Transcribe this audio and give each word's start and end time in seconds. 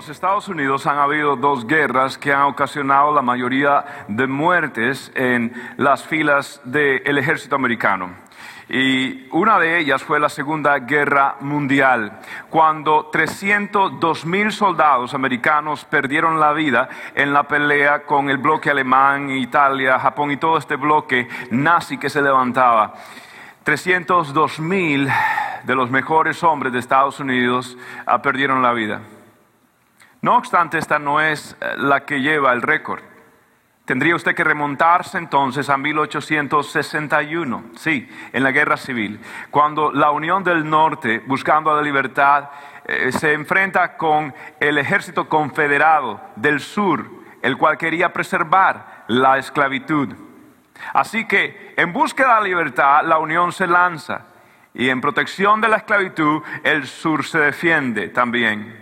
Los 0.00 0.08
Estados 0.08 0.48
Unidos 0.48 0.86
han 0.86 0.96
habido 0.96 1.36
dos 1.36 1.66
guerras 1.66 2.16
que 2.16 2.32
han 2.32 2.44
ocasionado 2.44 3.12
la 3.12 3.20
mayoría 3.20 3.84
de 4.08 4.26
muertes 4.26 5.12
en 5.14 5.52
las 5.76 6.04
filas 6.04 6.58
del 6.64 7.18
ejército 7.18 7.54
americano. 7.56 8.08
Y 8.70 9.28
una 9.30 9.58
de 9.58 9.78
ellas 9.78 10.02
fue 10.02 10.18
la 10.18 10.30
Segunda 10.30 10.78
Guerra 10.78 11.36
Mundial, 11.40 12.18
cuando 12.48 13.10
302 13.12 14.24
mil 14.24 14.52
soldados 14.52 15.12
americanos 15.12 15.84
perdieron 15.84 16.40
la 16.40 16.54
vida 16.54 16.88
en 17.14 17.34
la 17.34 17.42
pelea 17.42 18.04
con 18.04 18.30
el 18.30 18.38
bloque 18.38 18.70
alemán, 18.70 19.28
Italia, 19.28 19.98
Japón 19.98 20.30
y 20.30 20.38
todo 20.38 20.56
este 20.56 20.76
bloque 20.76 21.28
nazi 21.50 21.98
que 21.98 22.08
se 22.08 22.22
levantaba. 22.22 22.94
302 23.64 24.60
mil 24.60 25.10
de 25.64 25.74
los 25.74 25.90
mejores 25.90 26.42
hombres 26.42 26.72
de 26.72 26.78
Estados 26.78 27.20
Unidos 27.20 27.76
ah, 28.06 28.22
perdieron 28.22 28.62
la 28.62 28.72
vida. 28.72 29.02
No 30.22 30.36
obstante, 30.36 30.78
esta 30.78 30.98
no 30.98 31.20
es 31.20 31.56
eh, 31.60 31.74
la 31.78 32.04
que 32.04 32.20
lleva 32.20 32.52
el 32.52 32.62
récord. 32.62 33.02
Tendría 33.84 34.14
usted 34.14 34.34
que 34.34 34.44
remontarse 34.44 35.18
entonces 35.18 35.68
a 35.68 35.76
1861, 35.76 37.64
sí, 37.74 38.08
en 38.32 38.44
la 38.44 38.52
guerra 38.52 38.76
civil, 38.76 39.18
cuando 39.50 39.90
la 39.90 40.12
Unión 40.12 40.44
del 40.44 40.68
Norte, 40.68 41.20
buscando 41.26 41.74
la 41.74 41.82
libertad, 41.82 42.50
eh, 42.84 43.10
se 43.10 43.32
enfrenta 43.32 43.96
con 43.96 44.32
el 44.60 44.78
ejército 44.78 45.28
confederado 45.28 46.20
del 46.36 46.60
sur, 46.60 47.04
el 47.42 47.56
cual 47.56 47.78
quería 47.78 48.12
preservar 48.12 49.04
la 49.08 49.38
esclavitud. 49.38 50.14
Así 50.92 51.26
que 51.26 51.74
en 51.76 51.92
búsqueda 51.92 52.28
de 52.28 52.34
la 52.34 52.46
libertad, 52.46 53.02
la 53.04 53.18
Unión 53.18 53.52
se 53.52 53.66
lanza 53.66 54.26
y 54.72 54.88
en 54.88 55.00
protección 55.00 55.60
de 55.60 55.68
la 55.68 55.78
esclavitud, 55.78 56.42
el 56.62 56.86
sur 56.86 57.24
se 57.24 57.38
defiende 57.38 58.08
también. 58.08 58.79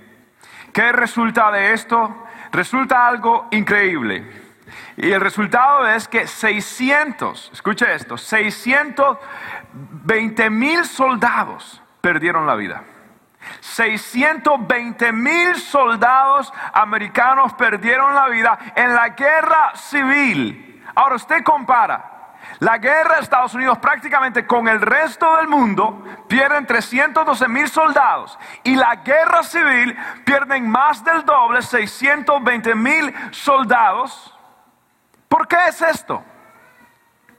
¿Qué 0.79 0.93
resulta 0.93 1.51
de 1.51 1.73
esto? 1.73 2.29
Resulta 2.53 3.09
algo 3.09 3.49
increíble. 3.51 4.25
Y 4.97 5.11
el 5.11 5.21
resultado 5.21 5.85
es 5.89 6.07
que 6.07 6.29
600, 6.29 7.51
escuche 7.53 7.93
esto, 7.93 8.17
620 8.17 10.51
mil 10.51 10.85
soldados 10.85 11.83
perdieron 12.01 12.47
la 12.47 12.55
vida. 12.55 12.85
620 13.59 15.13
mil 15.15 15.57
soldados 15.57 16.53
americanos 16.73 17.55
perdieron 17.55 18.15
la 18.15 18.29
vida 18.29 18.57
en 18.77 18.95
la 18.95 19.09
guerra 19.09 19.73
civil. 19.75 20.81
Ahora 20.95 21.17
usted 21.17 21.43
compara 21.43 22.18
la 22.61 22.79
guerra 22.79 23.17
de 23.17 23.23
Estados 23.23 23.55
Unidos 23.55 23.79
prácticamente 23.79 24.47
con 24.47 24.67
el 24.67 24.81
resto 24.81 25.37
del 25.37 25.49
mundo 25.49 26.05
pierden 26.27 26.67
312 26.67 27.49
mil 27.49 27.69
soldados 27.69 28.37
y 28.65 28.75
la 28.75 28.97
guerra 28.97 29.43
civil 29.43 29.97
pierden 30.25 30.69
más 30.69 31.05
del 31.05 31.25
doble, 31.25 31.63
620 31.63 32.75
mil 32.75 33.15
soldados. 33.31 34.37
¿Por 35.29 35.47
qué 35.47 35.57
es 35.69 35.81
esto? 35.83 36.25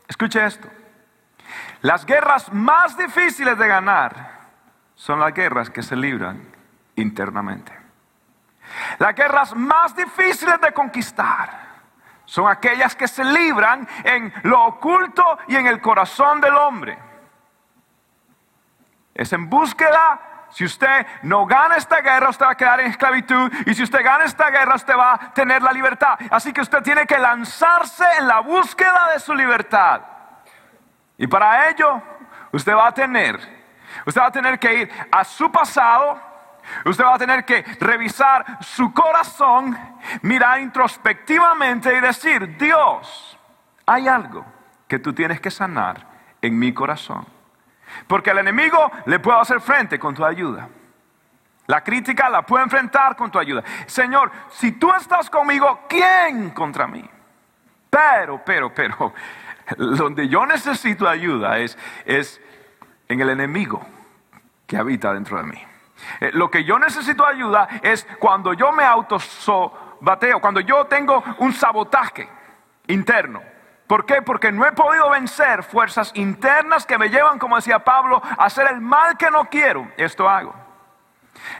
Escuche 0.08 0.46
esto. 0.46 0.70
Las 1.82 2.06
guerras 2.06 2.52
más 2.54 2.98
difíciles 2.98 3.58
de 3.58 3.68
ganar 3.68 4.40
son 4.96 5.20
las 5.20 5.34
guerras 5.34 5.70
que 5.70 5.84
se 5.84 5.96
libran 5.96 6.42
internamente. 6.96 7.78
Las 9.00 9.16
guerras 9.16 9.56
más 9.56 9.96
difíciles 9.96 10.62
de 10.62 10.72
conquistar 10.72 11.69
son 12.30 12.48
aquellas 12.48 12.96
que 12.96 13.08
se 13.08 13.24
libran 13.24 13.88
en 14.04 14.32
lo 14.44 14.66
oculto 14.66 15.40
y 15.48 15.56
en 15.56 15.66
el 15.66 15.82
corazón 15.82 16.40
del 16.40 16.54
hombre. 16.54 16.96
Es 19.16 19.34
en 19.34 19.50
búsqueda. 19.50 20.48
Si 20.52 20.64
usted 20.64 21.08
no 21.24 21.48
gana 21.48 21.78
esta 21.78 22.02
guerra, 22.02 22.30
usted 22.30 22.46
va 22.46 22.52
a 22.52 22.56
quedar 22.56 22.82
en 22.82 22.92
esclavitud. 22.92 23.52
Y 23.66 23.74
si 23.74 23.82
usted 23.82 24.04
gana 24.04 24.26
esta 24.26 24.52
guerra, 24.52 24.76
usted 24.76 24.96
va 24.96 25.16
a 25.16 25.34
tener 25.34 25.64
la 25.64 25.72
libertad. 25.72 26.20
Así 26.30 26.54
que 26.54 26.62
usted 26.62 26.84
tiene 26.84 27.08
que 27.08 27.18
lanzarse 27.18 28.06
en 28.20 28.28
la 28.28 28.42
búsqueda 28.42 29.10
de 29.12 29.20
su 29.20 29.34
libertad. 29.34 30.02
Y 31.18 31.26
para 31.26 31.68
ello, 31.72 32.00
usted 32.52 32.76
va 32.76 32.90
a 32.90 32.94
tener, 32.94 33.40
usted 34.06 34.22
va 34.22 34.28
a 34.28 34.32
tener 34.32 34.60
que 34.60 34.74
ir 34.76 34.92
a 35.12 35.24
su 35.24 35.52
pasado, 35.52 36.22
Usted 36.86 37.04
va 37.04 37.16
a 37.16 37.20
tener 37.20 37.46
que 37.46 37.64
revisar 37.80 38.58
su 38.62 38.94
corazón, 38.94 39.78
mirar 40.22 40.60
introspectivamente 40.60 41.96
y 41.96 42.00
decir, 42.00 42.58
Dios, 42.58 43.38
hay 43.86 44.08
algo 44.08 44.46
que 44.88 45.00
tú 45.00 45.14
tienes 45.14 45.40
que 45.40 45.52
sanar 45.52 46.06
en 46.42 46.58
mi 46.58 46.74
corazón. 46.74 47.26
Porque 48.08 48.32
al 48.32 48.40
enemigo 48.40 48.92
le 49.06 49.20
puedo 49.20 49.40
hacer 49.40 49.62
frente 49.62 50.00
con 50.00 50.14
tu 50.14 50.24
ayuda. 50.24 50.70
La 51.68 51.84
crítica 51.84 52.30
la 52.30 52.42
puedo 52.42 52.64
enfrentar 52.64 53.16
con 53.16 53.30
tu 53.30 53.38
ayuda. 53.38 53.64
Señor, 53.86 54.32
si 54.50 54.72
tú 54.74 54.92
estás 54.94 55.30
conmigo, 55.30 55.82
¿quién 55.88 56.50
contra 56.50 56.88
mí? 56.88 57.08
Pero, 57.90 58.42
pero, 58.44 58.74
pero, 58.74 59.14
donde 59.78 60.28
yo 60.28 60.46
necesito 60.46 61.08
ayuda 61.08 61.60
es, 61.60 61.78
es 62.06 62.42
en 63.08 63.22
el 63.22 63.30
enemigo 63.30 63.86
que 64.66 64.78
habita 64.78 65.14
dentro 65.14 65.38
de 65.38 65.44
mí. 65.44 65.64
Eh, 66.20 66.32
lo 66.34 66.50
que 66.50 66.64
yo 66.64 66.80
necesito 66.80 67.26
ayuda 67.26 67.68
es 67.82 68.08
cuando 68.20 68.54
yo 68.54 68.72
me 68.72 68.84
autosobateo, 68.84 70.40
cuando 70.40 70.60
yo 70.60 70.86
tengo 70.86 71.24
un 71.40 71.54
sabotaje 71.54 72.30
interno. 72.88 73.42
¿Por 73.88 74.06
qué? 74.06 74.22
Porque 74.22 74.52
no 74.52 74.66
he 74.68 74.72
podido 74.72 75.10
vencer 75.10 75.64
fuerzas 75.64 76.12
internas 76.14 76.86
que 76.86 76.98
me 76.98 77.10
llevan, 77.10 77.40
como 77.40 77.56
decía 77.56 77.80
Pablo, 77.80 78.22
a 78.24 78.46
hacer 78.46 78.68
el 78.72 78.82
mal 78.82 79.18
que 79.18 79.32
no 79.32 79.46
quiero. 79.46 79.92
Esto 79.98 80.30
hago. 80.30 80.54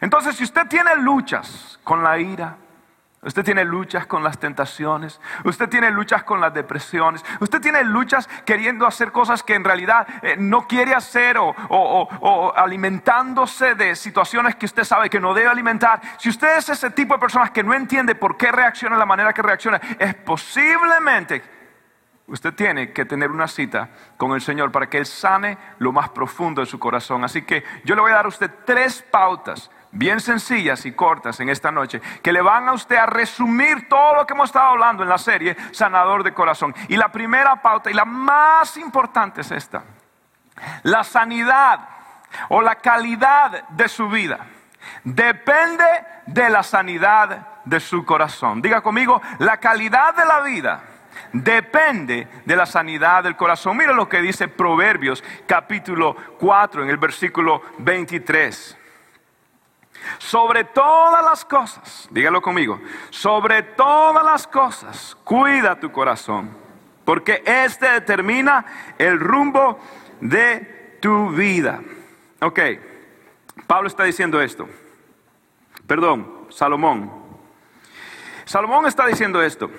Entonces, 0.02 0.36
si 0.36 0.44
usted 0.44 0.68
tiene 0.68 0.96
luchas 0.98 1.80
con 1.84 2.04
la 2.04 2.20
ira, 2.20 2.58
Usted 3.22 3.44
tiene 3.44 3.66
luchas 3.66 4.08
con 4.08 4.24
las 4.24 4.40
tentaciones, 4.40 5.20
usted 5.44 5.68
tiene 5.68 5.92
luchas 5.92 6.24
con 6.24 6.40
las 6.40 6.54
depresiones, 6.54 7.26
usted 7.42 7.60
tiene 7.60 7.84
luchas 7.84 8.30
queriendo 8.46 8.88
hacer 8.88 9.12
cosas 9.12 9.44
que 9.44 9.56
en 9.56 9.66
realidad 9.66 10.08
eh, 10.22 10.38
no 10.38 10.66
quiere 10.66 10.96
hacer 10.96 11.36
o, 11.38 12.54
alimentándose 12.56 13.76
de 13.76 13.98
situaciones 13.98 14.56
que 14.56 14.68
usted 14.68 14.86
sabe 14.86 15.10
que 15.10 15.20
no 15.20 15.34
debe 15.34 15.50
alimentar. 15.50 16.00
Si 16.18 16.30
usted 16.30 16.58
es 16.58 16.70
ese 16.70 16.92
tipo 16.92 17.14
de 17.14 17.20
personas 17.20 17.52
que 17.52 17.62
no 17.62 17.74
entiende 17.74 18.16
por 18.16 18.38
qué 18.38 18.54
reacciona 18.54 18.96
de 18.96 19.00
la 19.00 19.06
manera 19.06 19.34
que 19.34 19.42
reacciona, 19.42 19.82
es 20.00 20.16
posiblemente 20.16 21.44
usted 22.28 22.54
tiene 22.54 22.94
que 22.94 23.04
tener 23.04 23.32
una 23.32 23.50
cita 23.50 23.90
con 24.16 24.32
el 24.32 24.40
Señor 24.40 24.72
para 24.72 24.88
que 24.88 24.98
Él 24.98 25.06
sane 25.06 25.58
lo 25.80 25.92
más 25.92 26.08
profundo 26.10 26.62
de 26.62 26.68
su 26.68 26.80
corazón. 26.80 27.26
Así 27.26 27.42
que 27.42 27.66
yo 27.84 27.96
le 27.96 28.02
voy 28.02 28.12
a 28.12 28.16
dar 28.16 28.26
a 28.26 28.30
usted 28.30 28.50
tres 28.66 29.02
pautas 29.02 29.70
bien 29.92 30.20
sencillas 30.20 30.86
y 30.86 30.92
cortas 30.92 31.40
en 31.40 31.50
esta 31.50 31.72
noche, 31.72 32.02
que 32.22 32.32
le 32.32 32.42
van 32.42 32.68
a 32.68 32.74
usted 32.74 32.96
a 32.96 33.06
resumir 33.06 33.88
todo 33.90 34.16
lo 34.16 34.26
que 34.26 34.34
hemos 34.34 34.50
estado 34.50 34.70
hablando 34.70 35.04
en 35.04 35.10
la 35.10 35.18
serie 35.18 35.56
Sanador 35.72 36.24
de 36.24 36.34
Corazón. 36.34 36.76
Y 36.88 36.98
la 36.98 37.12
primera 37.12 37.62
pauta 37.62 37.90
y 37.90 37.94
la 37.94 38.06
más 38.06 38.78
importante 38.78 39.42
es 39.42 39.52
esta. 39.52 39.84
La 40.84 41.04
sanidad 41.04 41.88
o 42.50 42.62
la 42.62 42.76
calidad 42.76 43.68
de 43.70 43.88
su 43.88 44.10
vida 44.10 44.40
depende 45.04 45.86
de 46.26 46.50
la 46.50 46.64
sanidad 46.64 47.48
de 47.66 47.80
su 47.80 48.06
corazón. 48.06 48.62
Diga 48.62 48.82
conmigo, 48.82 49.22
la 49.40 49.58
calidad 49.58 50.16
de 50.16 50.26
la 50.26 50.42
vida 50.42 50.84
depende 51.34 52.28
de 52.46 52.56
la 52.56 52.66
sanidad 52.66 53.24
del 53.24 53.36
corazón. 53.36 53.78
Mira 53.78 53.94
lo 53.94 54.10
que 54.10 54.22
dice 54.22 54.48
Proverbios 54.48 55.24
capítulo 55.46 56.16
4 56.40 56.84
en 56.84 56.90
el 56.90 56.98
versículo 56.98 57.62
23. 57.80 58.79
Sobre 60.18 60.64
todas 60.64 61.24
las 61.24 61.46
cosas, 61.46 62.08
dígalo 62.12 62.42
conmigo, 62.42 62.80
sobre 63.10 63.64
todas 63.64 64.24
las 64.24 64.48
cosas, 64.48 65.18
cuida 65.24 65.80
tu 65.80 65.92
corazón, 65.92 66.56
porque 67.06 67.44
este 67.46 67.90
determina 67.90 68.66
el 68.98 69.20
rumbo 69.20 69.80
de 70.22 70.98
tu 71.02 71.30
vida. 71.30 71.82
Ok, 72.42 72.60
Pablo 73.68 73.88
está 73.88 74.04
diciendo 74.04 74.42
esto. 74.42 74.68
Perdón, 75.86 76.48
Salomón. 76.50 77.12
Salomón 78.46 78.88
está 78.88 79.06
diciendo 79.06 79.42
esto. 79.42 79.70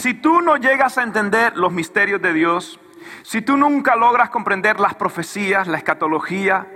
Si 0.00 0.14
tú 0.14 0.40
no 0.40 0.56
llegas 0.56 0.98
a 0.98 1.02
entender 1.02 1.56
los 1.56 1.72
misterios 1.72 2.20
de 2.20 2.32
Dios, 2.32 2.80
si 3.22 3.42
tú 3.42 3.56
nunca 3.56 3.96
logras 3.96 4.30
comprender 4.30 4.80
las 4.80 4.94
profecías, 4.94 5.66
la 5.68 5.78
escatología, 5.78 6.66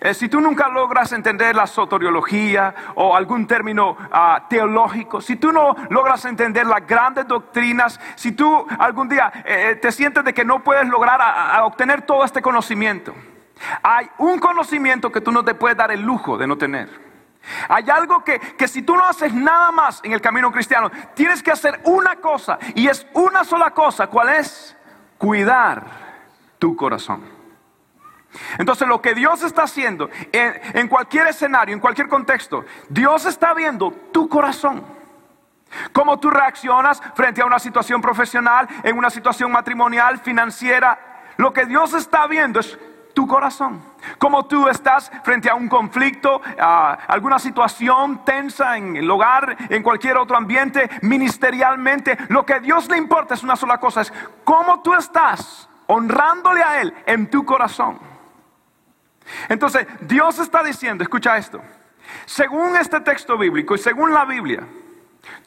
eh, 0.00 0.14
si 0.14 0.28
tú 0.28 0.40
nunca 0.40 0.68
logras 0.68 1.12
entender 1.12 1.56
la 1.56 1.66
soteriología 1.66 2.74
o 2.94 3.16
algún 3.16 3.46
término 3.46 3.96
ah, 4.12 4.46
teológico, 4.48 5.20
si 5.20 5.36
tú 5.36 5.52
no 5.52 5.74
logras 5.88 6.24
entender 6.24 6.66
las 6.66 6.86
grandes 6.86 7.26
doctrinas, 7.26 8.00
si 8.14 8.32
tú 8.32 8.66
algún 8.78 9.08
día 9.08 9.32
eh, 9.44 9.70
eh, 9.70 9.74
te 9.76 9.92
sientes 9.92 10.24
de 10.24 10.32
que 10.32 10.44
no 10.44 10.62
puedes 10.62 10.86
lograr 10.88 11.20
obtener 11.62 12.02
todo 12.02 12.24
este 12.24 12.42
conocimiento, 12.42 13.14
hay 13.82 14.08
un 14.18 14.38
conocimiento 14.38 15.10
que 15.10 15.20
tú 15.20 15.32
no 15.32 15.44
te 15.44 15.54
puedes 15.54 15.76
dar 15.76 15.90
el 15.90 16.00
lujo 16.00 16.38
de 16.38 16.46
no 16.46 16.56
tener. 16.56 17.10
Hay 17.68 17.88
algo 17.88 18.22
que, 18.22 18.38
que, 18.38 18.68
si 18.68 18.82
tú 18.82 18.94
no 18.94 19.04
haces 19.04 19.32
nada 19.32 19.70
más 19.72 20.00
en 20.04 20.12
el 20.12 20.20
camino 20.20 20.52
cristiano, 20.52 20.90
tienes 21.14 21.42
que 21.42 21.50
hacer 21.50 21.80
una 21.84 22.16
cosa 22.16 22.58
y 22.74 22.86
es 22.86 23.06
una 23.14 23.44
sola 23.44 23.70
cosa. 23.70 24.08
¿Cuál 24.08 24.28
es? 24.30 24.76
Cuidar 25.16 25.84
tu 26.58 26.76
corazón. 26.76 27.22
Entonces 28.58 28.86
lo 28.86 29.00
que 29.00 29.14
Dios 29.14 29.42
está 29.42 29.64
haciendo 29.64 30.08
en, 30.32 30.88
cualquier 30.88 31.26
escenario, 31.28 31.74
en 31.74 31.80
cualquier 31.80 32.08
contexto, 32.08 32.64
Dios 32.88 33.26
está 33.26 33.54
viendo 33.54 33.90
tu 34.12 34.28
corazón. 34.28 34.84
Cómo 35.92 36.18
tú 36.18 36.30
reaccionas 36.30 37.00
frente 37.14 37.42
a 37.42 37.46
una 37.46 37.58
situación 37.58 38.00
profesional, 38.00 38.68
en 38.82 38.98
una 38.98 39.10
situación 39.10 39.52
matrimonial, 39.52 40.18
financiera. 40.18 40.98
Lo 41.36 41.52
que 41.52 41.66
Dios 41.66 41.94
está 41.94 42.26
viendo 42.26 42.60
es 42.60 42.78
tu 43.14 43.26
corazón. 43.26 43.80
Cómo 44.18 44.46
tú 44.46 44.68
estás 44.68 45.10
frente 45.22 45.48
a 45.48 45.54
un 45.54 45.68
conflicto, 45.68 46.40
a 46.58 46.94
alguna 47.08 47.38
situación 47.38 48.24
tensa 48.24 48.76
en 48.76 48.96
el 48.96 49.10
hogar, 49.10 49.56
en 49.68 49.82
cualquier 49.82 50.16
otro 50.16 50.36
ambiente, 50.36 50.88
ministerialmente. 51.02 52.16
Lo 52.28 52.44
que 52.44 52.54
a 52.54 52.60
Dios 52.60 52.88
le 52.88 52.96
importa 52.96 53.34
es 53.34 53.42
una 53.42 53.56
sola 53.56 53.78
cosa, 53.78 54.00
es 54.00 54.12
cómo 54.44 54.82
tú 54.82 54.94
estás 54.94 55.68
honrándole 55.86 56.62
a 56.62 56.80
Él 56.80 56.94
en 57.06 57.28
tu 57.30 57.44
corazón. 57.44 58.09
Entonces, 59.48 59.86
Dios 60.00 60.38
está 60.38 60.62
diciendo, 60.62 61.02
escucha 61.02 61.36
esto, 61.36 61.60
según 62.26 62.76
este 62.76 63.00
texto 63.00 63.36
bíblico 63.36 63.74
y 63.74 63.78
según 63.78 64.12
la 64.12 64.24
Biblia, 64.24 64.66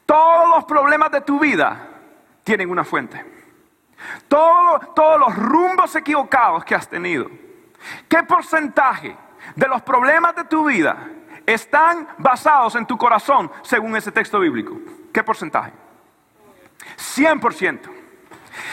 todos 0.05 0.49
los 0.49 0.65
problemas 0.65 1.11
de 1.11 1.21
tu 1.21 1.39
vida 1.39 1.87
tienen 2.43 2.69
una 2.69 2.83
fuente. 2.83 3.23
todos 4.27 5.19
los 5.19 5.35
rumbos 5.35 5.95
equivocados 5.95 6.65
que 6.65 6.75
has 6.75 6.87
tenido. 6.89 7.29
¿Qué 8.07 8.23
porcentaje 8.23 9.15
de 9.55 9.67
los 9.67 9.81
problemas 9.81 10.35
de 10.35 10.43
tu 10.45 10.65
vida 10.65 10.97
están 11.45 12.07
basados 12.17 12.75
en 12.75 12.85
tu 12.85 12.97
corazón 12.97 13.51
según 13.61 13.95
ese 13.95 14.11
texto 14.11 14.39
bíblico? 14.39 14.77
¿Qué 15.13 15.23
porcentaje? 15.23 15.71
100%. 16.97 17.79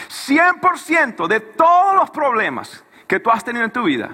100% 0.08 1.26
de 1.26 1.40
todos 1.40 1.94
los 1.94 2.10
problemas 2.10 2.84
que 3.06 3.20
tú 3.20 3.30
has 3.30 3.44
tenido 3.44 3.64
en 3.64 3.70
tu 3.70 3.84
vida 3.84 4.10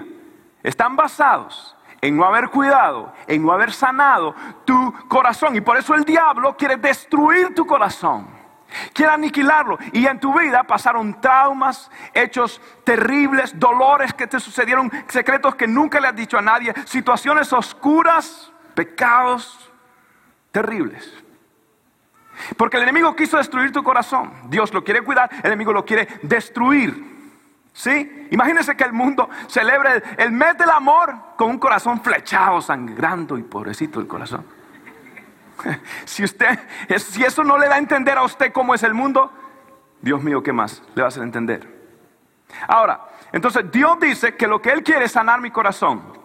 están 0.67 0.97
basados 0.97 1.75
en 2.01 2.17
no 2.17 2.25
haber 2.25 2.49
cuidado, 2.49 3.13
en 3.25 3.41
no 3.41 3.53
haber 3.53 3.71
sanado 3.71 4.35
tu 4.65 4.93
corazón. 5.07 5.55
Y 5.55 5.61
por 5.61 5.77
eso 5.77 5.95
el 5.95 6.03
diablo 6.03 6.57
quiere 6.57 6.75
destruir 6.75 7.55
tu 7.55 7.65
corazón. 7.65 8.27
Quiere 8.91 9.13
aniquilarlo. 9.13 9.77
Y 9.93 10.05
en 10.05 10.19
tu 10.19 10.37
vida 10.37 10.63
pasaron 10.63 11.21
traumas, 11.21 11.89
hechos 12.13 12.61
terribles, 12.83 13.57
dolores 13.57 14.13
que 14.13 14.27
te 14.27 14.41
sucedieron, 14.41 14.91
secretos 15.07 15.55
que 15.55 15.67
nunca 15.67 16.01
le 16.01 16.09
has 16.09 16.15
dicho 16.15 16.37
a 16.37 16.41
nadie, 16.41 16.73
situaciones 16.85 17.53
oscuras, 17.53 18.51
pecados 18.75 19.71
terribles. 20.51 21.23
Porque 22.57 22.75
el 22.75 22.83
enemigo 22.83 23.15
quiso 23.15 23.37
destruir 23.37 23.71
tu 23.71 23.83
corazón. 23.83 24.33
Dios 24.49 24.73
lo 24.73 24.83
quiere 24.83 25.01
cuidar, 25.01 25.29
el 25.31 25.45
enemigo 25.45 25.71
lo 25.71 25.85
quiere 25.85 26.07
destruir. 26.23 27.16
¿Sí? 27.77 28.27
Imagínense 28.31 28.75
que 28.75 28.85
el 28.85 28.91
mundo 28.91 29.29
celebre 29.45 30.01
el 30.17 30.31
mes 30.31 30.57
del 30.57 30.71
amor 30.71 31.13
con 31.37 31.51
un 31.51 31.59
corazón 31.59 32.01
flechado, 32.01 32.59
sangrando 32.59 33.37
y 33.37 33.43
pobrecito 33.43 33.99
el 33.99 34.07
corazón. 34.07 34.43
Si 36.05 36.23
usted, 36.23 36.59
si 36.97 37.23
eso 37.23 37.43
no 37.43 37.55
le 37.55 37.67
da 37.67 37.75
a 37.75 37.77
entender 37.77 38.17
a 38.17 38.23
usted 38.23 38.51
cómo 38.51 38.73
es 38.73 38.81
el 38.81 38.95
mundo, 38.95 39.31
Dios 40.01 40.23
mío, 40.23 40.41
¿qué 40.41 40.51
más 40.51 40.81
le 40.95 41.03
va 41.03 41.07
a 41.07 41.09
hacer 41.09 41.21
entender? 41.21 41.67
Ahora, 42.67 43.09
entonces 43.31 43.71
Dios 43.71 43.99
dice 43.99 44.35
que 44.35 44.47
lo 44.47 44.59
que 44.59 44.71
Él 44.71 44.81
quiere 44.81 45.05
es 45.05 45.11
sanar 45.11 45.39
mi 45.39 45.51
corazón. 45.51 46.16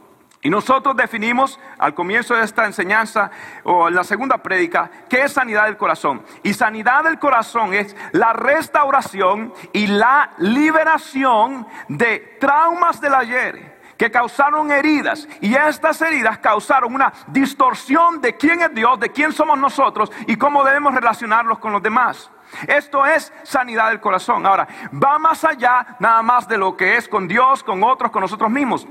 Y 0.45 0.51
nosotros 0.51 0.97
definimos 0.97 1.61
al 1.79 1.95
comienzo 1.95 2.35
de 2.35 2.43
esta 2.43 2.67
enseñanza 2.67 3.31
o 3.63 3.87
en 3.87 3.95
la 3.95 4.03
segunda 4.03 4.39
prédica 4.39 4.91
qué 5.09 5.23
es 5.23 5.33
sanidad 5.33 5.67
del 5.67 5.77
corazón. 5.77 6.25
Y 6.43 6.53
sanidad 6.53 7.05
del 7.05 7.21
corazón 7.21 7.73
es 7.73 7.95
la 8.11 8.33
restauración 8.33 9.55
y 9.73 9.87
la 9.87 10.33
liberación 10.39 11.65
de 11.87 12.39
traumas 12.41 13.01
del 13.01 13.15
ayer 13.15 13.81
que 13.97 14.11
causaron 14.11 14.73
heridas 14.73 15.29
y 15.41 15.55
estas 15.55 16.03
heridas 16.03 16.39
causaron 16.39 16.93
una 16.93 17.13
distorsión 17.29 18.21
de 18.21 18.37
quién 18.37 18.63
es 18.63 18.75
Dios, 18.75 18.99
de 18.99 19.11
quién 19.11 19.31
somos 19.33 19.57
nosotros 19.57 20.11
y 20.27 20.35
cómo 20.35 20.65
debemos 20.65 20.93
relacionarlos 20.93 21.61
con 21.61 21.73
los 21.73 21.81
demás. 21.81 22.33
Esto 22.67 23.07
es 23.07 23.33
sanidad 23.45 23.91
del 23.91 24.01
corazón. 24.01 24.45
Ahora, 24.45 24.67
va 24.93 25.21
más 25.21 25.45
allá 25.45 25.97
nada 26.01 26.21
más 26.23 26.49
de 26.49 26.59
lo 26.59 26.77
que 26.77 26.97
es 26.97 27.07
con 27.07 27.29
Dios, 27.29 27.63
con 27.63 27.85
otros, 27.85 28.11
con 28.11 28.23
nosotros 28.23 28.51
mismos. 28.51 28.89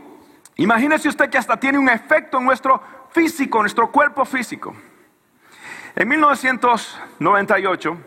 Imagínese 0.61 1.09
usted 1.09 1.27
que 1.27 1.39
hasta 1.39 1.57
tiene 1.57 1.79
un 1.79 1.89
efecto 1.89 2.37
en 2.37 2.45
nuestro 2.45 2.79
físico, 3.09 3.57
en 3.57 3.63
nuestro 3.63 3.91
cuerpo 3.91 4.25
físico. 4.25 4.75
En 5.95 6.07
1998, 6.07 7.97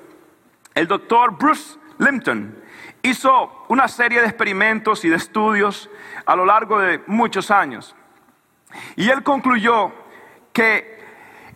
el 0.73 0.87
doctor 0.87 1.37
Bruce 1.37 1.77
Limpton 1.99 2.57
hizo 3.03 3.65
una 3.67 3.89
serie 3.89 4.21
de 4.21 4.29
experimentos 4.29 5.05
y 5.05 5.09
de 5.09 5.17
estudios 5.17 5.91
a 6.25 6.37
lo 6.37 6.47
largo 6.47 6.79
de 6.79 7.03
muchos 7.09 7.51
años. 7.51 7.97
Y 8.95 9.11
él 9.11 9.25
concluyó 9.25 9.93
que 10.53 11.03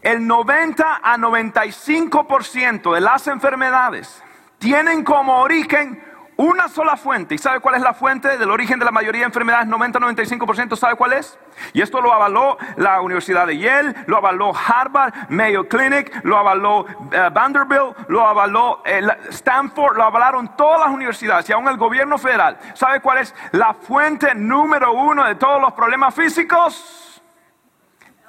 el 0.02 0.26
90 0.26 1.00
a 1.00 1.16
95% 1.16 2.92
de 2.92 3.00
las 3.00 3.28
enfermedades 3.28 4.20
tienen 4.58 5.04
como 5.04 5.42
origen 5.42 6.02
una 6.38 6.68
sola 6.68 6.96
fuente. 6.96 7.34
¿Y 7.34 7.38
sabe 7.38 7.58
cuál 7.58 7.74
es 7.74 7.82
la 7.82 7.92
fuente 7.92 8.38
del 8.38 8.50
origen 8.50 8.78
de 8.78 8.84
la 8.84 8.92
mayoría 8.92 9.22
de 9.22 9.26
enfermedades? 9.26 9.66
90-95%. 9.68 10.76
¿Sabe 10.76 10.94
cuál 10.94 11.14
es? 11.14 11.36
Y 11.72 11.82
esto 11.82 12.00
lo 12.00 12.12
avaló 12.12 12.56
la 12.76 13.00
Universidad 13.00 13.44
de 13.44 13.58
Yale, 13.58 13.92
lo 14.06 14.18
avaló 14.18 14.52
Harvard, 14.54 15.12
Mayo 15.30 15.66
Clinic, 15.68 16.20
lo 16.22 16.38
avaló 16.38 16.86
eh, 17.10 17.28
Vanderbilt, 17.32 18.08
lo 18.08 18.24
avaló 18.24 18.82
eh, 18.84 19.02
Stanford, 19.30 19.96
lo 19.96 20.04
avalaron 20.04 20.56
todas 20.56 20.78
las 20.78 20.90
universidades 20.90 21.48
y 21.50 21.52
aún 21.52 21.66
el 21.66 21.76
gobierno 21.76 22.16
federal. 22.18 22.56
¿Sabe 22.74 23.00
cuál 23.00 23.18
es 23.18 23.34
la 23.50 23.74
fuente 23.74 24.32
número 24.36 24.92
uno 24.92 25.24
de 25.24 25.34
todos 25.34 25.60
los 25.60 25.72
problemas 25.72 26.14
físicos? 26.14 27.20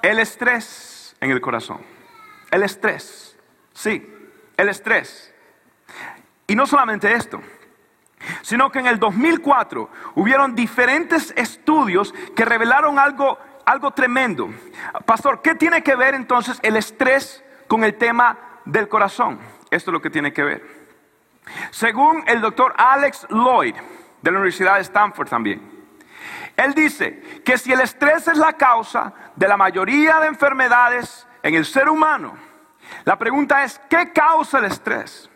El 0.02 0.18
estrés 0.18 1.14
en 1.20 1.30
el 1.30 1.40
corazón. 1.40 1.80
El 2.50 2.64
estrés. 2.64 3.38
Sí, 3.72 4.04
el 4.56 4.68
estrés. 4.68 5.32
Y 6.48 6.56
no 6.56 6.66
solamente 6.66 7.12
esto 7.12 7.40
sino 8.42 8.70
que 8.70 8.80
en 8.80 8.86
el 8.86 8.98
2004 8.98 9.88
hubieron 10.14 10.54
diferentes 10.54 11.32
estudios 11.36 12.14
que 12.34 12.44
revelaron 12.44 12.98
algo, 12.98 13.38
algo 13.64 13.90
tremendo. 13.92 14.50
Pastor, 15.04 15.42
¿qué 15.42 15.54
tiene 15.54 15.82
que 15.82 15.96
ver 15.96 16.14
entonces 16.14 16.58
el 16.62 16.76
estrés 16.76 17.44
con 17.66 17.84
el 17.84 17.96
tema 17.96 18.38
del 18.64 18.88
corazón? 18.88 19.38
Esto 19.70 19.90
es 19.90 19.92
lo 19.92 20.02
que 20.02 20.10
tiene 20.10 20.32
que 20.32 20.42
ver. 20.42 20.80
Según 21.70 22.24
el 22.26 22.40
doctor 22.40 22.74
Alex 22.76 23.26
Lloyd, 23.30 23.74
de 24.22 24.30
la 24.30 24.38
Universidad 24.38 24.74
de 24.74 24.82
Stanford 24.82 25.28
también, 25.28 25.80
él 26.56 26.74
dice 26.74 27.42
que 27.44 27.56
si 27.56 27.72
el 27.72 27.80
estrés 27.80 28.28
es 28.28 28.36
la 28.36 28.52
causa 28.52 29.14
de 29.34 29.48
la 29.48 29.56
mayoría 29.56 30.20
de 30.20 30.26
enfermedades 30.26 31.26
en 31.42 31.54
el 31.54 31.64
ser 31.64 31.88
humano, 31.88 32.34
la 33.04 33.16
pregunta 33.16 33.64
es, 33.64 33.80
¿qué 33.88 34.12
causa 34.12 34.58
el 34.58 34.66
estrés? 34.66 35.29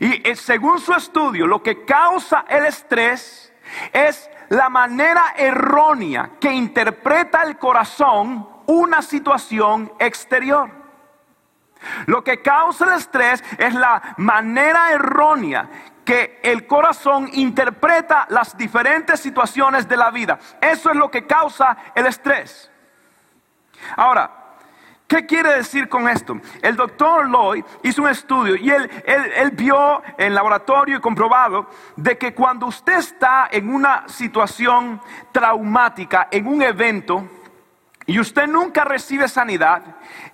Y 0.00 0.28
eh, 0.28 0.36
según 0.36 0.80
su 0.80 0.92
estudio, 0.92 1.46
lo 1.46 1.62
que 1.62 1.84
causa 1.84 2.44
el 2.48 2.66
estrés 2.66 3.52
es 3.92 4.30
la 4.48 4.68
manera 4.68 5.34
errónea 5.36 6.30
que 6.40 6.52
interpreta 6.52 7.42
el 7.42 7.58
corazón 7.58 8.48
una 8.66 9.02
situación 9.02 9.92
exterior. 9.98 10.70
Lo 12.06 12.24
que 12.24 12.42
causa 12.42 12.86
el 12.86 12.92
estrés 12.94 13.44
es 13.58 13.74
la 13.74 14.14
manera 14.16 14.92
errónea 14.92 15.68
que 16.04 16.40
el 16.42 16.66
corazón 16.66 17.28
interpreta 17.32 18.26
las 18.30 18.56
diferentes 18.56 19.20
situaciones 19.20 19.88
de 19.88 19.96
la 19.96 20.10
vida. 20.10 20.38
Eso 20.60 20.90
es 20.90 20.96
lo 20.96 21.10
que 21.10 21.26
causa 21.26 21.76
el 21.94 22.06
estrés. 22.06 22.70
Ahora, 23.96 24.45
¿Qué 25.06 25.24
quiere 25.24 25.54
decir 25.54 25.88
con 25.88 26.08
esto? 26.08 26.40
El 26.62 26.74
doctor 26.74 27.28
Lloyd 27.28 27.64
hizo 27.84 28.02
un 28.02 28.08
estudio 28.08 28.56
y 28.56 28.70
él, 28.70 28.90
él, 29.36 29.50
vio 29.52 30.02
en 30.18 30.34
laboratorio 30.34 30.96
y 30.96 31.00
comprobado 31.00 31.68
de 31.94 32.18
que 32.18 32.34
cuando 32.34 32.66
usted 32.66 32.98
está 32.98 33.48
en 33.52 33.72
una 33.72 34.08
situación 34.08 35.00
traumática, 35.30 36.26
en 36.32 36.48
un 36.48 36.60
evento, 36.60 37.24
y 38.04 38.18
usted 38.18 38.48
nunca 38.48 38.84
recibe 38.84 39.28
sanidad, 39.28 39.82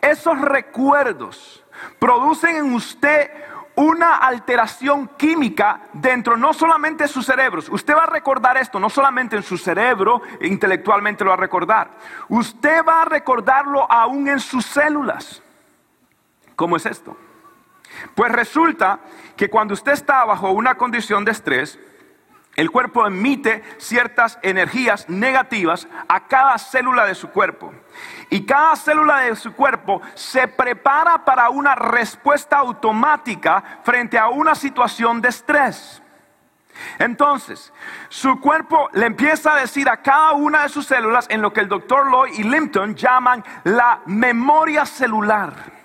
esos 0.00 0.40
recuerdos 0.40 1.64
producen 1.98 2.56
en 2.56 2.74
usted 2.74 3.30
una 3.74 4.16
alteración 4.16 5.08
química 5.16 5.82
dentro 5.92 6.36
no 6.36 6.52
solamente 6.52 7.04
de 7.04 7.08
sus 7.08 7.26
cerebros. 7.26 7.68
Usted 7.68 7.94
va 7.94 8.04
a 8.04 8.06
recordar 8.06 8.56
esto, 8.56 8.78
no 8.78 8.90
solamente 8.90 9.36
en 9.36 9.42
su 9.42 9.56
cerebro, 9.56 10.22
intelectualmente 10.40 11.24
lo 11.24 11.30
va 11.30 11.34
a 11.34 11.40
recordar. 11.40 11.90
Usted 12.28 12.84
va 12.84 13.02
a 13.02 13.04
recordarlo 13.04 13.90
aún 13.90 14.28
en 14.28 14.40
sus 14.40 14.66
células. 14.66 15.42
¿Cómo 16.56 16.76
es 16.76 16.86
esto? 16.86 17.16
Pues 18.14 18.32
resulta 18.32 19.00
que 19.36 19.48
cuando 19.48 19.74
usted 19.74 19.92
está 19.92 20.24
bajo 20.24 20.50
una 20.50 20.74
condición 20.76 21.24
de 21.24 21.32
estrés, 21.32 21.78
el 22.56 22.71
cuerpo 22.71 23.06
emite 23.06 23.62
ciertas 23.78 24.38
energías 24.42 25.09
negativas 25.09 25.88
a 26.06 26.26
cada 26.26 26.59
célula 26.59 27.06
de 27.06 27.14
su 27.14 27.30
cuerpo. 27.30 27.73
Y 28.28 28.44
cada 28.44 28.76
célula 28.76 29.21
de 29.21 29.37
su 29.37 29.54
cuerpo 29.54 30.02
se 30.14 30.49
prepara 30.49 31.25
para 31.25 31.49
una 31.49 31.75
respuesta 31.75 32.59
automática 32.59 33.80
frente 33.82 34.18
a 34.18 34.28
una 34.28 34.54
situación 34.54 35.23
de 35.23 35.30
estrés. 35.30 36.02
Entonces, 36.99 37.73
su 38.09 38.40
cuerpo 38.40 38.88
le 38.92 39.06
empieza 39.06 39.54
a 39.54 39.61
decir 39.61 39.88
a 39.88 39.99
cada 39.99 40.32
una 40.32 40.62
de 40.62 40.68
sus 40.68 40.87
células 40.87 41.26
en 41.30 41.42
lo 41.42 41.52
que 41.52 41.61
el 41.61 41.68
doctor 41.68 42.11
Lloyd 42.11 42.32
y 42.38 42.42
Limpton 42.42 42.94
llaman 42.94 43.44
la 43.64 44.00
memoria 44.06 44.85
celular. 44.85 45.81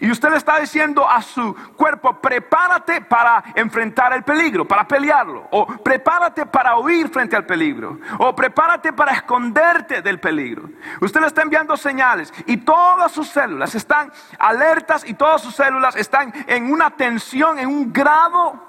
Y 0.00 0.10
usted 0.10 0.30
le 0.30 0.36
está 0.36 0.58
diciendo 0.58 1.08
a 1.08 1.22
su 1.22 1.54
cuerpo, 1.76 2.20
prepárate 2.20 3.00
para 3.02 3.42
enfrentar 3.54 4.12
el 4.12 4.22
peligro, 4.22 4.66
para 4.66 4.86
pelearlo. 4.86 5.48
O 5.50 5.66
prepárate 5.66 6.46
para 6.46 6.78
huir 6.78 7.08
frente 7.08 7.36
al 7.36 7.46
peligro. 7.46 7.98
O 8.18 8.34
prepárate 8.34 8.92
para 8.92 9.12
esconderte 9.12 10.02
del 10.02 10.20
peligro. 10.20 10.68
Usted 11.00 11.20
le 11.20 11.26
está 11.26 11.42
enviando 11.42 11.76
señales 11.76 12.32
y 12.46 12.58
todas 12.58 13.12
sus 13.12 13.28
células 13.28 13.74
están 13.74 14.12
alertas 14.38 15.04
y 15.06 15.14
todas 15.14 15.42
sus 15.42 15.54
células 15.54 15.96
están 15.96 16.32
en 16.46 16.70
una 16.70 16.90
tensión, 16.90 17.58
en 17.58 17.68
un 17.68 17.92
grado 17.92 18.62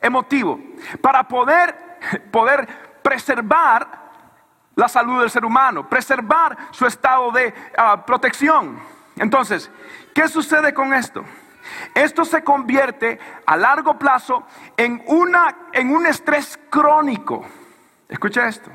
emotivo. 0.00 0.60
Para 1.00 1.26
poder, 1.26 1.74
poder 2.30 2.68
preservar 3.02 4.08
la 4.74 4.88
salud 4.88 5.20
del 5.20 5.30
ser 5.30 5.44
humano, 5.44 5.88
preservar 5.88 6.56
su 6.70 6.86
estado 6.86 7.32
de 7.32 7.52
ah, 7.76 8.04
protección. 8.06 8.78
Entonces, 9.16 9.70
¿Qué 10.14 10.28
sucede 10.28 10.74
con 10.74 10.92
esto? 10.92 11.24
Esto 11.94 12.24
se 12.24 12.42
convierte 12.42 13.18
a 13.46 13.56
largo 13.56 13.98
plazo 13.98 14.46
en, 14.76 15.02
una, 15.06 15.56
en 15.72 15.90
un 15.90 16.06
estrés 16.06 16.58
crónico. 16.70 17.44
Escucha 18.08 18.48
esto. 18.48 18.70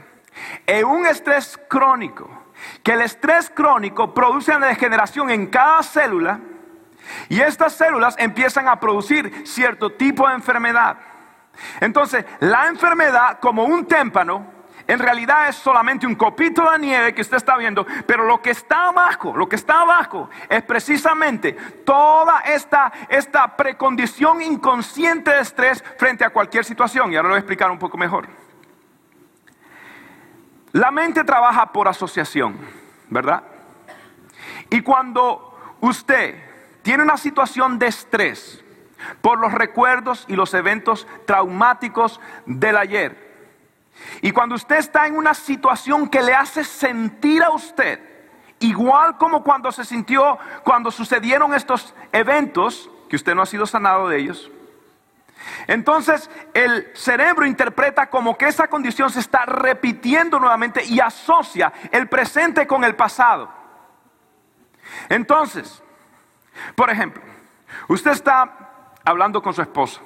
En 0.65 0.85
un 0.85 1.05
estrés 1.05 1.59
crónico. 1.67 2.29
Que 2.81 2.93
el 2.93 3.01
estrés 3.01 3.49
crónico 3.49 4.13
produce 4.13 4.55
una 4.55 4.67
degeneración 4.67 5.29
en 5.29 5.47
cada 5.47 5.83
célula 5.83 6.39
y 7.29 7.41
estas 7.41 7.73
células 7.73 8.15
empiezan 8.17 8.67
a 8.67 8.79
producir 8.79 9.45
cierto 9.45 9.91
tipo 9.91 10.27
de 10.27 10.35
enfermedad. 10.35 10.97
Entonces, 11.81 12.25
la 12.39 12.67
enfermedad 12.67 13.39
como 13.39 13.65
un 13.65 13.85
témpano 13.85 14.52
en 14.87 14.99
realidad 14.99 15.47
es 15.47 15.55
solamente 15.55 16.05
un 16.05 16.15
copito 16.15 16.69
de 16.71 16.79
nieve 16.79 17.13
que 17.13 17.21
usted 17.21 17.37
está 17.37 17.57
viendo, 17.57 17.85
pero 18.05 18.25
lo 18.25 18.41
que 18.41 18.51
está 18.51 18.89
abajo, 18.89 19.35
lo 19.35 19.47
que 19.47 19.55
está 19.55 19.81
abajo 19.81 20.29
es 20.49 20.61
precisamente 20.63 21.53
toda 21.85 22.41
esta, 22.41 22.91
esta 23.07 23.55
precondición 23.55 24.41
inconsciente 24.41 25.31
de 25.31 25.41
estrés 25.41 25.83
frente 25.97 26.25
a 26.25 26.31
cualquier 26.31 26.65
situación. 26.65 27.11
Y 27.11 27.15
ahora 27.15 27.29
lo 27.29 27.33
voy 27.33 27.37
a 27.37 27.39
explicar 27.39 27.71
un 27.71 27.79
poco 27.79 27.97
mejor. 27.97 28.27
La 30.73 30.91
mente 30.91 31.23
trabaja 31.23 31.71
por 31.71 31.87
asociación, 31.87 32.59
¿verdad? 33.09 33.43
Y 34.69 34.81
cuando 34.81 35.57
usted 35.79 36.43
tiene 36.81 37.03
una 37.03 37.15
situación 37.15 37.79
de 37.79 37.87
estrés 37.87 38.63
por 39.21 39.39
los 39.39 39.53
recuerdos 39.53 40.25
y 40.27 40.35
los 40.35 40.53
eventos 40.53 41.07
traumáticos 41.25 42.19
del 42.45 42.75
ayer, 42.75 43.22
y 44.21 44.31
cuando 44.31 44.55
usted 44.55 44.77
está 44.77 45.07
en 45.07 45.17
una 45.17 45.33
situación 45.33 46.07
que 46.07 46.21
le 46.21 46.33
hace 46.33 46.63
sentir 46.63 47.43
a 47.43 47.51
usted, 47.51 47.99
igual 48.59 49.17
como 49.17 49.43
cuando 49.43 49.71
se 49.71 49.85
sintió 49.85 50.37
cuando 50.63 50.91
sucedieron 50.91 51.53
estos 51.53 51.93
eventos, 52.11 52.89
que 53.09 53.15
usted 53.15 53.35
no 53.35 53.41
ha 53.41 53.45
sido 53.45 53.65
sanado 53.65 54.07
de 54.07 54.19
ellos, 54.19 54.51
entonces 55.67 56.29
el 56.53 56.91
cerebro 56.95 57.45
interpreta 57.45 58.09
como 58.09 58.37
que 58.37 58.47
esa 58.47 58.67
condición 58.67 59.09
se 59.09 59.19
está 59.19 59.45
repitiendo 59.45 60.39
nuevamente 60.39 60.83
y 60.85 60.99
asocia 60.99 61.73
el 61.91 62.07
presente 62.07 62.65
con 62.65 62.83
el 62.83 62.95
pasado. 62.95 63.49
Entonces, 65.09 65.83
por 66.75 66.89
ejemplo, 66.89 67.21
usted 67.87 68.11
está 68.11 68.93
hablando 69.03 69.41
con 69.41 69.53
su 69.53 69.61
esposa 69.61 70.01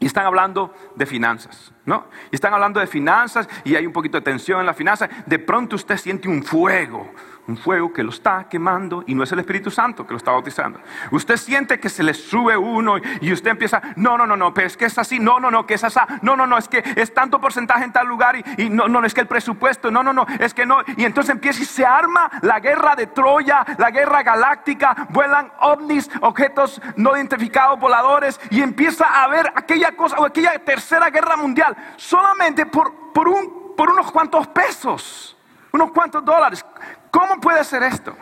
y 0.00 0.06
están 0.06 0.24
hablando 0.24 0.74
de 0.96 1.04
finanzas, 1.04 1.72
¿no? 1.84 2.06
Y 2.32 2.34
están 2.34 2.54
hablando 2.54 2.80
de 2.80 2.86
finanzas 2.86 3.46
y 3.64 3.76
hay 3.76 3.86
un 3.86 3.92
poquito 3.92 4.16
de 4.16 4.22
tensión 4.22 4.58
en 4.58 4.66
la 4.66 4.72
finanza. 4.72 5.08
De 5.26 5.38
pronto 5.38 5.76
usted 5.76 5.98
siente 5.98 6.26
un 6.26 6.42
fuego 6.42 7.12
un 7.50 7.56
fuego 7.56 7.92
que 7.92 8.02
lo 8.02 8.10
está 8.10 8.48
quemando 8.48 9.02
y 9.06 9.14
no 9.14 9.24
es 9.24 9.32
el 9.32 9.40
Espíritu 9.40 9.70
Santo 9.70 10.06
que 10.06 10.12
lo 10.12 10.18
está 10.18 10.30
bautizando. 10.30 10.80
Usted 11.10 11.36
siente 11.36 11.80
que 11.80 11.88
se 11.88 12.02
le 12.02 12.14
sube 12.14 12.56
uno 12.56 12.96
y 13.20 13.32
usted 13.32 13.50
empieza, 13.50 13.82
no, 13.96 14.16
no, 14.16 14.26
no, 14.26 14.36
no, 14.36 14.54
pero 14.54 14.66
es 14.66 14.76
que 14.76 14.86
es 14.86 14.98
así, 14.98 15.18
no, 15.18 15.40
no, 15.40 15.50
no, 15.50 15.66
que 15.66 15.74
es 15.74 15.84
así, 15.84 15.98
no, 16.22 16.36
no, 16.36 16.46
no, 16.46 16.56
es 16.56 16.68
que 16.68 16.82
es 16.96 17.12
tanto 17.12 17.40
porcentaje 17.40 17.84
en 17.84 17.92
tal 17.92 18.06
lugar 18.06 18.36
y, 18.56 18.70
no, 18.70 18.88
no, 18.88 19.04
es 19.04 19.12
que 19.12 19.20
el 19.20 19.26
presupuesto, 19.26 19.90
no, 19.90 20.02
no, 20.02 20.12
no, 20.12 20.26
es 20.38 20.54
que 20.54 20.64
no. 20.64 20.78
Y 20.96 21.04
entonces 21.04 21.30
empieza 21.30 21.62
y 21.62 21.66
se 21.66 21.84
arma 21.84 22.30
la 22.42 22.60
guerra 22.60 22.94
de 22.94 23.08
Troya, 23.08 23.64
la 23.78 23.90
guerra 23.90 24.22
galáctica, 24.22 25.08
vuelan 25.10 25.52
ovnis, 25.60 26.08
objetos 26.20 26.80
no 26.96 27.16
identificados, 27.16 27.78
voladores, 27.80 28.40
y 28.50 28.62
empieza 28.62 29.06
a 29.06 29.24
haber 29.24 29.52
aquella 29.56 29.92
cosa 29.96 30.16
o 30.18 30.24
aquella 30.24 30.58
tercera 30.64 31.10
guerra 31.10 31.36
mundial 31.36 31.76
solamente 31.96 32.66
por, 32.66 33.12
por, 33.12 33.28
un, 33.28 33.74
por 33.76 33.90
unos 33.90 34.10
cuantos 34.12 34.46
pesos 34.48 35.36
unos 35.72 35.90
cuantos 35.92 36.24
dólares. 36.24 36.64
¿Cómo 37.10 37.40
puede 37.40 37.64
ser 37.64 37.82
esto? 37.82 38.16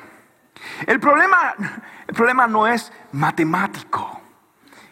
El 0.87 1.01
problema, 1.01 1.55
el 2.07 2.15
problema 2.15 2.47
no 2.47 2.67
es 2.67 2.93
matemático. 3.13 4.21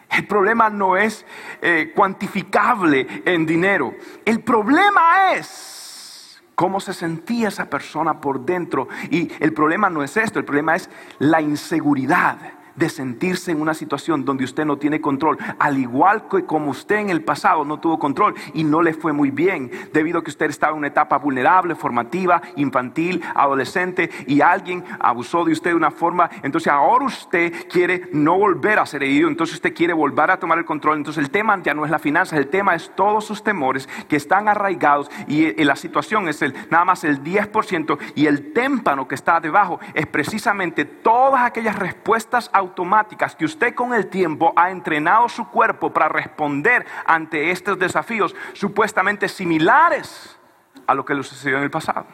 El 0.09 0.25
problema 0.25 0.69
no 0.69 0.95
es 0.95 1.25
eh, 1.61 1.91
cuantificable 1.95 3.23
en 3.25 3.45
dinero. 3.45 3.93
El 4.25 4.41
problema 4.41 5.33
es 5.33 6.41
cómo 6.55 6.79
se 6.79 6.93
sentía 6.93 7.49
esa 7.49 7.69
persona 7.69 8.19
por 8.19 8.39
dentro. 8.41 8.87
Y 9.11 9.31
el 9.39 9.53
problema 9.53 9.89
no 9.89 10.03
es 10.03 10.15
esto, 10.17 10.39
el 10.39 10.45
problema 10.45 10.75
es 10.75 10.89
la 11.19 11.41
inseguridad 11.41 12.37
de 12.77 12.89
sentirse 12.89 13.51
en 13.51 13.61
una 13.61 13.73
situación 13.73 14.23
donde 14.23 14.45
usted 14.45 14.65
no 14.65 14.77
tiene 14.77 15.01
control, 15.01 15.37
al 15.59 15.77
igual 15.77 16.27
que 16.29 16.45
como 16.45 16.71
usted 16.71 16.97
en 16.97 17.09
el 17.09 17.23
pasado 17.23 17.65
no 17.65 17.79
tuvo 17.79 17.99
control 17.99 18.35
y 18.53 18.63
no 18.63 18.81
le 18.81 18.93
fue 18.93 19.11
muy 19.11 19.31
bien, 19.31 19.69
debido 19.91 20.19
a 20.19 20.23
que 20.23 20.29
usted 20.29 20.49
estaba 20.49 20.71
en 20.71 20.79
una 20.79 20.87
etapa 20.87 21.17
vulnerable, 21.17 21.75
formativa, 21.75 22.41
infantil, 22.55 23.21
adolescente, 23.35 24.09
y 24.27 24.41
alguien 24.41 24.83
abusó 24.99 25.43
de 25.43 25.51
usted 25.51 25.71
de 25.71 25.75
una 25.75 25.91
forma, 25.91 26.29
entonces 26.43 26.71
ahora 26.71 27.05
usted 27.05 27.67
quiere 27.69 28.09
no 28.13 28.37
volver 28.37 28.79
a 28.79 28.85
ser 28.85 29.03
herido, 29.03 29.27
entonces 29.27 29.55
usted 29.55 29.73
quiere 29.73 29.93
volver 29.93 30.31
a 30.31 30.39
tomar 30.39 30.57
el 30.57 30.65
control, 30.65 30.97
entonces 30.97 31.23
el 31.23 31.31
tema 31.31 31.61
ya 31.63 31.73
no 31.73 31.83
es 31.83 31.91
la 31.91 31.99
finanza, 31.99 32.37
el 32.37 32.47
tema 32.47 32.75
es 32.75 32.91
todos 32.95 33.25
sus 33.25 33.43
temores 33.43 33.89
que 34.07 34.15
están 34.15 34.47
arraigados 34.47 35.09
y 35.27 35.51
la 35.63 35.75
situación 35.75 36.27
es 36.27 36.41
el, 36.41 36.53
nada 36.69 36.85
más 36.85 37.03
el 37.03 37.23
10% 37.23 37.97
y 38.15 38.27
el 38.27 38.53
témpano 38.53 39.07
que 39.07 39.15
está 39.15 39.39
debajo 39.39 39.79
es 39.93 40.05
precisamente 40.07 40.85
todas 40.85 41.41
aquellas 41.41 41.77
respuestas 41.77 42.49
automáticas 42.67 43.35
que 43.35 43.45
usted 43.45 43.73
con 43.73 43.93
el 43.93 44.07
tiempo 44.07 44.53
ha 44.55 44.69
entrenado 44.69 45.27
su 45.29 45.47
cuerpo 45.49 45.91
para 45.91 46.09
responder 46.09 46.85
ante 47.05 47.51
estos 47.51 47.79
desafíos 47.79 48.35
supuestamente 48.53 49.27
similares 49.27 50.37
a 50.85 50.93
lo 50.93 51.05
que 51.05 51.13
le 51.13 51.23
sucedió 51.23 51.57
en 51.57 51.63
el 51.63 51.71
pasado. 51.71 52.05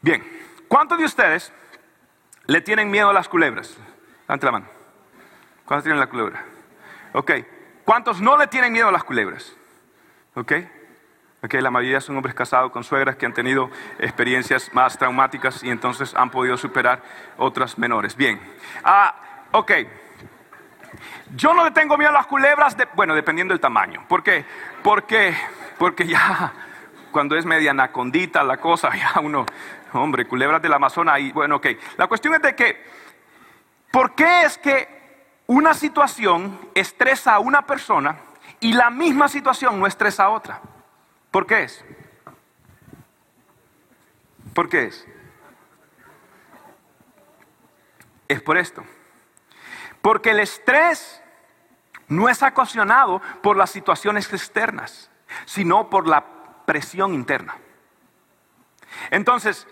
Bien, 0.00 0.22
¿cuántos 0.68 0.98
de 0.98 1.04
ustedes 1.04 1.52
le 2.46 2.60
tienen 2.60 2.90
miedo 2.90 3.10
a 3.10 3.12
las 3.12 3.28
culebras? 3.28 3.76
Levante 4.22 4.46
la 4.46 4.52
mano. 4.52 4.66
¿Cuántos 5.64 5.84
tienen 5.84 6.00
la 6.00 6.08
culebra? 6.08 6.44
Ok. 7.12 7.32
¿Cuántos 7.84 8.20
no 8.20 8.36
le 8.36 8.46
tienen 8.46 8.72
miedo 8.72 8.88
a 8.88 8.92
las 8.92 9.04
culebras? 9.04 9.56
Ok. 10.34 10.52
Okay, 11.44 11.60
la 11.60 11.72
mayoría 11.72 12.00
son 12.00 12.16
hombres 12.16 12.36
casados 12.36 12.70
con 12.70 12.84
suegras 12.84 13.16
que 13.16 13.26
han 13.26 13.32
tenido 13.32 13.68
experiencias 13.98 14.72
más 14.72 14.96
traumáticas 14.96 15.64
y 15.64 15.70
entonces 15.70 16.14
han 16.14 16.30
podido 16.30 16.56
superar 16.56 17.02
otras 17.36 17.76
menores. 17.78 18.14
Bien, 18.14 18.40
ah, 18.84 19.12
ok. 19.50 19.72
Yo 21.34 21.52
no 21.52 21.64
le 21.64 21.72
tengo 21.72 21.96
miedo 21.98 22.10
a 22.10 22.12
las 22.12 22.28
culebras, 22.28 22.76
bueno, 22.94 23.12
dependiendo 23.12 23.52
del 23.52 23.60
tamaño. 23.60 24.04
¿Por 24.06 24.22
qué? 24.22 24.44
Porque, 24.84 25.34
porque 25.78 26.06
ya 26.06 26.52
cuando 27.10 27.34
es 27.36 27.44
media 27.44 27.72
anacondita 27.72 28.44
la 28.44 28.58
cosa, 28.58 28.90
ya 28.96 29.18
uno, 29.20 29.44
hombre, 29.94 30.28
culebras 30.28 30.62
del 30.62 30.72
Amazonas, 30.72 31.18
y 31.18 31.32
bueno, 31.32 31.56
ok. 31.56 31.66
La 31.96 32.06
cuestión 32.06 32.34
es 32.34 32.42
de 32.42 32.54
que, 32.54 32.86
¿por 33.90 34.14
qué 34.14 34.42
es 34.42 34.58
que 34.58 35.32
una 35.48 35.74
situación 35.74 36.56
estresa 36.72 37.34
a 37.34 37.40
una 37.40 37.62
persona 37.62 38.16
y 38.60 38.74
la 38.74 38.90
misma 38.90 39.28
situación 39.28 39.80
no 39.80 39.88
estresa 39.88 40.26
a 40.26 40.28
otra? 40.28 40.60
¿Por 41.32 41.46
qué 41.46 41.62
es? 41.64 41.84
¿Por 44.54 44.68
qué 44.68 44.84
es? 44.84 45.06
Es 48.28 48.42
por 48.42 48.58
esto. 48.58 48.84
Porque 50.02 50.30
el 50.30 50.40
estrés 50.40 51.22
no 52.06 52.28
es 52.28 52.42
ocasionado 52.42 53.22
por 53.42 53.56
las 53.56 53.70
situaciones 53.70 54.30
externas, 54.30 55.10
sino 55.46 55.88
por 55.88 56.06
la 56.06 56.24
presión 56.66 57.14
interna. 57.14 57.56
Entonces, 59.10 59.66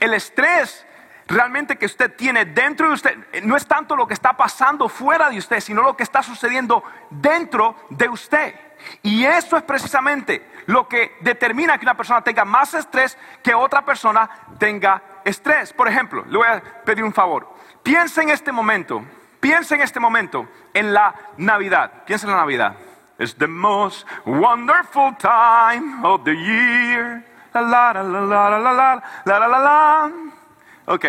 el 0.00 0.14
estrés 0.14 0.86
realmente 1.32 1.76
que 1.76 1.86
usted 1.86 2.14
tiene 2.14 2.44
dentro 2.44 2.88
de 2.88 2.94
usted 2.94 3.42
no 3.42 3.56
es 3.56 3.66
tanto 3.66 3.96
lo 3.96 4.06
que 4.06 4.14
está 4.14 4.34
pasando 4.34 4.88
fuera 4.88 5.30
de 5.30 5.38
usted, 5.38 5.60
sino 5.60 5.82
lo 5.82 5.96
que 5.96 6.02
está 6.02 6.22
sucediendo 6.22 6.84
dentro 7.10 7.74
de 7.90 8.08
usted. 8.08 8.54
Y 9.02 9.24
eso 9.24 9.56
es 9.56 9.62
precisamente 9.62 10.50
lo 10.66 10.86
que 10.86 11.16
determina 11.20 11.78
que 11.78 11.84
una 11.84 11.96
persona 11.96 12.22
tenga 12.22 12.44
más 12.44 12.74
estrés 12.74 13.16
que 13.42 13.54
otra 13.54 13.84
persona 13.84 14.28
tenga 14.58 15.02
estrés. 15.24 15.72
Por 15.72 15.88
ejemplo, 15.88 16.24
le 16.28 16.36
voy 16.36 16.46
a 16.46 16.60
pedir 16.84 17.04
un 17.04 17.12
favor. 17.12 17.48
Piensa 17.82 18.22
en 18.22 18.30
este 18.30 18.52
momento, 18.52 19.02
piensa 19.40 19.74
en 19.74 19.82
este 19.82 20.00
momento 20.00 20.46
en 20.74 20.92
la 20.92 21.14
Navidad. 21.38 22.04
Piensa 22.04 22.26
en 22.26 22.32
la 22.32 22.38
Navidad. 22.38 22.76
It's 23.18 23.34
the 23.36 23.46
most 23.46 24.06
wonderful 24.26 25.14
time 25.18 26.04
of 26.04 26.24
the 26.24 26.34
year. 26.34 27.24
La 27.54 27.60
la 27.60 27.92
la 27.92 28.02
la 28.02 28.50
la 28.50 28.58
la 28.58 29.02
la 29.24 29.38
la 29.38 29.48
la 29.48 29.58
la. 29.58 30.41
Ok, 30.86 31.06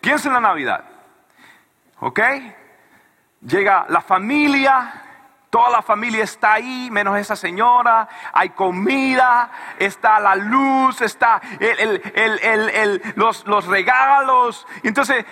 piensa 0.00 0.28
en 0.28 0.34
la 0.34 0.40
Navidad. 0.40 0.84
Ok, 2.00 2.20
llega 3.40 3.86
la 3.88 4.00
familia, 4.00 5.02
Toda 5.52 5.68
la 5.68 5.82
familia 5.82 6.24
está 6.24 6.54
ahí, 6.54 6.88
menos 6.90 7.18
esa 7.18 7.36
señora. 7.36 8.08
Hay 8.32 8.48
comida, 8.48 9.50
está 9.78 10.18
la 10.18 10.34
luz, 10.34 11.02
está 11.02 11.42
los, 13.16 13.66
regalos. 13.66 14.66
Entonces, 14.82 15.26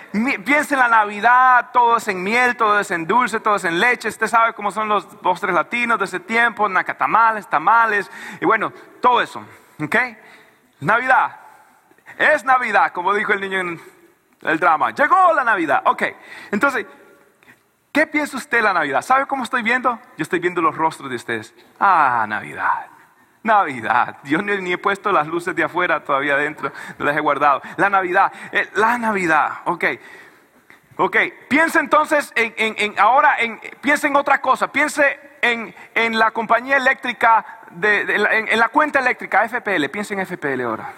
piensa 0.44 0.74
en 0.74 0.80
la 0.80 0.88
Navidad, 0.88 1.70
todo 1.72 1.96
es 1.96 2.06
en 2.08 2.22
miel, 2.22 2.54
todo 2.54 2.80
es 2.80 2.90
en 2.90 3.06
dulce, 3.06 3.40
todo 3.40 3.56
es 3.56 3.64
en 3.64 3.80
leche. 3.80 4.08
Usted 4.08 4.26
sabe 4.26 4.52
cómo 4.52 4.70
son 4.70 4.90
los 4.90 5.06
postres 5.06 5.54
latinos 5.54 5.98
de 5.98 6.04
ese 6.04 6.20
tiempo, 6.20 6.68
nacatamales, 6.68 7.48
tamales, 7.48 8.10
y 8.42 8.44
bueno, 8.44 8.74
todo 9.00 9.22
eso. 9.22 9.42
¿Ok? 9.82 9.96
Navidad. 10.80 11.40
Es 12.20 12.44
Navidad, 12.44 12.92
como 12.92 13.14
dijo 13.14 13.32
el 13.32 13.40
niño 13.40 13.60
en 13.60 13.80
el 14.42 14.60
drama. 14.60 14.90
Llegó 14.90 15.32
la 15.32 15.42
Navidad. 15.42 15.82
Ok. 15.86 16.02
Entonces, 16.50 16.86
¿Qué 17.92 18.06
piensa 18.06 18.36
usted 18.36 18.58
de 18.58 18.62
la 18.62 18.72
Navidad? 18.72 19.02
¿Sabe 19.02 19.26
cómo 19.26 19.42
estoy 19.42 19.62
viendo? 19.62 19.98
Yo 20.16 20.22
estoy 20.22 20.38
viendo 20.38 20.62
los 20.62 20.76
rostros 20.76 21.10
de 21.10 21.16
ustedes. 21.16 21.52
Ah, 21.80 22.24
Navidad. 22.28 22.86
Navidad. 23.42 24.18
Yo 24.22 24.40
ni, 24.42 24.72
he 24.72 24.78
puesto 24.78 25.10
las 25.10 25.26
luces 25.26 25.56
de 25.56 25.64
afuera 25.64 26.04
todavía 26.04 26.34
adentro, 26.34 26.70
no 26.98 27.04
las 27.04 27.16
he 27.16 27.20
guardado. 27.20 27.62
La 27.78 27.90
Navidad. 27.90 28.32
Eh, 28.52 28.68
la 28.74 28.96
Navidad. 28.96 29.62
Ok. 29.64 29.84
Ok. 30.98 31.16
Piensa 31.48 31.80
entonces 31.80 32.32
en, 32.36 32.94
ahora, 32.96 33.40
en, 33.40 33.58
piensa 33.80 34.06
en 34.06 34.14
otra 34.14 34.40
cosa. 34.40 34.70
Piense 34.70 35.38
en, 35.42 35.74
la 36.16 36.30
compañía 36.30 36.76
eléctrica, 36.76 37.44
en, 37.82 38.58
la 38.58 38.68
cuenta 38.68 39.00
eléctrica, 39.00 39.48
FPL. 39.48 39.88
Piense 39.88 40.14
en 40.14 40.24
FPL 40.24 40.60
ahora. 40.60 40.92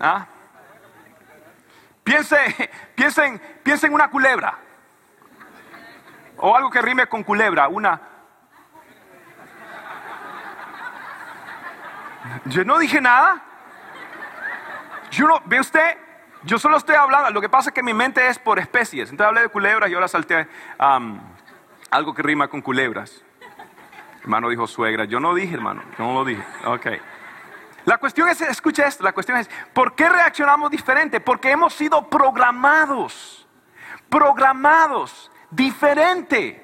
¿Ah? 0.00 0.26
Piense, 2.02 2.70
piensen, 2.94 3.40
piensen 3.62 3.88
en 3.90 3.94
una 3.94 4.10
culebra. 4.10 4.58
O 6.36 6.54
algo 6.54 6.70
que 6.70 6.82
rime 6.82 7.06
con 7.06 7.22
culebra, 7.22 7.68
una. 7.68 8.00
Yo 12.46 12.64
no 12.64 12.78
dije 12.78 13.00
nada. 13.00 13.42
Yo 15.10 15.28
no, 15.28 15.40
¿Ve 15.44 15.60
usted? 15.60 15.96
Yo 16.42 16.58
solo 16.58 16.76
estoy 16.76 16.96
hablando. 16.96 17.30
Lo 17.30 17.40
que 17.40 17.48
pasa 17.48 17.70
es 17.70 17.74
que 17.74 17.82
mi 17.82 17.94
mente 17.94 18.26
es 18.28 18.38
por 18.38 18.58
especies. 18.58 19.10
Entonces 19.10 19.28
hablé 19.28 19.40
de 19.42 19.48
culebras 19.48 19.90
y 19.90 19.94
ahora 19.94 20.08
salté 20.08 20.46
algo 21.90 22.14
que 22.14 22.22
rima 22.22 22.48
con 22.48 22.60
culebras. 22.60 23.22
Hermano 24.20 24.48
dijo 24.48 24.66
suegra. 24.66 25.04
Yo 25.04 25.20
no 25.20 25.34
dije, 25.34 25.54
hermano. 25.54 25.82
Yo 25.98 26.04
no 26.04 26.14
lo 26.14 26.24
dije. 26.24 26.42
Ok. 26.66 26.86
La 27.84 27.98
cuestión 27.98 28.28
es, 28.28 28.40
escucha 28.40 28.86
esto, 28.86 29.04
la 29.04 29.12
cuestión 29.12 29.38
es, 29.38 29.48
¿por 29.72 29.94
qué 29.94 30.08
reaccionamos 30.08 30.70
diferente? 30.70 31.20
Porque 31.20 31.50
hemos 31.50 31.74
sido 31.74 32.08
programados, 32.08 33.46
programados 34.08 35.30
diferente 35.50 36.60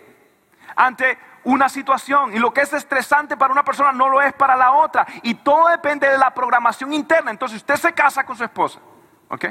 ante 0.75 1.19
una 1.45 1.69
situación. 1.69 2.35
Y 2.35 2.39
lo 2.39 2.53
que 2.53 2.63
es 2.63 2.73
estresante 2.73 3.37
para 3.37 3.53
una 3.53 3.65
persona 3.65 3.93
no 3.93 4.09
lo 4.09 4.23
es 4.23 4.33
para 4.33 4.57
la 4.57 4.73
otra. 4.73 5.07
Y 5.23 5.35
todo 5.35 5.69
depende 5.69 6.09
de 6.09 6.19
la 6.19 6.33
programación 6.33 6.93
interna. 6.93 7.31
Entonces 7.31 7.59
usted 7.59 7.77
se 7.77 7.93
casa 7.93 8.25
con 8.25 8.37
su 8.37 8.45
esposa, 8.45 8.81
¿ok? 9.29 9.47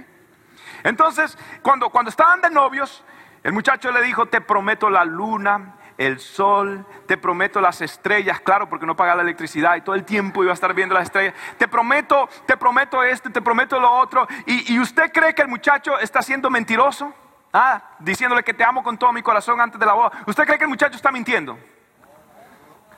Entonces, 0.83 1.37
cuando, 1.61 1.89
cuando 1.89 2.09
estaban 2.09 2.41
de 2.41 2.49
novios, 2.49 3.03
el 3.43 3.53
muchacho 3.53 3.91
le 3.91 4.01
dijo, 4.01 4.25
te 4.25 4.41
prometo 4.41 4.89
la 4.89 5.05
luna, 5.05 5.75
el 5.99 6.21
sol, 6.21 6.85
te 7.07 7.17
prometo 7.17 7.59
las 7.59 7.81
estrellas, 7.81 8.39
claro, 8.39 8.69
porque 8.69 8.85
no 8.85 8.95
paga 8.95 9.15
la 9.15 9.21
electricidad 9.21 9.75
y 9.75 9.81
todo 9.81 9.95
el 9.95 10.05
tiempo 10.05 10.41
iba 10.41 10.51
a 10.51 10.53
estar 10.53 10.73
viendo 10.73 10.95
las 10.95 11.03
estrellas. 11.03 11.33
Te 11.57 11.67
prometo, 11.67 12.29
te 12.45 12.55
prometo 12.55 13.03
esto, 13.03 13.29
te 13.29 13.41
prometo 13.41 13.77
lo 13.77 13.91
otro. 13.91 14.25
¿Y, 14.45 14.79
usted 14.79 15.11
cree 15.11 15.35
que 15.35 15.41
el 15.41 15.49
muchacho 15.49 15.99
está 15.99 16.21
siendo 16.21 16.49
mentiroso? 16.49 17.13
Ah, 17.51 17.81
diciéndole 17.99 18.43
que 18.43 18.53
te 18.53 18.63
amo 18.63 18.81
con 18.81 18.97
todo 18.97 19.11
mi 19.11 19.21
corazón 19.21 19.59
antes 19.59 19.77
de 19.77 19.85
la 19.85 19.91
boda. 19.91 20.23
¿Usted 20.25 20.45
cree 20.45 20.57
que 20.57 20.63
el 20.63 20.69
muchacho 20.69 20.95
está 20.95 21.11
mintiendo? 21.11 21.59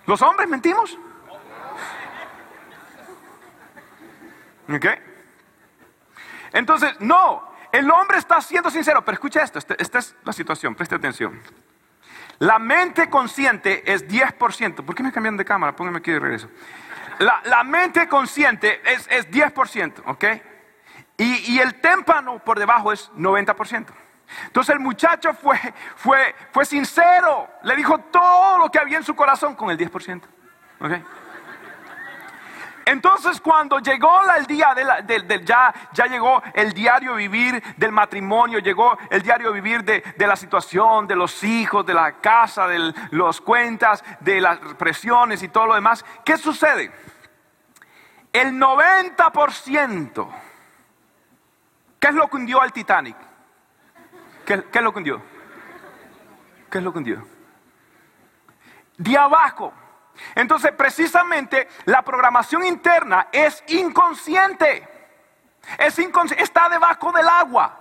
¿Los 0.06 0.22
hombres 0.22 0.48
mentimos? 0.48 0.96
¿Ok? 4.72 4.86
Entonces, 6.54 6.94
no, 7.00 7.52
el 7.72 7.90
hombre 7.90 8.20
está 8.20 8.40
siendo 8.42 8.70
sincero, 8.70 9.04
pero 9.04 9.16
escucha 9.16 9.42
esto, 9.42 9.58
esta, 9.58 9.74
esta 9.80 9.98
es 9.98 10.16
la 10.24 10.34
situación, 10.34 10.76
preste 10.76 10.94
atención. 10.94 11.42
La 12.42 12.58
mente 12.58 13.08
consciente 13.08 13.84
es 13.86 14.08
10%. 14.08 14.84
¿Por 14.84 14.96
qué 14.96 15.04
me 15.04 15.12
cambian 15.12 15.38
de 15.38 15.46
cámara? 15.46 15.76
Póngame 15.76 16.00
aquí 16.00 16.10
de 16.10 16.20
regreso. 16.20 16.50
La, 17.20 17.64
mente 17.64 18.08
consciente 18.08 18.82
es, 18.84 19.08
10%, 19.30 20.02
¿ok? 20.08 20.26
Y, 21.18 21.60
el 21.60 21.76
témpano 21.76 22.40
por 22.40 22.58
debajo 22.58 22.92
es 22.92 23.12
90%. 23.12 23.86
Entonces 24.48 24.74
el 24.74 24.80
muchacho 24.80 25.36
fue, 25.36 25.60
fue, 25.96 26.34
fue 26.52 26.66
sincero, 26.66 27.48
le 27.62 27.76
dijo 27.76 28.00
todo 28.00 28.58
lo 28.58 28.72
que 28.72 28.80
había 28.80 28.98
en 28.98 29.04
su 29.04 29.16
corazón 29.16 29.54
con 29.54 29.70
el 29.70 29.78
10%. 29.78 30.24
¿ok? 30.80 30.92
Entonces 32.86 33.40
cuando 33.40 33.80
llegó 33.80 34.20
el 34.38 34.46
día 34.46 34.74
del, 34.74 35.46
ya, 35.46 35.74
ya 35.94 36.06
llegó 36.06 36.42
el 36.54 36.74
diario 36.74 37.16
vivir 37.16 37.62
del 37.78 37.92
matrimonio, 37.92 38.60
llegó 38.60 38.98
el 39.10 39.22
diario 39.22 39.52
vivir 39.52 39.84
de, 39.84 40.04
la 40.18 40.36
situación, 40.36 41.08
de 41.08 41.16
los 41.16 41.44
hijos, 41.44 41.86
de 41.86 41.94
la 41.94 42.14
casa, 42.14 42.68
de 42.68 42.94
las 43.12 43.42
cuentas, 43.42 44.04
de 44.20 44.42
las 44.42 44.58
presiones 44.78 45.44
y 45.44 45.50
todo 45.50 45.68
lo 45.68 45.76
demás, 45.76 46.04
¿qué 46.26 46.38
sucede? 46.38 46.92
El 48.34 48.54
90%, 48.54 50.28
¿qué 52.00 52.08
es 52.08 52.14
lo 52.14 52.28
que 52.30 52.36
hundió 52.38 52.62
al 52.62 52.72
Titanic? 52.72 53.18
¿Qué, 54.46 54.64
qué 54.72 54.80
es 54.80 54.84
lo 54.84 54.92
que 54.92 54.98
hundió? 55.00 55.22
¿Qué 56.70 56.78
es 56.78 56.84
lo 56.84 56.92
que 56.92 56.98
hundió? 56.98 57.28
De 58.98 59.18
abajo 59.18 59.74
entonces, 60.36 60.72
precisamente, 60.72 61.68
la 61.86 62.02
programación 62.02 62.66
interna 62.66 63.28
es 63.32 63.64
inconsciente. 63.68 64.88
Es 65.78 66.00
está 66.00 66.70
debajo 66.70 67.12
del 67.12 67.28
agua. 67.28 67.78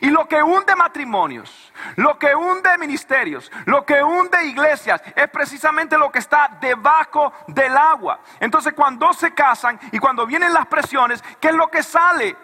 Y 0.00 0.10
lo 0.10 0.28
que 0.28 0.42
hunde 0.42 0.76
matrimonios, 0.76 1.72
lo 1.96 2.18
que 2.18 2.34
hunde 2.34 2.76
ministerios, 2.78 3.50
lo 3.64 3.84
que 3.84 4.02
hunde 4.02 4.44
iglesias, 4.44 5.00
es 5.16 5.28
precisamente 5.30 5.96
lo 5.96 6.12
que 6.12 6.18
está 6.18 6.58
debajo 6.60 7.32
del 7.46 7.76
agua. 7.76 8.20
Entonces, 8.40 8.74
cuando 8.74 9.12
se 9.12 9.32
casan 9.32 9.80
y 9.92 9.98
cuando 9.98 10.26
vienen 10.26 10.52
las 10.52 10.66
presiones, 10.66 11.22
¿qué 11.40 11.48
es 11.48 11.54
lo 11.54 11.70
que 11.70 11.82
sale? 11.82 12.36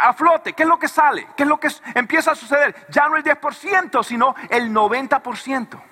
a 0.00 0.12
flote, 0.12 0.52
¿qué 0.52 0.64
es 0.64 0.68
lo 0.68 0.78
que 0.78 0.86
sale? 0.86 1.26
¿Qué 1.34 1.44
es 1.44 1.48
lo 1.48 1.58
que 1.58 1.68
empieza 1.94 2.32
a 2.32 2.34
suceder? 2.34 2.86
Ya 2.90 3.08
no 3.08 3.16
el 3.16 3.24
10%, 3.24 4.04
sino 4.04 4.34
el 4.50 4.70
90%. 4.70 5.91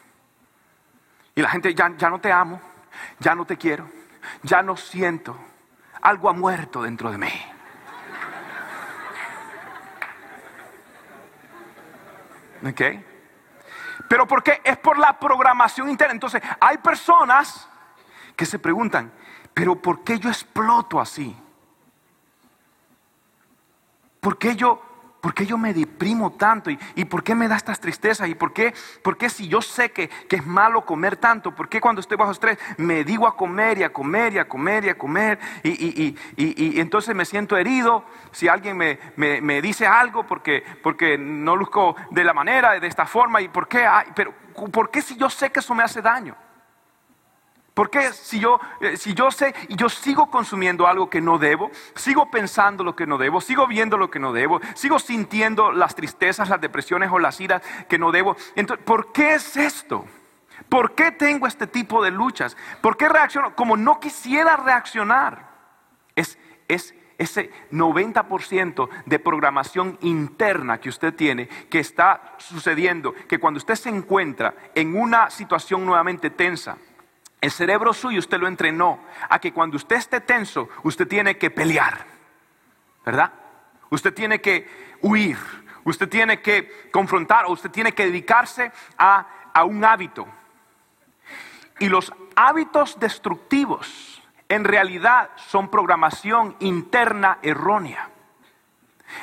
Y 1.40 1.42
la 1.42 1.48
gente, 1.48 1.74
ya, 1.74 1.90
ya 1.96 2.10
no 2.10 2.20
te 2.20 2.30
amo, 2.30 2.60
ya 3.18 3.34
no 3.34 3.46
te 3.46 3.56
quiero, 3.56 3.88
ya 4.42 4.62
no 4.62 4.76
siento. 4.76 5.34
Algo 6.02 6.28
ha 6.28 6.34
muerto 6.34 6.82
dentro 6.82 7.10
de 7.10 7.16
mí. 7.16 7.32
¿Ok? 12.62 12.82
Pero 14.06 14.26
¿por 14.26 14.42
qué? 14.42 14.60
Es 14.62 14.76
por 14.76 14.98
la 14.98 15.18
programación 15.18 15.88
interna. 15.88 16.12
Entonces, 16.12 16.42
hay 16.60 16.76
personas 16.76 17.66
que 18.36 18.44
se 18.44 18.58
preguntan, 18.58 19.10
pero 19.54 19.76
¿por 19.76 20.04
qué 20.04 20.18
yo 20.18 20.28
exploto 20.28 21.00
así? 21.00 21.34
¿Por 24.20 24.36
qué 24.36 24.56
yo 24.56 24.89
¿Por 25.20 25.34
qué 25.34 25.44
yo 25.44 25.58
me 25.58 25.74
deprimo 25.74 26.32
tanto? 26.32 26.70
¿Y, 26.70 27.04
por 27.04 27.22
qué 27.22 27.34
me 27.34 27.48
da 27.48 27.56
estas 27.56 27.80
tristezas? 27.80 28.28
¿Y 28.28 28.34
por 28.34 28.52
qué, 28.52 28.72
por 29.02 29.16
qué 29.16 29.28
si 29.28 29.48
yo 29.48 29.60
sé 29.60 29.92
que, 29.92 30.10
es 30.28 30.46
malo 30.46 30.84
comer 30.84 31.16
tanto? 31.16 31.54
¿Por 31.54 31.68
qué 31.68 31.80
cuando 31.80 32.00
estoy 32.00 32.16
bajo 32.16 32.32
estrés 32.32 32.58
me 32.78 33.04
digo 33.04 33.26
a 33.26 33.36
comer 33.36 33.78
y 33.78 33.82
a 33.82 33.92
comer 33.92 34.32
y 34.34 34.38
a 34.38 34.48
comer 34.48 34.84
y 34.84 34.88
a 34.88 34.98
comer? 34.98 35.38
Y, 35.62 36.16
y 36.36 36.80
entonces 36.80 37.14
me 37.14 37.24
siento 37.24 37.56
herido 37.56 38.04
si 38.32 38.48
alguien 38.48 38.76
me, 38.76 38.98
me, 39.16 39.62
dice 39.62 39.86
algo 39.86 40.26
porque, 40.26 40.62
porque 40.82 41.18
no 41.18 41.56
luzco 41.56 41.96
de 42.10 42.24
la 42.24 42.32
manera, 42.32 42.78
de 42.78 42.86
esta 42.86 43.06
forma. 43.06 43.40
¿Y 43.40 43.48
por 43.48 43.68
qué? 43.68 43.86
pero, 44.14 44.32
¿Por 44.72 44.90
qué 44.90 45.02
si 45.02 45.16
yo 45.16 45.28
sé 45.30 45.50
que 45.50 45.60
eso 45.60 45.74
me 45.74 45.82
hace 45.82 46.00
daño? 46.00 46.36
¿Por 47.80 47.88
qué 47.88 48.12
si 48.12 48.38
yo, 48.38 48.60
eh, 48.82 48.98
si 48.98 49.14
yo 49.14 49.30
sé 49.30 49.54
y 49.68 49.74
yo 49.74 49.88
sigo 49.88 50.30
consumiendo 50.30 50.86
algo 50.86 51.08
que 51.08 51.22
no 51.22 51.38
debo, 51.38 51.70
sigo 51.94 52.30
pensando 52.30 52.84
lo 52.84 52.94
que 52.94 53.06
no 53.06 53.16
debo, 53.16 53.40
sigo 53.40 53.66
viendo 53.66 53.96
lo 53.96 54.10
que 54.10 54.18
no 54.18 54.34
debo, 54.34 54.60
sigo 54.74 54.98
sintiendo 54.98 55.72
las 55.72 55.94
tristezas, 55.94 56.50
las 56.50 56.60
depresiones 56.60 57.08
o 57.10 57.18
las 57.18 57.40
iras 57.40 57.62
que 57.88 57.96
no 57.96 58.12
debo? 58.12 58.36
Entonces, 58.54 58.84
¿por 58.84 59.12
qué 59.12 59.32
es 59.32 59.56
esto? 59.56 60.04
¿Por 60.68 60.94
qué 60.94 61.10
tengo 61.10 61.46
este 61.46 61.66
tipo 61.66 62.04
de 62.04 62.10
luchas? 62.10 62.54
¿Por 62.82 62.98
qué 62.98 63.08
reacciono 63.08 63.56
como 63.56 63.78
no 63.78 63.98
quisiera 63.98 64.58
reaccionar? 64.58 65.48
Es, 66.14 66.38
es 66.68 66.94
ese 67.16 67.50
90% 67.72 68.90
de 69.06 69.18
programación 69.18 69.96
interna 70.02 70.78
que 70.78 70.90
usted 70.90 71.14
tiene, 71.14 71.48
que 71.48 71.78
está 71.78 72.34
sucediendo, 72.36 73.14
que 73.26 73.38
cuando 73.38 73.56
usted 73.56 73.76
se 73.76 73.88
encuentra 73.88 74.54
en 74.74 74.94
una 74.94 75.30
situación 75.30 75.86
nuevamente 75.86 76.28
tensa, 76.28 76.76
el 77.40 77.50
cerebro 77.50 77.92
suyo 77.92 78.18
usted 78.18 78.38
lo 78.38 78.46
entrenó 78.46 79.00
a 79.28 79.38
que 79.38 79.52
cuando 79.52 79.76
usted 79.76 79.96
esté 79.96 80.20
tenso, 80.20 80.68
usted 80.82 81.08
tiene 81.08 81.38
que 81.38 81.50
pelear, 81.50 82.06
¿verdad? 83.04 83.32
Usted 83.88 84.12
tiene 84.12 84.40
que 84.40 84.68
huir, 85.00 85.38
usted 85.84 86.08
tiene 86.08 86.42
que 86.42 86.90
confrontar 86.90 87.46
o 87.46 87.52
usted 87.52 87.70
tiene 87.70 87.92
que 87.92 88.04
dedicarse 88.04 88.70
a, 88.98 89.26
a 89.54 89.64
un 89.64 89.84
hábito. 89.84 90.28
Y 91.78 91.88
los 91.88 92.12
hábitos 92.36 93.00
destructivos 93.00 94.22
en 94.48 94.64
realidad 94.64 95.30
son 95.36 95.70
programación 95.70 96.56
interna 96.60 97.38
errónea. 97.40 98.10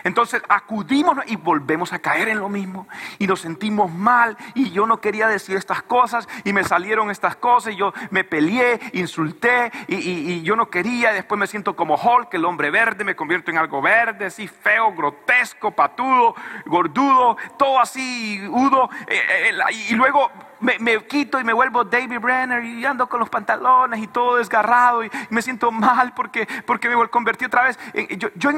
Entonces 0.03 0.41
acudimos 0.49 1.17
y 1.27 1.35
volvemos 1.35 1.93
a 1.93 1.99
caer 1.99 2.29
en 2.29 2.39
lo 2.39 2.49
mismo. 2.49 2.87
Y 3.19 3.27
nos 3.27 3.41
sentimos 3.41 3.91
mal 3.91 4.37
y 4.53 4.71
yo 4.71 4.85
no 4.85 4.99
quería 5.01 5.27
decir 5.27 5.57
estas 5.57 5.81
cosas 5.83 6.27
y 6.43 6.53
me 6.53 6.63
salieron 6.63 7.09
estas 7.11 7.35
cosas 7.35 7.73
y 7.73 7.77
yo 7.77 7.93
me 8.09 8.23
peleé, 8.23 8.79
insulté 8.93 9.71
y, 9.87 10.41
yo 10.41 10.55
no 10.55 10.69
quería, 10.69 11.11
después 11.11 11.39
me 11.39 11.47
siento 11.47 11.75
como 11.75 11.95
Hulk, 11.95 12.33
el 12.33 12.45
hombre 12.45 12.69
verde, 12.69 13.03
me 13.03 13.15
convierto 13.15 13.51
en 13.51 13.57
algo 13.57 13.81
verde, 13.81 14.25
así 14.25 14.47
feo, 14.47 14.93
grotesco, 14.93 15.71
patudo, 15.71 16.35
gordudo, 16.65 17.37
todo 17.57 17.79
así, 17.79 18.41
udo 18.47 18.89
eh, 19.07 19.49
eh, 19.49 19.73
y 19.89 19.95
luego 19.95 20.31
me, 20.59 21.05
quito 21.05 21.39
y 21.39 21.43
me 21.43 21.53
vuelvo 21.53 21.83
David 21.83 22.19
Brenner 22.19 22.63
y 22.63 22.85
ando 22.85 23.07
con 23.07 23.19
los 23.19 23.29
pantalones 23.29 23.99
y 24.01 24.07
todo 24.07 24.37
desgarrado 24.37 25.03
y, 25.03 25.11
me 25.29 25.41
siento 25.41 25.71
mal 25.71 26.13
porque, 26.13 26.47
porque 26.65 26.89
me 26.89 27.07
convertí 27.07 27.45
otra 27.45 27.63
vez. 27.63 27.79
yo, 28.17 28.29
yo, 28.35 28.51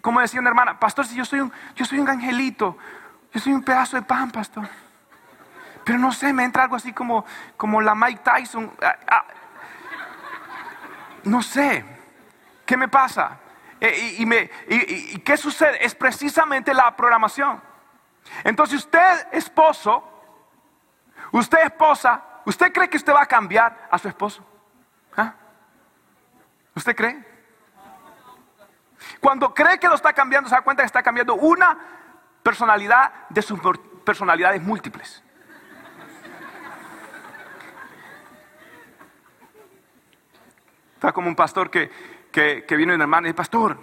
como 0.00 0.20
decía 0.20 0.40
una 0.40 0.50
hermana, 0.50 0.78
pastor, 0.78 1.06
si 1.06 1.14
yo 1.14 1.24
soy 1.24 1.40
un, 1.40 1.52
yo 1.74 1.84
soy 1.84 1.98
un 1.98 2.08
angelito, 2.08 2.76
yo 3.32 3.40
soy 3.40 3.52
un 3.52 3.62
pedazo 3.62 3.96
de 3.96 4.02
pan, 4.02 4.30
pastor. 4.30 4.68
Pero 5.84 5.98
no 5.98 6.10
sé, 6.12 6.32
me 6.32 6.44
entra 6.44 6.64
algo 6.64 6.76
así 6.76 6.92
como, 6.92 7.24
como 7.56 7.80
la 7.80 7.94
Mike 7.94 8.20
Tyson. 8.24 8.72
Ah, 8.82 8.96
ah. 9.08 9.24
No 11.24 11.42
sé, 11.42 11.84
¿qué 12.64 12.76
me 12.76 12.88
pasa? 12.88 13.38
Eh, 13.80 14.16
y, 14.18 14.26
me, 14.26 14.50
y, 14.68 15.18
qué 15.20 15.36
sucede? 15.36 15.84
Es 15.84 15.94
precisamente 15.94 16.72
la 16.72 16.96
programación. 16.96 17.60
Entonces 18.42 18.78
usted, 18.78 19.28
esposo, 19.32 20.15
usted 21.32 21.58
esposa, 21.64 22.22
¿usted 22.44 22.72
cree 22.72 22.88
que 22.88 22.96
usted 22.96 23.12
va 23.12 23.22
a 23.22 23.26
cambiar 23.26 23.88
a 23.90 23.98
su 23.98 24.08
esposo? 24.08 24.46
¿Ah? 25.16 25.34
¿Usted 26.74 26.94
cree? 26.94 27.24
Cuando 29.20 29.52
cree 29.54 29.78
que 29.78 29.88
lo 29.88 29.94
está 29.94 30.12
cambiando, 30.12 30.48
se 30.48 30.54
da 30.54 30.62
cuenta 30.62 30.82
que 30.82 30.86
está 30.86 31.02
cambiando 31.02 31.34
una 31.34 31.78
personalidad 32.42 33.12
de 33.28 33.42
sus 33.42 33.60
personalidades 34.04 34.62
múltiples. 34.62 35.22
Está 40.94 41.12
como 41.12 41.28
un 41.28 41.36
pastor 41.36 41.70
que, 41.70 41.90
que, 42.32 42.64
que 42.66 42.74
una 42.76 42.94
hermana 42.94 43.28
y 43.28 43.30
dice, 43.30 43.36
pastor, 43.36 43.78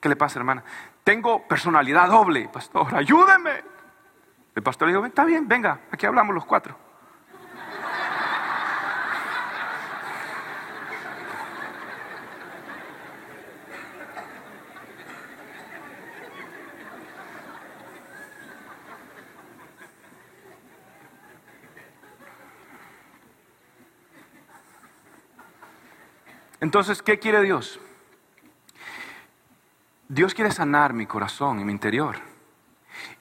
¿qué 0.00 0.08
le 0.08 0.16
pasa 0.16 0.38
hermana? 0.38 0.64
Tengo 1.04 1.46
personalidad 1.46 2.08
doble, 2.08 2.48
pastor, 2.48 2.94
ayúdeme. 2.94 3.69
El 4.54 4.62
pastor 4.62 4.88
le 4.88 4.94
dijo, 4.94 5.06
está 5.06 5.24
bien, 5.24 5.46
venga, 5.46 5.80
aquí 5.90 6.06
hablamos 6.06 6.34
los 6.34 6.44
cuatro. 6.44 6.76
Entonces, 26.60 27.02
¿qué 27.02 27.18
quiere 27.18 27.40
Dios? 27.42 27.80
Dios 30.08 30.34
quiere 30.34 30.50
sanar 30.50 30.92
mi 30.92 31.06
corazón 31.06 31.58
y 31.58 31.64
mi 31.64 31.72
interior. 31.72 32.29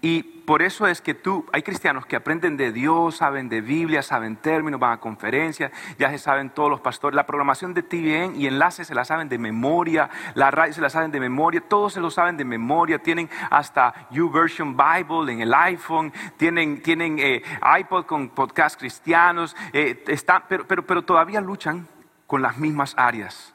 Y 0.02 0.24
por 0.24 0.62
eso 0.62 0.88
es 0.88 1.02
que 1.02 1.14
tú, 1.14 1.46
hay 1.52 1.62
cristianos 1.62 2.06
que 2.06 2.16
aprenden 2.16 2.58
de 2.58 2.72
Dios, 2.72 3.18
saben 3.18 3.50
de 3.50 3.62
Biblia, 3.62 4.02
saben 4.02 4.38
términos, 4.38 4.80
van 4.80 4.94
a 4.94 5.00
conferencias, 5.00 5.72
ya 5.98 6.10
se 6.10 6.18
saben 6.18 6.50
todos 6.50 6.70
los 6.70 6.80
pastores, 6.80 7.16
la 7.16 7.26
programación 7.26 7.74
de 7.74 7.84
TVN 7.84 8.36
y 8.36 8.48
enlaces 8.48 8.88
se 8.88 8.96
la 8.96 9.06
saben 9.06 9.30
de 9.30 9.38
memoria, 9.38 10.10
la 10.36 10.52
radio 10.52 10.74
se 10.74 10.82
la 10.82 10.90
saben 10.90 11.12
de 11.12 11.20
memoria, 11.20 11.62
todos 11.62 11.94
se 11.94 12.00
lo 12.02 12.10
saben 12.10 12.38
de 12.38 12.46
memoria, 12.46 13.00
tienen 13.00 13.30
hasta 13.50 14.08
YouVersion 14.12 14.76
Bible 14.76 15.32
en 15.32 15.42
el 15.42 15.54
iPhone, 15.54 16.12
tienen, 16.38 16.82
tienen 16.82 17.20
eh, 17.20 17.44
iPod 17.80 18.06
con 18.06 18.30
podcast 18.30 18.80
cristianos, 18.80 19.56
eh, 19.74 20.04
están, 20.08 20.44
pero, 20.48 20.66
pero, 20.66 20.86
pero 20.86 21.04
todavía 21.04 21.42
luchan 21.42 21.88
con 22.26 22.42
las 22.42 22.58
mismas 22.58 22.96
áreas. 22.98 23.54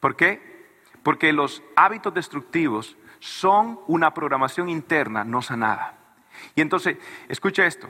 ¿Por 0.00 0.16
qué? 0.16 0.50
Porque 1.02 1.32
los 1.32 1.62
hábitos 1.76 2.12
destructivos 2.12 2.96
son 3.20 3.80
una 3.86 4.12
programación 4.12 4.68
interna 4.68 5.24
no 5.24 5.42
sanada. 5.42 5.94
Y 6.54 6.60
entonces, 6.62 6.96
escucha 7.28 7.66
esto. 7.66 7.88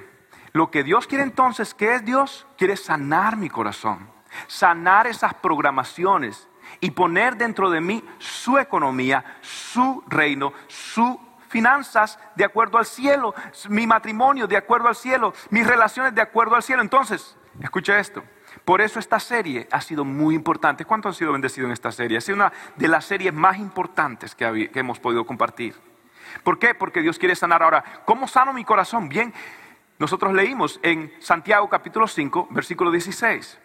Lo 0.53 0.71
que 0.71 0.83
Dios 0.83 1.07
quiere 1.07 1.25
entonces, 1.25 1.75
¿qué 1.75 1.95
es 1.95 2.05
Dios? 2.05 2.47
Quiere 2.59 2.77
sanar 2.77 3.37
mi 3.37 3.49
corazón, 3.49 4.11
sanar 4.49 5.07
esas 5.07 5.35
programaciones 5.35 6.49
y 6.81 6.91
poner 6.91 7.37
dentro 7.37 7.71
de 7.71 7.81
mí 7.81 8.05
su 8.19 8.59
economía, 8.59 9.39
su 9.41 10.03
reino, 10.09 10.53
sus 10.67 11.17
finanzas 11.49 12.19
de 12.37 12.45
acuerdo 12.45 12.79
al 12.79 12.87
cielo, 12.87 13.35
mi 13.69 13.87
matrimonio 13.87 14.47
de 14.47 14.57
acuerdo 14.57 14.89
al 14.89 14.97
cielo, 14.97 15.33
mis 15.51 15.67
relaciones 15.67 16.15
de 16.15 16.23
acuerdo 16.23 16.57
al 16.57 16.63
cielo. 16.63 16.83
Entonces, 16.83 17.37
escucha 17.61 17.99
esto. 17.99 18.23
Por 18.65 18.81
eso 18.81 18.99
esta 18.99 19.19
serie 19.19 19.69
ha 19.71 19.81
sido 19.81 20.05
muy 20.05 20.35
importante. 20.35 20.85
¿Cuántos 20.85 21.11
han 21.11 21.19
sido 21.19 21.33
bendecidos 21.33 21.69
en 21.69 21.73
esta 21.73 21.93
serie? 21.93 22.19
Ha 22.19 22.21
sido 22.21 22.37
una 22.37 22.53
de 22.77 22.89
las 22.89 23.05
series 23.05 23.33
más 23.33 23.59
importantes 23.59 24.35
que, 24.35 24.71
hemos 24.75 24.99
podido 24.99 25.25
compartir. 25.25 25.75
¿Por 26.45 26.59
qué? 26.59 26.75
Porque 26.75 27.03
Dios 27.03 27.19
quiere 27.19 27.35
sanar 27.35 27.63
ahora. 27.63 27.83
¿Cómo 28.05 28.29
sano 28.29 28.53
mi 28.53 28.65
corazón? 28.65 29.09
Bien, 29.09 29.33
nosotros 29.99 30.33
leímos 30.33 30.79
en 30.83 31.13
Santiago 31.21 31.69
capítulo 31.69 32.07
5, 32.07 32.49
versículo 32.51 32.91
16. 32.91 33.59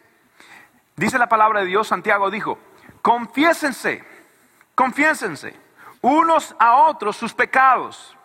Dice 0.96 1.20
la 1.20 1.30
palabra 1.30 1.60
de 1.60 1.68
Dios, 1.68 1.88
Santiago 1.88 2.32
dijo, 2.32 2.58
confiésense, 3.02 4.04
confiésense 4.74 5.66
unos 6.06 6.56
a 6.60 6.76
otros 6.76 7.18
sus 7.18 7.34
pecados 7.34 8.16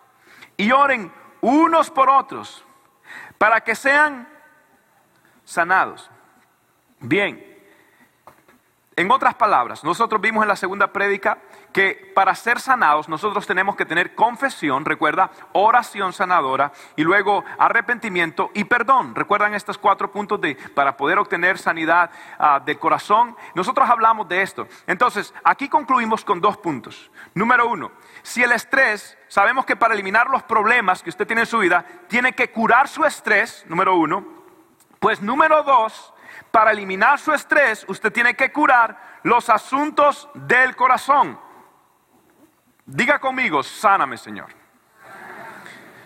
y 0.58 0.70
oren 0.70 1.10
unos 1.40 1.90
por 1.90 2.10
otros 2.10 2.62
para 3.38 3.62
que 3.62 3.74
sean 3.74 4.28
sanados. 5.44 6.10
Bien, 7.00 7.50
en 9.00 9.10
otras 9.10 9.34
palabras, 9.34 9.82
nosotros 9.82 10.20
vimos 10.20 10.42
en 10.42 10.48
la 10.48 10.56
segunda 10.56 10.92
prédica 10.92 11.38
que 11.72 12.12
para 12.14 12.34
ser 12.34 12.60
sanados 12.60 13.08
nosotros 13.08 13.46
tenemos 13.46 13.74
que 13.74 13.86
tener 13.86 14.14
confesión, 14.14 14.84
recuerda, 14.84 15.30
oración 15.52 16.12
sanadora 16.12 16.70
y 16.96 17.02
luego 17.02 17.42
arrepentimiento 17.58 18.50
y 18.52 18.64
perdón. 18.64 19.14
¿Recuerdan 19.14 19.54
estos 19.54 19.78
cuatro 19.78 20.12
puntos 20.12 20.38
de 20.42 20.54
para 20.74 20.98
poder 20.98 21.18
obtener 21.18 21.56
sanidad 21.56 22.10
uh, 22.38 22.62
del 22.62 22.78
corazón? 22.78 23.34
Nosotros 23.54 23.88
hablamos 23.88 24.28
de 24.28 24.42
esto. 24.42 24.68
Entonces, 24.86 25.32
aquí 25.44 25.70
concluimos 25.70 26.22
con 26.22 26.38
dos 26.38 26.58
puntos. 26.58 27.10
Número 27.32 27.66
uno, 27.66 27.92
si 28.20 28.42
el 28.42 28.52
estrés, 28.52 29.16
sabemos 29.28 29.64
que 29.64 29.76
para 29.76 29.94
eliminar 29.94 30.28
los 30.28 30.42
problemas 30.42 31.02
que 31.02 31.08
usted 31.08 31.26
tiene 31.26 31.42
en 31.42 31.46
su 31.46 31.60
vida, 31.60 31.86
tiene 32.08 32.34
que 32.34 32.50
curar 32.50 32.86
su 32.86 33.02
estrés, 33.06 33.64
número 33.66 33.96
uno. 33.96 34.26
Pues 34.98 35.22
número 35.22 35.62
dos, 35.62 36.12
para 36.50 36.72
eliminar 36.72 37.18
su 37.18 37.32
estrés, 37.32 37.84
usted 37.88 38.12
tiene 38.12 38.34
que 38.34 38.52
curar 38.52 39.20
los 39.22 39.48
asuntos 39.48 40.28
del 40.34 40.74
corazón. 40.76 41.38
Diga 42.84 43.18
conmigo, 43.18 43.62
sáname 43.62 44.16
Señor. 44.16 44.48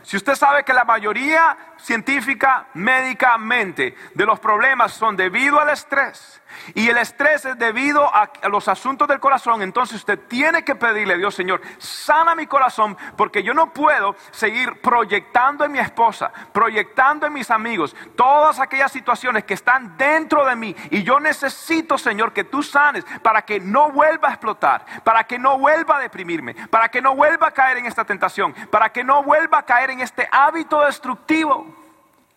Si 0.02 0.18
usted 0.18 0.34
sabe 0.34 0.64
que 0.64 0.74
la 0.74 0.84
mayoría 0.84 1.56
científica, 1.78 2.68
médicamente, 2.74 3.94
de 4.14 4.26
los 4.26 4.40
problemas 4.40 4.92
son 4.92 5.16
debido 5.16 5.60
al 5.60 5.70
estrés, 5.70 6.40
y 6.74 6.88
el 6.88 6.98
estrés 6.98 7.44
es 7.44 7.58
debido 7.58 8.14
a, 8.14 8.30
los 8.48 8.68
asuntos 8.68 9.08
del 9.08 9.20
corazón, 9.20 9.62
entonces 9.62 9.96
usted 9.96 10.18
tiene 10.28 10.64
que 10.64 10.74
pedirle 10.74 11.14
a 11.14 11.16
Dios, 11.16 11.34
Señor, 11.34 11.60
sana 11.78 12.34
mi 12.34 12.46
corazón, 12.46 12.96
porque 13.16 13.42
yo 13.42 13.54
no 13.54 13.72
puedo 13.72 14.16
seguir 14.30 14.80
proyectando 14.80 15.64
en 15.64 15.72
mi 15.72 15.78
esposa, 15.78 16.32
proyectando 16.52 17.26
en 17.26 17.32
mis 17.32 17.50
amigos, 17.50 17.94
todas 18.16 18.60
aquellas 18.60 18.92
situaciones 18.92 19.44
que 19.44 19.54
están 19.54 19.96
dentro 19.96 20.44
de 20.44 20.56
mí. 20.56 20.74
Y 20.90 21.02
yo 21.02 21.20
necesito, 21.20 21.98
Señor, 21.98 22.32
que 22.32 22.44
tú 22.44 22.62
sanes 22.62 23.04
para 23.22 23.42
que 23.42 23.60
no 23.60 23.90
vuelva 23.90 24.28
a 24.28 24.32
explotar, 24.32 24.84
para 25.02 25.24
que 25.24 25.38
no 25.38 25.58
vuelva 25.58 25.98
a 25.98 26.00
deprimirme, 26.00 26.54
para 26.68 26.88
que 26.88 27.02
no 27.02 27.14
vuelva 27.14 27.48
a 27.48 27.52
caer 27.52 27.78
en 27.78 27.86
esta 27.86 28.04
tentación, 28.04 28.52
para 28.70 28.90
que 28.90 29.04
no 29.04 29.22
vuelva 29.22 29.58
a 29.58 29.62
caer 29.64 29.90
en 29.90 30.00
este 30.00 30.28
hábito 30.30 30.80
destructivo. 30.80 31.73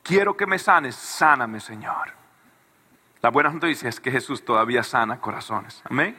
Quiero 0.08 0.38
que 0.38 0.46
me 0.46 0.58
sanes, 0.58 0.96
sáname, 0.96 1.60
Señor. 1.60 2.13
La 3.22 3.30
buena 3.30 3.50
noticia 3.50 3.89
es 3.89 4.00
que 4.00 4.10
Jesús 4.10 4.46
todavía 4.46 4.82
sana 4.82 5.20
corazones. 5.20 5.82
Amén. 5.89 6.15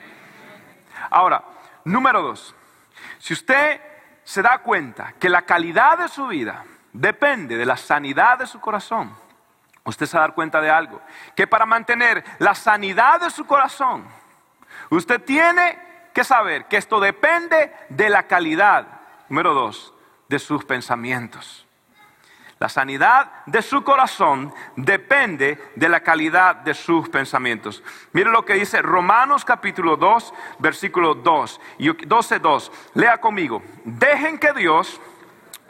Ahora, 1.08 1.42
número 1.84 2.20
dos, 2.20 2.54
si 3.18 3.32
usted 3.32 3.80
se 4.24 4.42
da 4.42 4.58
cuenta 4.58 5.14
que 5.18 5.30
la 5.30 5.42
calidad 5.42 5.96
de 5.96 6.08
su 6.08 6.26
vida 6.26 6.64
depende 6.92 7.56
de 7.56 7.64
la 7.64 7.78
sanidad 7.78 8.38
de 8.38 8.46
su 8.46 8.60
corazón, 8.60 9.16
usted 9.84 10.04
se 10.04 10.18
va 10.18 10.24
a 10.24 10.26
dar 10.26 10.34
cuenta 10.34 10.60
de 10.60 10.68
algo, 10.68 11.00
que 11.34 11.46
para 11.46 11.64
mantener 11.64 12.22
la 12.40 12.54
sanidad 12.54 13.20
de 13.20 13.30
su 13.30 13.46
corazón, 13.46 14.04
usted 14.90 15.24
tiene 15.24 15.78
que 16.12 16.24
saber 16.24 16.66
que 16.66 16.76
esto 16.76 17.00
depende 17.00 17.72
de 17.88 18.10
la 18.10 18.24
calidad, 18.24 18.86
número 19.30 19.54
dos, 19.54 19.94
de 20.28 20.38
sus 20.38 20.62
pensamientos. 20.66 21.67
La 22.58 22.68
sanidad 22.68 23.30
de 23.46 23.62
su 23.62 23.84
corazón 23.84 24.52
depende 24.74 25.72
de 25.76 25.88
la 25.88 26.00
calidad 26.00 26.56
de 26.56 26.74
sus 26.74 27.08
pensamientos. 27.08 27.84
Mire 28.12 28.30
lo 28.30 28.44
que 28.44 28.54
dice 28.54 28.82
Romanos 28.82 29.44
capítulo 29.44 29.96
2, 29.96 30.34
versículo 30.58 31.14
2 31.14 31.60
y 31.78 31.92
12, 32.06 32.38
2. 32.40 32.72
Lea 32.94 33.20
conmigo. 33.20 33.62
Dejen 33.84 34.38
que 34.38 34.52
Dios 34.54 35.00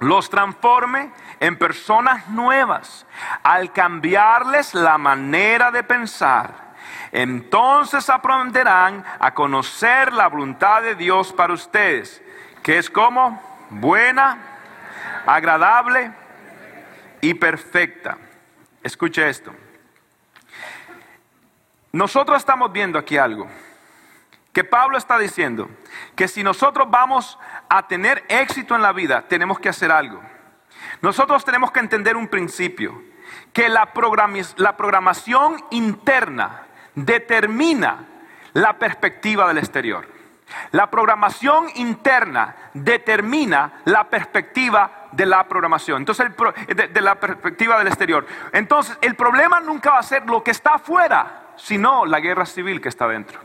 los 0.01 0.31
transforme 0.31 1.11
en 1.41 1.59
personas 1.59 2.27
nuevas 2.29 3.07
al 3.43 3.71
cambiarles 3.73 4.73
la 4.73 4.97
manera 4.97 5.71
de 5.71 5.83
pensar. 5.83 6.69
Entonces 7.13 8.09
aprenderán 8.09 9.05
a 9.19 9.35
conocer 9.35 10.15
la 10.15 10.29
voluntad 10.29 10.81
de 10.81 10.95
Dios 10.95 11.35
para 11.35 11.53
ustedes, 11.53 12.23
que 12.63 12.79
es 12.79 12.89
como 12.89 13.43
buena, 13.69 14.39
agradable 15.27 16.13
y 17.21 17.35
perfecta. 17.35 18.19
Escuche 18.83 19.29
esto. 19.29 19.53
Nosotros 21.93 22.39
estamos 22.39 22.73
viendo 22.73 22.99
aquí 22.99 23.17
algo. 23.17 23.49
Que 24.53 24.65
Pablo 24.65 24.99
está 24.99 25.19
diciendo 25.19 25.69
que 26.17 26.29
si 26.29 26.43
nosotros 26.43 26.89
vamos 26.91 27.39
a 27.69 27.87
tener 27.87 28.25
éxito 28.29 28.75
en 28.75 28.83
la 28.83 28.93
vida, 28.93 29.23
tenemos 29.29 29.61
que 29.61 29.69
hacer 29.69 29.91
algo. 29.91 30.21
Nosotros 31.01 31.45
tenemos 31.45 31.71
que 31.71 31.81
entender 31.81 32.17
un 32.17 32.29
principio, 32.29 33.03
que 33.53 33.69
la, 33.69 33.93
la 34.57 34.77
programación 34.77 35.65
interna 35.71 36.67
determina 36.95 38.07
la 38.53 38.79
perspectiva 38.79 39.47
del 39.49 39.59
exterior. 39.59 40.18
La 40.73 40.91
programación 40.91 41.67
interna 41.75 42.55
determina 42.75 43.81
la 43.85 44.05
perspectiva 44.05 45.09
de 45.13 45.27
la 45.27 45.47
programación, 45.47 46.03
entonces 46.03 46.31
de, 46.67 47.01
la 47.01 47.15
perspectiva 47.15 47.79
del 47.79 47.89
exterior. 47.89 48.27
Entonces, 48.53 48.97
el 49.01 49.15
problema 49.15 49.61
nunca 49.61 49.93
va 49.93 49.99
a 49.99 50.03
ser 50.03 50.27
lo 50.27 50.43
que 50.43 50.51
está 50.51 50.75
afuera, 50.75 51.53
sino 51.57 52.07
la 52.07 52.21
guerra 52.21 52.47
civil 52.47 52.81
que 52.81 52.89
está 52.89 53.09
dentro. 53.09 53.41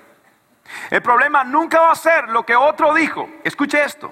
El 0.89 1.01
problema 1.01 1.43
nunca 1.43 1.81
va 1.81 1.91
a 1.91 1.95
ser 1.95 2.29
lo 2.29 2.45
que 2.45 2.55
otro 2.55 2.93
dijo. 2.93 3.29
Escuche 3.43 3.83
esto. 3.83 4.11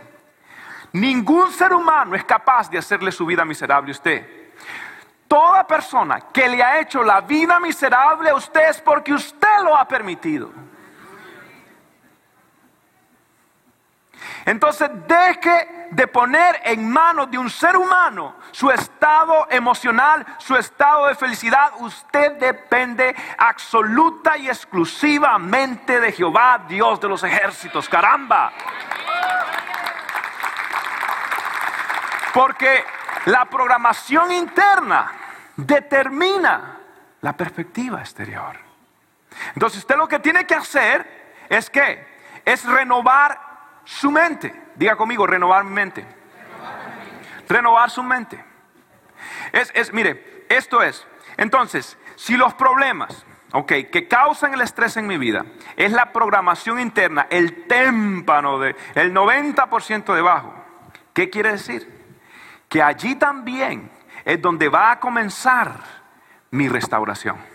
Ningún 0.94 1.52
ser 1.52 1.74
humano 1.74 2.16
es 2.16 2.26
capaz 2.26 2.70
de 2.70 2.78
hacerle 2.78 3.12
su 3.12 3.26
vida 3.26 3.46
miserable 3.46 3.92
a 3.92 3.94
usted. 3.94 4.42
Toda 5.28 5.66
persona 5.66 6.20
que 6.34 6.50
le 6.50 6.62
ha 6.62 6.80
hecho 6.80 7.04
la 7.04 7.22
vida 7.22 7.58
miserable 7.60 8.30
a 8.30 8.36
usted 8.36 8.70
es 8.70 8.82
porque 8.82 9.14
usted 9.14 9.64
lo 9.64 9.78
ha 9.78 9.88
permitido. 9.88 10.52
Entonces 14.46 14.90
deje 15.08 15.88
de 15.92 16.08
poner 16.08 16.62
en 16.64 16.90
manos 16.90 17.30
de 17.30 17.38
un 17.38 17.50
ser 17.50 17.76
humano 17.76 18.36
su 18.52 18.72
estado 18.72 19.48
emocional, 19.50 20.26
su 20.38 20.56
estado 20.56 21.08
de 21.08 21.16
felicidad. 21.16 21.74
Usted 21.80 22.34
depende 22.34 23.16
absoluta 23.38 24.38
y 24.38 24.48
exclusivamente 24.48 26.00
de 26.00 26.12
Jehová, 26.12 26.64
Dios 26.68 27.00
de 27.00 27.10
los 27.10 27.24
ejércitos. 27.24 27.88
Caramba. 27.88 28.52
Porque 32.34 32.86
la 33.26 33.46
programación 33.46 34.32
interna 34.32 35.12
determina 35.56 36.78
la 37.22 37.34
perspectiva 37.34 38.00
exterior. 38.00 38.58
Entonces 39.54 39.80
usted 39.80 39.98
lo 39.98 40.08
que 40.08 40.20
tiene 40.20 40.46
que 40.46 40.56
hacer 40.56 41.46
es 41.50 41.70
que 41.70 42.08
es 42.46 42.66
renovar 42.66 43.51
su 43.84 44.12
mente. 44.12 44.54
Diga 44.76 44.96
conmigo, 44.96 45.28
renovar 45.28 45.64
mi 45.64 45.72
mente. 45.72 46.06
Renovar 47.48 47.90
su 47.90 48.04
mente. 48.04 48.44
Es, 49.52 49.72
es, 49.74 49.94
mire, 49.94 50.46
esto 50.50 50.82
es. 50.82 51.06
Entonces, 51.38 51.98
si 52.16 52.38
los 52.38 52.54
problemas, 52.54 53.26
ok, 53.54 53.72
que 53.92 54.08
causan 54.08 54.54
el 54.54 54.62
estrés 54.62 54.98
en 54.98 55.08
mi 55.08 55.18
vida, 55.18 55.46
es 55.76 55.92
la 55.92 56.12
programación 56.12 56.80
interna, 56.80 57.28
el 57.30 57.68
témpano 57.68 58.60
de 58.60 58.76
el 58.96 59.14
90% 59.14 60.14
debajo, 60.14 60.54
¿qué 61.14 61.30
quiere 61.30 61.54
decir? 61.54 62.18
Que 62.70 62.82
allí 62.82 63.16
también 63.16 63.92
es 64.24 64.42
donde 64.42 64.70
va 64.70 64.92
a 64.92 65.00
comenzar 65.00 65.80
mi 66.52 66.68
restauración 66.70 67.51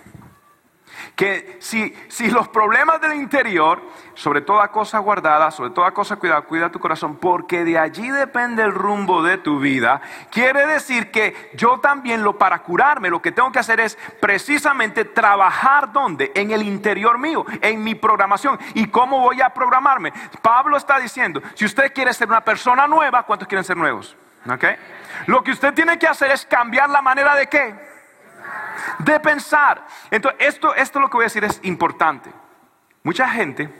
que 1.14 1.58
si, 1.60 1.94
si 2.08 2.30
los 2.30 2.48
problemas 2.48 3.00
del 3.00 3.14
interior, 3.14 3.80
sobre 4.14 4.40
toda 4.40 4.68
cosa 4.68 4.98
guardada, 4.98 5.50
sobre 5.50 5.70
toda 5.70 5.92
cosa 5.92 6.16
cuidada, 6.16 6.42
cuida 6.42 6.70
tu 6.70 6.80
corazón, 6.80 7.16
porque 7.16 7.64
de 7.64 7.78
allí 7.78 8.08
depende 8.10 8.62
el 8.62 8.72
rumbo 8.72 9.22
de 9.22 9.38
tu 9.38 9.58
vida, 9.58 10.00
quiere 10.30 10.66
decir 10.66 11.10
que 11.10 11.50
yo 11.54 11.78
también 11.78 12.22
lo 12.22 12.38
para 12.38 12.60
curarme, 12.60 13.10
lo 13.10 13.20
que 13.20 13.32
tengo 13.32 13.52
que 13.52 13.58
hacer 13.58 13.80
es 13.80 13.98
precisamente 14.20 15.04
trabajar 15.04 15.92
donde? 15.92 16.32
En 16.34 16.50
el 16.50 16.62
interior 16.62 17.18
mío, 17.18 17.44
en 17.60 17.84
mi 17.84 17.94
programación. 17.94 18.58
¿Y 18.74 18.88
cómo 18.88 19.20
voy 19.20 19.40
a 19.40 19.50
programarme? 19.50 20.12
Pablo 20.42 20.76
está 20.76 20.98
diciendo, 20.98 21.42
si 21.54 21.64
usted 21.64 21.92
quiere 21.92 22.12
ser 22.14 22.28
una 22.28 22.42
persona 22.42 22.86
nueva, 22.86 23.24
¿cuántos 23.24 23.48
quieren 23.48 23.64
ser 23.64 23.76
nuevos? 23.76 24.16
¿Okay? 24.48 24.76
Lo 25.26 25.42
que 25.42 25.50
usted 25.50 25.74
tiene 25.74 25.98
que 25.98 26.06
hacer 26.06 26.30
es 26.30 26.46
cambiar 26.46 26.88
la 26.88 27.02
manera 27.02 27.34
de 27.34 27.48
qué? 27.48 27.95
De 28.98 29.20
pensar. 29.20 29.86
Entonces, 30.10 30.40
esto, 30.46 30.74
esto 30.74 31.00
lo 31.00 31.08
que 31.08 31.16
voy 31.16 31.24
a 31.24 31.26
decir 31.26 31.44
es 31.44 31.60
importante. 31.62 32.30
Mucha 33.02 33.28
gente 33.28 33.70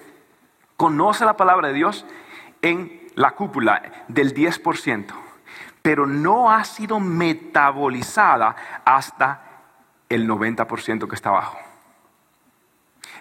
conoce 0.76 1.24
la 1.24 1.36
palabra 1.36 1.68
de 1.68 1.74
Dios 1.74 2.06
en 2.62 3.08
la 3.14 3.32
cúpula 3.32 3.82
del 4.08 4.34
10%, 4.34 5.06
pero 5.82 6.06
no 6.06 6.50
ha 6.50 6.64
sido 6.64 7.00
metabolizada 7.00 8.54
hasta 8.84 9.42
el 10.08 10.28
90% 10.28 11.08
que 11.08 11.14
está 11.14 11.30
abajo. 11.30 11.58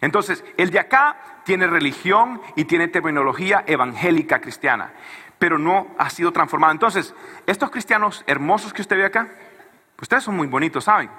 Entonces, 0.01 0.43
el 0.58 0.69
de 0.71 0.79
acá 0.79 1.17
tiene 1.43 1.67
religión 1.67 2.41
y 2.55 2.65
tiene 2.65 2.88
terminología 2.88 3.63
evangélica 3.65 4.39
cristiana, 4.39 4.91
pero 5.39 5.58
no 5.58 5.88
ha 5.97 6.10
sido 6.10 6.31
transformado. 6.31 6.73
Entonces, 6.73 7.15
estos 7.47 7.71
cristianos 7.71 8.23
hermosos 8.27 8.73
que 8.73 8.81
usted 8.81 8.97
ve 8.97 9.05
acá, 9.05 9.29
ustedes 9.99 10.23
son 10.23 10.36
muy 10.36 10.47
bonitos, 10.47 10.84
¿saben? 10.84 11.10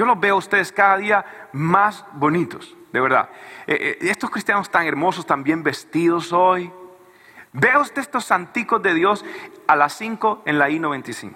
Yo 0.00 0.06
los 0.06 0.18
veo 0.18 0.36
a 0.36 0.38
ustedes 0.38 0.72
cada 0.72 0.96
día 0.96 1.26
más 1.52 2.06
bonitos, 2.14 2.74
de 2.90 3.00
verdad. 3.02 3.28
Eh, 3.66 3.98
eh, 4.00 4.08
estos 4.08 4.30
cristianos 4.30 4.70
tan 4.70 4.86
hermosos, 4.86 5.26
tan 5.26 5.44
bien 5.44 5.62
vestidos 5.62 6.32
hoy. 6.32 6.72
Vea 7.52 7.78
usted 7.78 8.00
estos 8.00 8.24
santicos 8.24 8.80
de 8.80 8.94
Dios 8.94 9.22
a 9.66 9.76
las 9.76 9.92
5 9.98 10.44
en 10.46 10.58
la 10.58 10.70
I-95. 10.70 11.34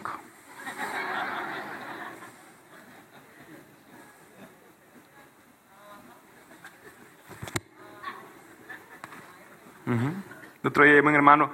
El 9.85 10.69
otro 10.69 10.85
día 10.85 11.03
un 11.03 11.15
hermano, 11.15 11.51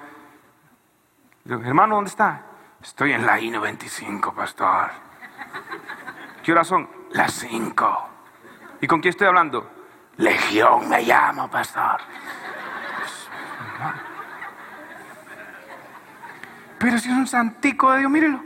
hermano, 1.44 1.96
¿dónde 1.96 2.10
está? 2.10 2.42
Estoy 2.80 3.14
en 3.14 3.26
la 3.26 3.40
I-95, 3.40 4.32
pastor. 4.32 4.90
¿Qué 6.44 6.52
horas 6.52 6.68
son? 6.68 6.99
Las 7.12 7.32
cinco. 7.32 8.08
¿Y 8.80 8.86
con 8.86 9.00
quién 9.00 9.10
estoy 9.10 9.26
hablando? 9.26 9.68
Legión 10.16 10.88
me 10.88 11.02
llamo, 11.02 11.50
pastor. 11.50 12.00
Pero 16.78 16.98
si 16.98 17.10
es 17.10 17.14
un 17.16 17.26
santico 17.26 17.90
de 17.92 17.98
Dios, 18.00 18.10
mírelo. 18.10 18.42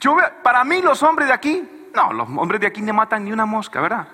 Yo 0.00 0.16
para 0.42 0.64
mí 0.64 0.82
los 0.82 1.02
hombres 1.02 1.28
de 1.28 1.34
aquí, 1.34 1.68
no, 1.94 2.12
los 2.12 2.28
hombres 2.28 2.60
de 2.60 2.66
aquí 2.66 2.82
no 2.82 2.92
matan 2.92 3.24
ni 3.24 3.32
una 3.32 3.46
mosca, 3.46 3.80
¿verdad? 3.80 4.08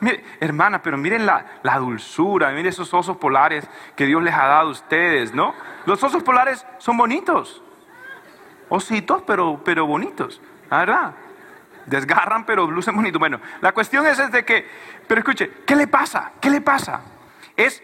Mire, 0.00 0.24
hermana, 0.40 0.82
pero 0.82 0.98
miren 0.98 1.24
la, 1.24 1.46
la, 1.62 1.78
dulzura, 1.78 2.50
miren 2.50 2.66
esos 2.66 2.92
osos 2.92 3.16
polares 3.16 3.68
que 3.96 4.06
Dios 4.06 4.22
les 4.22 4.34
ha 4.34 4.46
dado 4.46 4.68
a 4.68 4.72
ustedes, 4.72 5.32
¿no? 5.32 5.54
Los 5.86 6.02
osos 6.02 6.22
polares 6.22 6.66
son 6.78 6.96
bonitos. 6.96 7.62
Ositos, 8.68 9.22
pero, 9.22 9.60
pero 9.64 9.86
bonitos, 9.86 10.40
¿verdad? 10.70 11.14
Desgarran, 11.86 12.44
pero 12.44 12.70
lucen 12.70 12.96
bonitos. 12.96 13.18
Bueno, 13.18 13.40
la 13.60 13.72
cuestión 13.72 14.06
es, 14.06 14.18
es 14.18 14.30
de 14.30 14.44
que, 14.44 14.68
pero 15.06 15.20
escuche, 15.20 15.50
¿qué 15.66 15.76
le 15.76 15.86
pasa? 15.86 16.32
¿Qué 16.40 16.50
le 16.50 16.60
pasa? 16.60 17.00
es 17.56 17.82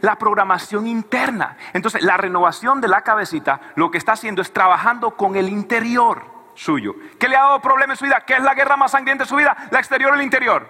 la 0.00 0.16
programación 0.16 0.86
interna. 0.86 1.56
Entonces, 1.72 2.02
la 2.02 2.16
renovación 2.16 2.80
de 2.80 2.88
la 2.88 3.02
cabecita 3.02 3.60
lo 3.76 3.90
que 3.90 3.98
está 3.98 4.12
haciendo 4.12 4.42
es 4.42 4.52
trabajando 4.52 5.12
con 5.12 5.36
el 5.36 5.48
interior 5.48 6.24
suyo. 6.54 6.94
¿Qué 7.18 7.28
le 7.28 7.36
ha 7.36 7.42
dado 7.42 7.60
problema 7.60 7.92
en 7.92 7.96
su 7.96 8.04
vida? 8.04 8.22
¿Qué 8.26 8.34
es 8.34 8.42
la 8.42 8.54
guerra 8.54 8.76
más 8.76 8.92
sangrienta 8.92 9.24
de 9.24 9.28
su 9.28 9.36
vida? 9.36 9.56
¿La 9.70 9.78
exterior 9.78 10.12
o 10.12 10.14
el 10.14 10.22
interior? 10.22 10.66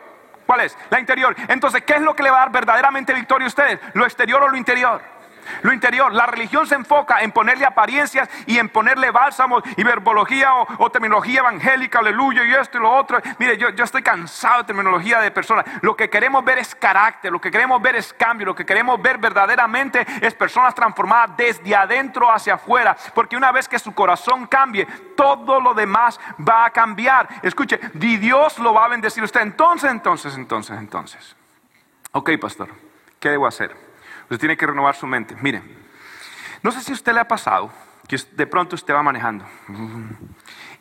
¿Cuál 0.46 0.60
es? 0.62 0.76
La 0.90 1.00
interior. 1.00 1.34
Entonces, 1.48 1.82
¿qué 1.82 1.94
es 1.94 2.02
lo 2.02 2.14
que 2.14 2.22
le 2.22 2.30
va 2.30 2.38
a 2.38 2.40
dar 2.40 2.52
verdaderamente 2.52 3.14
victoria 3.14 3.46
a 3.46 3.48
ustedes? 3.48 3.78
¿Lo 3.94 4.04
exterior 4.04 4.42
o 4.42 4.48
lo 4.48 4.56
interior? 4.56 5.00
Lo 5.62 5.72
interior, 5.72 6.12
la 6.12 6.26
religión 6.26 6.66
se 6.66 6.74
enfoca 6.74 7.20
en 7.20 7.32
ponerle 7.32 7.64
apariencias 7.64 8.28
y 8.46 8.58
en 8.58 8.68
ponerle 8.68 9.10
bálsamos 9.10 9.62
y 9.76 9.82
verbología 9.82 10.54
o, 10.54 10.90
terminología 10.90 11.40
evangélica, 11.40 12.00
aleluya, 12.00 12.44
y 12.44 12.52
esto 12.52 12.78
y 12.78 12.80
lo 12.80 12.92
otro. 12.92 13.20
Mire, 13.38 13.56
yo, 13.56 13.68
estoy 13.68 14.02
cansado 14.02 14.58
de 14.58 14.64
terminología 14.64 15.20
de 15.20 15.30
personas. 15.30 15.64
Lo 15.82 15.96
que 15.96 16.08
queremos 16.10 16.44
ver 16.44 16.58
es 16.58 16.74
carácter, 16.74 17.32
lo 17.32 17.40
que 17.40 17.50
queremos 17.50 17.80
ver 17.80 17.96
es 17.96 18.12
cambio, 18.12 18.46
lo 18.46 18.54
que 18.54 18.66
queremos 18.66 19.00
ver 19.00 19.18
verdaderamente 19.18 20.06
es 20.20 20.34
personas 20.34 20.74
transformadas 20.74 21.36
desde 21.36 21.74
adentro 21.74 22.30
hacia 22.30 22.54
afuera. 22.54 22.96
Porque 23.14 23.36
una 23.36 23.52
vez 23.52 23.68
que 23.68 23.78
su 23.78 23.92
corazón 23.92 24.46
cambie, 24.46 24.86
todo 25.16 25.60
lo 25.60 25.74
demás 25.74 26.18
va 26.46 26.66
a 26.66 26.70
cambiar. 26.70 27.28
Escuche, 27.42 27.78
Dios 27.94 28.58
lo 28.58 28.74
va 28.74 28.86
a 28.86 28.88
bendecir 28.88 29.22
usted. 29.22 29.40
Entonces, 29.40 29.90
entonces, 29.90 30.34
entonces, 30.36 30.78
entonces. 30.78 31.36
Ok, 32.12 32.30
pastor, 32.40 32.68
¿qué 33.18 33.30
debo 33.30 33.46
hacer? 33.46 33.91
Tiene 34.38 34.56
que 34.56 34.66
renovar 34.66 34.94
su 34.94 35.06
mente. 35.06 35.36
Mire, 35.40 35.62
no 36.62 36.70
sé 36.70 36.80
si 36.80 36.92
a 36.92 36.94
usted 36.94 37.12
le 37.12 37.20
ha 37.20 37.28
pasado 37.28 37.70
que 38.08 38.16
de 38.32 38.46
pronto 38.46 38.74
usted 38.74 38.94
va 38.94 39.02
manejando 39.02 39.44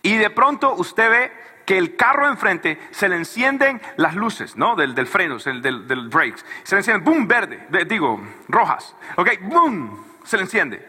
y 0.01 0.17
de 0.17 0.29
pronto 0.29 0.75
usted 0.75 1.09
ve 1.09 1.31
que 1.65 1.77
el 1.77 1.95
carro 1.95 2.27
enfrente 2.27 2.79
se 2.91 3.07
le 3.07 3.15
encienden 3.15 3.81
las 3.97 4.15
luces, 4.15 4.57
¿no? 4.57 4.75
Del, 4.75 4.95
del 4.95 5.07
freno, 5.07 5.37
del, 5.37 5.61
del, 5.61 6.09
brakes. 6.09 6.45
Se 6.63 6.75
le 6.75 6.79
encienden, 6.79 7.03
boom, 7.03 7.27
verde, 7.27 7.85
digo, 7.85 8.19
rojas. 8.47 8.95
Ok, 9.15 9.29
boom, 9.43 10.03
se 10.23 10.37
le 10.37 10.43
enciende. 10.43 10.85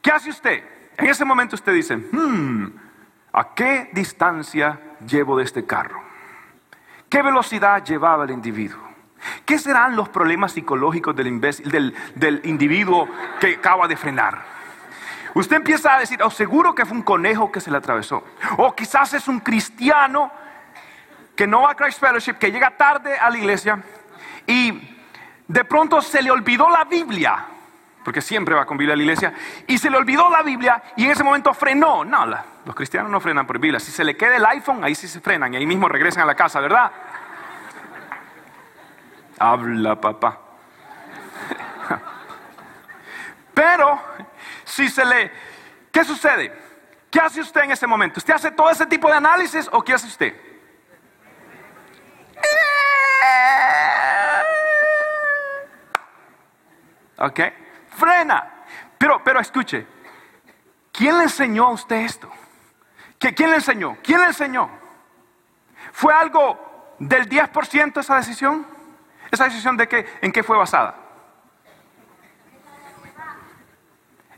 ¿Qué 0.00 0.10
hace 0.10 0.30
usted? 0.30 0.62
En 0.96 1.06
ese 1.06 1.24
momento 1.24 1.56
usted 1.56 1.72
dice, 1.72 1.96
hmm, 1.96 2.66
¿a 3.32 3.54
qué 3.54 3.90
distancia 3.92 4.78
llevo 5.06 5.38
de 5.38 5.44
este 5.44 5.64
carro? 5.64 6.02
¿Qué 7.08 7.22
velocidad 7.22 7.82
llevaba 7.82 8.24
el 8.24 8.30
individuo? 8.30 8.83
¿Qué 9.44 9.58
serán 9.58 9.96
los 9.96 10.08
problemas 10.08 10.52
psicológicos 10.52 11.14
del, 11.16 12.40
individuo 12.44 13.08
que 13.40 13.54
acaba 13.54 13.88
de 13.88 13.96
frenar? 13.96 14.54
Usted 15.34 15.56
empieza 15.56 15.94
a 15.94 15.98
decir, 15.98 16.22
oh, 16.22 16.30
seguro 16.30 16.74
que 16.74 16.86
fue 16.86 16.96
un 16.96 17.02
conejo 17.02 17.50
que 17.50 17.60
se 17.60 17.70
le 17.70 17.78
atravesó. 17.78 18.24
O 18.58 18.74
quizás 18.74 19.14
es 19.14 19.26
un 19.26 19.40
cristiano 19.40 20.30
que 21.34 21.46
no 21.46 21.62
va 21.62 21.72
a 21.72 21.74
Christ 21.74 22.00
Fellowship, 22.00 22.34
que 22.34 22.52
llega 22.52 22.70
tarde 22.76 23.18
a 23.18 23.30
la 23.30 23.38
iglesia 23.38 23.82
y 24.46 24.96
de 25.48 25.64
pronto 25.64 26.00
se 26.00 26.22
le 26.22 26.30
olvidó 26.30 26.68
la 26.70 26.84
Biblia, 26.84 27.46
porque 28.04 28.20
siempre 28.20 28.54
va 28.54 28.64
con 28.64 28.76
Biblia 28.76 28.94
a 28.94 28.96
la 28.96 29.02
iglesia, 29.02 29.34
y 29.66 29.76
se 29.78 29.90
le 29.90 29.96
olvidó 29.96 30.30
la 30.30 30.42
Biblia 30.42 30.82
y 30.96 31.04
en 31.04 31.10
ese 31.10 31.24
momento 31.24 31.52
frenó. 31.52 32.04
No, 32.04 32.26
los 32.26 32.74
cristianos 32.74 33.10
no 33.10 33.20
frenan 33.20 33.46
por 33.46 33.58
Biblia. 33.58 33.80
Si 33.80 33.90
se 33.90 34.04
le 34.04 34.16
queda 34.16 34.36
el 34.36 34.46
iPhone, 34.46 34.84
ahí 34.84 34.94
sí 34.94 35.08
se 35.08 35.20
frenan 35.20 35.52
y 35.52 35.56
ahí 35.56 35.66
mismo 35.66 35.88
regresan 35.88 36.22
a 36.22 36.26
la 36.26 36.34
casa, 36.34 36.60
¿verdad? 36.60 36.92
Habla, 39.38 40.00
papá. 40.00 40.38
Pero, 43.54 44.00
si 44.64 44.88
se 44.88 45.04
le... 45.04 45.32
¿Qué 45.90 46.04
sucede? 46.04 46.52
¿Qué 47.10 47.20
hace 47.20 47.40
usted 47.40 47.62
en 47.62 47.70
ese 47.70 47.86
momento? 47.86 48.18
¿Usted 48.18 48.34
hace 48.34 48.50
todo 48.50 48.70
ese 48.70 48.86
tipo 48.86 49.08
de 49.08 49.14
análisis 49.14 49.68
o 49.70 49.82
qué 49.82 49.94
hace 49.94 50.08
usted? 50.08 50.34
¿Ok? 57.18 57.40
Frena. 57.96 58.64
Pero, 58.98 59.22
pero 59.22 59.40
escuche, 59.40 59.86
¿quién 60.90 61.16
le 61.18 61.24
enseñó 61.24 61.66
a 61.66 61.70
usted 61.70 61.96
esto? 61.96 62.30
¿Quién 63.18 63.50
le 63.50 63.56
enseñó? 63.56 63.96
¿Quién 64.02 64.20
le 64.20 64.26
enseñó? 64.26 64.68
¿Fue 65.92 66.12
algo 66.12 66.96
del 66.98 67.28
10% 67.28 68.00
esa 68.00 68.16
decisión? 68.16 68.73
¿Esa 69.34 69.44
decisión 69.46 69.76
de 69.76 69.88
qué, 69.88 70.06
en 70.22 70.30
qué 70.30 70.44
fue 70.44 70.56
basada? 70.56 70.94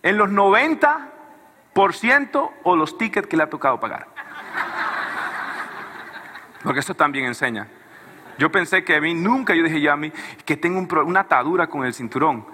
En 0.02 0.16
los 0.16 0.30
90% 0.30 2.50
o 2.62 2.76
los 2.76 2.96
tickets 2.96 3.28
que 3.28 3.36
le 3.36 3.42
ha 3.42 3.50
tocado 3.50 3.78
pagar. 3.78 4.06
Porque 6.62 6.80
eso 6.80 6.94
también 6.94 7.26
enseña. 7.26 7.68
Yo 8.38 8.50
pensé 8.50 8.84
que 8.84 8.96
a 8.96 9.02
mí 9.02 9.12
nunca, 9.12 9.54
yo 9.54 9.64
dije 9.64 9.82
ya 9.82 9.92
a 9.92 9.96
mí, 9.96 10.10
que 10.46 10.56
tengo 10.56 10.80
una 11.02 11.20
atadura 11.20 11.66
con 11.66 11.84
el 11.84 11.92
cinturón. 11.92 12.46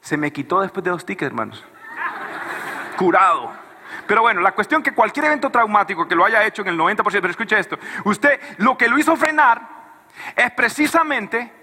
Se 0.00 0.16
me 0.16 0.32
quitó 0.32 0.62
después 0.62 0.82
de 0.82 0.90
dos 0.90 1.06
tickets, 1.06 1.28
hermanos. 1.28 1.64
Curado. 2.96 3.52
Pero 4.08 4.22
bueno, 4.22 4.40
la 4.40 4.50
cuestión 4.50 4.82
que 4.82 4.92
cualquier 4.92 5.26
evento 5.26 5.48
traumático 5.48 6.08
que 6.08 6.16
lo 6.16 6.24
haya 6.24 6.44
hecho 6.44 6.62
en 6.62 6.68
el 6.68 6.76
90%, 6.76 7.04
pero 7.04 7.30
escuche 7.30 7.56
esto, 7.56 7.78
usted 8.04 8.40
lo 8.58 8.76
que 8.76 8.88
lo 8.88 8.98
hizo 8.98 9.14
frenar 9.14 9.62
es 10.34 10.50
precisamente 10.50 11.62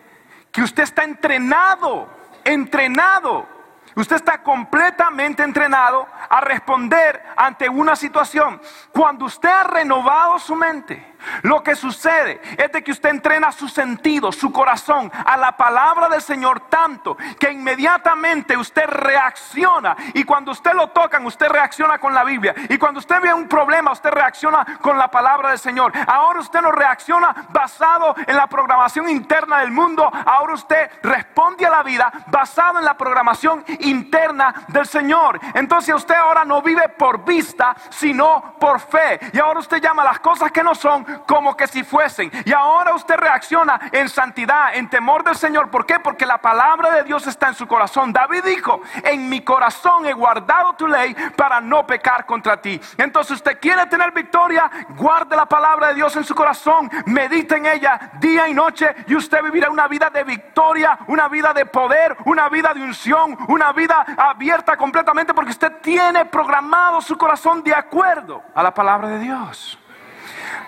que 0.51 0.61
usted 0.61 0.83
está 0.83 1.03
entrenado, 1.03 2.09
entrenado. 2.43 3.47
Usted 3.95 4.15
está 4.15 4.41
completamente 4.41 5.43
entrenado 5.43 6.07
a 6.29 6.39
responder 6.41 7.21
ante 7.35 7.67
una 7.67 7.95
situación. 7.95 8.61
Cuando 8.91 9.25
usted 9.25 9.49
ha 9.49 9.63
renovado 9.63 10.39
su 10.39 10.55
mente, 10.55 11.10
lo 11.43 11.63
que 11.63 11.75
sucede 11.75 12.41
es 12.57 12.71
de 12.71 12.83
que 12.83 12.91
usted 12.91 13.09
entrena 13.09 13.51
su 13.51 13.67
sentido, 13.67 14.31
su 14.31 14.51
corazón 14.51 15.11
a 15.25 15.37
la 15.37 15.55
palabra 15.57 16.09
del 16.09 16.21
Señor 16.21 16.61
tanto 16.69 17.17
que 17.39 17.51
inmediatamente 17.51 18.57
usted 18.57 18.85
reacciona 18.87 19.95
y 20.13 20.23
cuando 20.23 20.51
usted 20.51 20.73
lo 20.73 20.89
tocan 20.89 21.25
usted 21.25 21.49
reacciona 21.49 21.97
con 21.99 22.13
la 22.13 22.23
Biblia 22.23 22.53
y 22.69 22.77
cuando 22.77 22.99
usted 22.99 23.21
ve 23.21 23.33
un 23.33 23.47
problema 23.47 23.91
usted 23.91 24.11
reacciona 24.11 24.65
con 24.81 24.97
la 24.97 25.09
palabra 25.09 25.49
del 25.49 25.59
Señor. 25.59 25.91
Ahora 26.07 26.39
usted 26.39 26.61
no 26.61 26.71
reacciona 26.71 27.47
basado 27.49 28.15
en 28.27 28.35
la 28.35 28.47
programación 28.47 29.09
interna 29.09 29.59
del 29.59 29.71
mundo, 29.71 30.09
ahora 30.25 30.53
usted 30.53 30.89
responde 31.03 31.65
a 31.65 31.69
la 31.69 31.83
vida 31.83 32.11
basado 32.27 32.79
en 32.79 32.85
la 32.85 32.95
programación 32.95 33.63
interna 33.79 34.65
del 34.67 34.85
Señor. 34.85 35.39
Entonces 35.53 35.93
usted 35.95 36.15
ahora 36.15 36.45
no 36.45 36.61
vive 36.61 36.89
por 36.89 37.23
vista, 37.23 37.75
sino 37.89 38.55
por 38.59 38.79
fe. 38.79 39.19
Y 39.33 39.39
ahora 39.39 39.59
usted 39.59 39.81
llama 39.81 40.03
las 40.03 40.19
cosas 40.19 40.51
que 40.51 40.63
no 40.63 40.75
son 40.75 41.05
como 41.25 41.55
que 41.55 41.67
si 41.67 41.83
fuesen. 41.83 42.31
Y 42.45 42.53
ahora 42.53 42.93
usted 42.93 43.15
reacciona 43.15 43.79
en 43.91 44.09
santidad, 44.09 44.75
en 44.75 44.89
temor 44.89 45.23
del 45.23 45.35
Señor. 45.35 45.69
¿Por 45.69 45.85
qué? 45.85 45.99
Porque 45.99 46.25
la 46.25 46.39
palabra 46.39 46.91
de 46.91 47.03
Dios 47.03 47.27
está 47.27 47.47
en 47.47 47.55
su 47.55 47.67
corazón. 47.67 48.13
David 48.13 48.43
dijo, 48.43 48.81
en 49.03 49.29
mi 49.29 49.41
corazón 49.41 50.05
he 50.05 50.13
guardado 50.13 50.73
tu 50.73 50.87
ley 50.87 51.15
para 51.35 51.61
no 51.61 51.85
pecar 51.85 52.25
contra 52.25 52.61
ti. 52.61 52.79
Entonces 52.97 53.37
usted 53.37 53.59
quiere 53.59 53.85
tener 53.87 54.11
victoria, 54.11 54.69
guarde 54.89 55.35
la 55.35 55.45
palabra 55.45 55.89
de 55.89 55.95
Dios 55.95 56.15
en 56.15 56.23
su 56.23 56.35
corazón, 56.35 56.89
medite 57.05 57.55
en 57.55 57.65
ella 57.65 58.11
día 58.19 58.47
y 58.47 58.53
noche 58.53 58.95
y 59.07 59.15
usted 59.15 59.41
vivirá 59.43 59.69
una 59.69 59.87
vida 59.87 60.09
de 60.09 60.23
victoria, 60.23 60.99
una 61.07 61.27
vida 61.27 61.53
de 61.53 61.65
poder, 61.65 62.17
una 62.25 62.49
vida 62.49 62.73
de 62.73 62.81
unción, 62.81 63.37
una 63.47 63.71
vida 63.71 64.05
abierta 64.17 64.77
completamente 64.77 65.33
porque 65.33 65.51
usted 65.51 65.73
tiene 65.81 66.25
programado 66.25 67.01
su 67.01 67.17
corazón 67.17 67.63
de 67.63 67.73
acuerdo 67.73 68.43
a 68.53 68.63
la 68.63 68.73
palabra 68.73 69.09
de 69.09 69.19
Dios. 69.19 69.80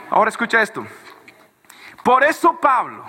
Ahora 0.10 0.30
escucha 0.30 0.62
esto. 0.62 0.86
Por 2.04 2.24
eso 2.24 2.60
Pablo 2.60 3.06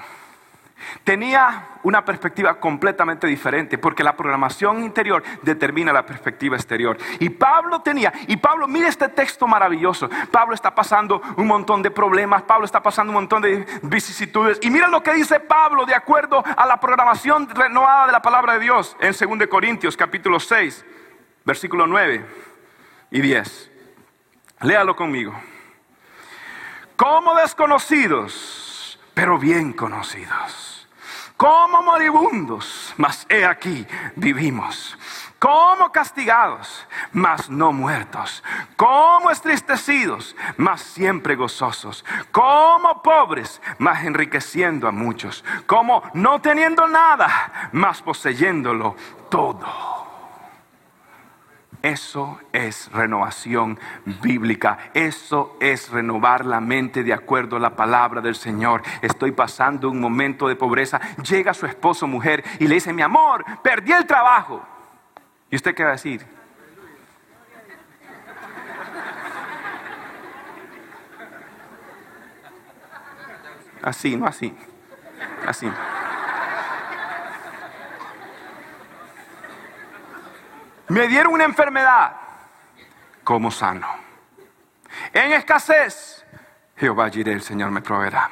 tenía 1.03 1.69
una 1.83 2.05
perspectiva 2.05 2.55
completamente 2.59 3.27
diferente, 3.27 3.79
porque 3.79 4.03
la 4.03 4.17
programación 4.17 4.83
interior 4.83 5.23
determina 5.43 5.93
la 5.93 6.07
perspectiva 6.07 6.57
exterior. 6.57 6.97
Y 7.21 7.29
Pablo 7.31 7.81
tenía, 7.81 8.13
y 8.27 8.37
Pablo, 8.37 8.67
mire 8.67 8.89
este 8.89 9.09
texto 9.09 9.47
maravilloso. 9.47 10.09
Pablo 10.31 10.55
está 10.55 10.75
pasando 10.75 11.21
un 11.37 11.47
montón 11.47 11.83
de 11.83 11.91
problemas, 11.91 12.43
Pablo 12.43 12.65
está 12.65 12.83
pasando 12.83 13.11
un 13.11 13.15
montón 13.15 13.43
de 13.43 13.67
vicisitudes. 13.83 14.59
Y 14.63 14.71
mira 14.71 14.89
lo 14.89 15.03
que 15.03 15.13
dice 15.13 15.41
Pablo 15.41 15.85
de 15.85 15.95
acuerdo 15.95 16.43
a 16.57 16.67
la 16.67 16.81
programación 16.81 17.49
renovada 17.49 18.07
de 18.07 18.13
la 18.13 18.23
palabra 18.23 18.55
de 18.55 18.61
Dios 18.61 18.97
en 19.01 19.13
2 19.39 19.49
Corintios 19.49 19.97
capítulo 19.97 20.41
6, 20.41 20.85
versículo 21.45 21.87
9 21.87 22.25
y 23.11 23.21
10. 23.21 23.71
Léalo 24.61 24.97
conmigo 24.97 25.35
como 26.97 27.35
desconocidos, 27.35 28.99
pero 29.15 29.39
bien 29.39 29.73
conocidos, 29.73 30.89
como 31.37 31.83
moribundos, 31.83 32.95
mas 32.97 33.27
he 33.29 33.45
aquí 33.45 33.87
vivimos, 34.17 34.97
como 35.39 35.93
castigados, 35.93 36.87
mas 37.13 37.51
no 37.51 37.73
muertos, 37.73 38.43
como 38.77 39.31
estristecidos, 39.31 40.35
mas 40.57 40.81
siempre 40.81 41.35
gozosos, 41.35 42.05
como 42.33 43.03
pobres, 43.03 43.61
mas 43.79 44.05
enriqueciendo 44.05 44.89
a 44.89 44.93
muchos, 44.93 45.45
como 45.67 46.03
no 46.15 46.41
teniendo 46.41 46.87
nada, 46.87 47.71
mas 47.73 48.01
poseyéndolo 48.01 48.97
todo. 49.29 49.94
Eso 51.85 52.41
es 52.51 52.91
renovación 52.93 53.79
bíblica. 54.23 54.91
Eso 54.95 55.59
es 55.61 55.91
renovar 55.91 56.47
la 56.47 56.59
mente 56.59 57.03
de 57.03 57.13
acuerdo 57.13 57.57
a 57.57 57.61
la 57.61 57.77
palabra 57.77 58.23
del 58.23 58.37
Señor. 58.37 58.83
Estoy 59.03 59.33
pasando 59.33 59.91
un 59.91 60.01
momento 60.01 60.49
de 60.49 60.57
pobreza. 60.57 60.99
Llega 61.23 61.53
su 61.53 61.67
esposo, 61.67 62.07
mujer, 62.07 62.43
y 62.59 62.69
le 62.69 62.77
dice, 62.77 62.91
mi 62.95 63.03
amor, 63.03 63.45
perdí 63.63 63.93
el 63.93 64.07
trabajo. 64.07 64.65
¿Y 65.51 65.57
usted 65.57 65.75
qué 65.75 65.83
va 65.83 65.91
a 65.91 65.93
decir? 65.93 66.25
Así, 73.83 74.17
no 74.17 74.27
así. 74.27 74.57
Así. 75.47 75.71
Me 80.89 81.09
dieron 81.09 81.33
una 81.33 81.45
enfermedad. 81.45 82.13
como 83.23 83.51
sano? 83.51 83.89
En 85.13 85.33
escasez, 85.33 86.25
Jehová 86.77 87.09
diré, 87.09 87.33
el 87.33 87.43
Señor 87.43 87.71
me 87.71 87.81
proveerá. 87.81 88.31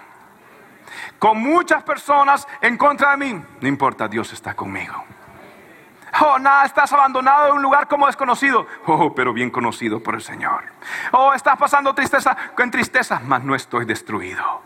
Con 1.19 1.39
muchas 1.39 1.83
personas 1.83 2.47
en 2.61 2.77
contra 2.77 3.13
de 3.13 3.17
mí, 3.17 3.45
no 3.61 3.69
importa, 3.69 4.07
Dios 4.07 4.33
está 4.33 4.55
conmigo. 4.55 5.03
Oh, 6.21 6.39
nada, 6.39 6.67
estás 6.67 6.93
abandonado 6.93 7.49
en 7.49 7.55
un 7.55 7.63
lugar 7.63 7.89
como 7.89 8.07
desconocido. 8.07 8.67
Oh, 8.87 9.15
pero 9.15 9.33
bien 9.33 9.51
conocido 9.51 10.03
por 10.03 10.15
el 10.15 10.21
Señor. 10.21 10.65
Oh, 11.13 11.33
estás 11.33 11.57
pasando 11.57 11.95
tristeza 11.95 12.37
con 12.55 12.71
tristeza, 12.71 13.21
mas 13.25 13.43
no 13.43 13.55
estoy 13.55 13.87
destruido. 13.87 14.63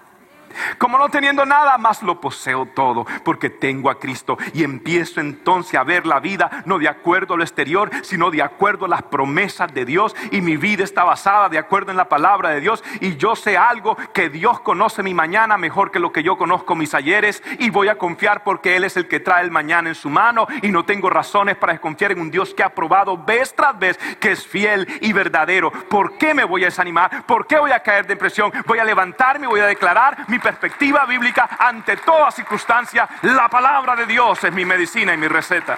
Como 0.79 0.99
no 0.99 1.09
teniendo 1.09 1.45
nada 1.45 1.79
más 1.79 2.03
lo 2.03 2.21
poseo 2.21 2.67
todo 2.67 3.07
porque 3.25 3.51
tengo 3.51 3.91
a 3.91 3.99
Cristo 3.99 4.39
y 4.55 4.65
empiezo 4.65 5.21
entonces 5.21 5.75
a 5.75 5.85
ver 5.85 6.07
la 6.07 6.21
vida 6.21 6.63
no 6.65 6.79
de 6.79 6.89
acuerdo 6.89 7.35
a 7.35 7.37
lo 7.37 7.43
exterior, 7.43 7.91
sino 8.03 8.31
de 8.31 8.43
acuerdo 8.43 8.87
a 8.87 8.89
las 8.89 9.03
promesas 9.03 9.73
de 9.73 9.85
Dios 9.85 10.15
y 10.31 10.41
mi 10.41 10.57
vida 10.57 10.85
está 10.85 11.05
basada 11.05 11.49
de 11.49 11.59
acuerdo 11.59 11.91
en 11.91 11.97
la 11.97 12.09
palabra 12.09 12.51
de 12.51 12.61
Dios 12.61 12.83
y 13.01 13.17
yo 13.17 13.37
sé 13.37 13.57
algo 13.57 13.97
que 14.13 14.29
Dios 14.29 14.61
conoce 14.61 15.03
mi 15.03 15.15
mañana 15.15 15.57
mejor 15.57 15.91
que 15.91 15.99
lo 15.99 16.13
que 16.13 16.23
yo 16.23 16.37
conozco 16.37 16.75
mis 16.75 16.95
ayeres 16.95 17.43
y 17.59 17.71
voy 17.71 17.89
a 17.89 17.99
confiar 17.99 18.43
porque 18.43 18.77
Él 18.77 18.85
es 18.85 18.97
el 18.97 19.09
que 19.09 19.21
trae 19.21 19.45
el 19.45 19.51
mañana 19.51 19.89
en 19.89 19.95
su 19.95 20.11
mano 20.11 20.47
y 20.63 20.69
no 20.69 20.85
tengo 20.85 21.11
razones 21.11 21.57
para 21.57 21.73
desconfiar 21.73 22.13
en 22.13 22.21
un 22.21 22.31
Dios 22.31 22.55
que 22.55 22.63
ha 22.63 22.75
probado 22.75 23.17
vez 23.17 23.55
tras 23.55 23.79
vez 23.79 23.99
que 24.21 24.33
es 24.33 24.47
fiel 24.47 24.87
y 25.01 25.13
verdadero. 25.13 25.71
¿Por 25.71 26.19
qué 26.19 26.35
me 26.35 26.45
voy 26.45 26.63
a 26.63 26.67
desanimar? 26.67 27.27
¿Por 27.27 27.47
qué 27.47 27.59
voy 27.59 27.73
a 27.73 27.83
caer 27.83 28.07
de 28.07 28.15
impresión? 28.15 28.53
Voy 28.67 28.79
a 28.79 28.85
levantarme, 28.85 29.47
voy 29.47 29.61
a 29.61 29.67
declarar 29.67 30.25
mi 30.29 30.39
perspectiva 30.47 31.05
bíblica 31.07 31.57
ante 31.59 31.97
toda 31.97 32.31
circunstancia, 32.31 33.09
la 33.23 33.49
palabra 33.49 33.97
de 33.97 34.07
Dios 34.07 34.45
es 34.45 34.53
mi 34.53 34.65
medicina 34.65 35.13
y 35.13 35.17
mi 35.17 35.27
receta. 35.27 35.77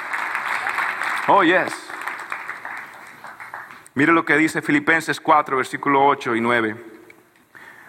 Oh, 1.29 1.43
yes. 1.43 1.91
Mire 3.95 4.13
lo 4.13 4.27
que 4.27 4.37
dice 4.37 4.61
Filipenses 4.61 5.23
4, 5.23 5.57
versículo 5.57 6.05
8 6.05 6.37
y 6.37 6.43
9. 6.43 6.85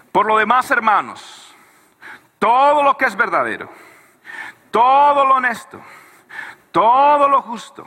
Por 0.10 0.26
lo 0.26 0.38
demás, 0.38 0.72
hermanos, 0.72 1.54
todo 2.40 2.82
lo 2.82 2.96
que 2.96 3.06
es 3.06 3.16
verdadero, 3.18 3.70
todo 4.72 5.26
lo 5.26 5.36
honesto, 5.36 5.82
todo 6.72 7.28
lo 7.28 7.42
justo, 7.42 7.86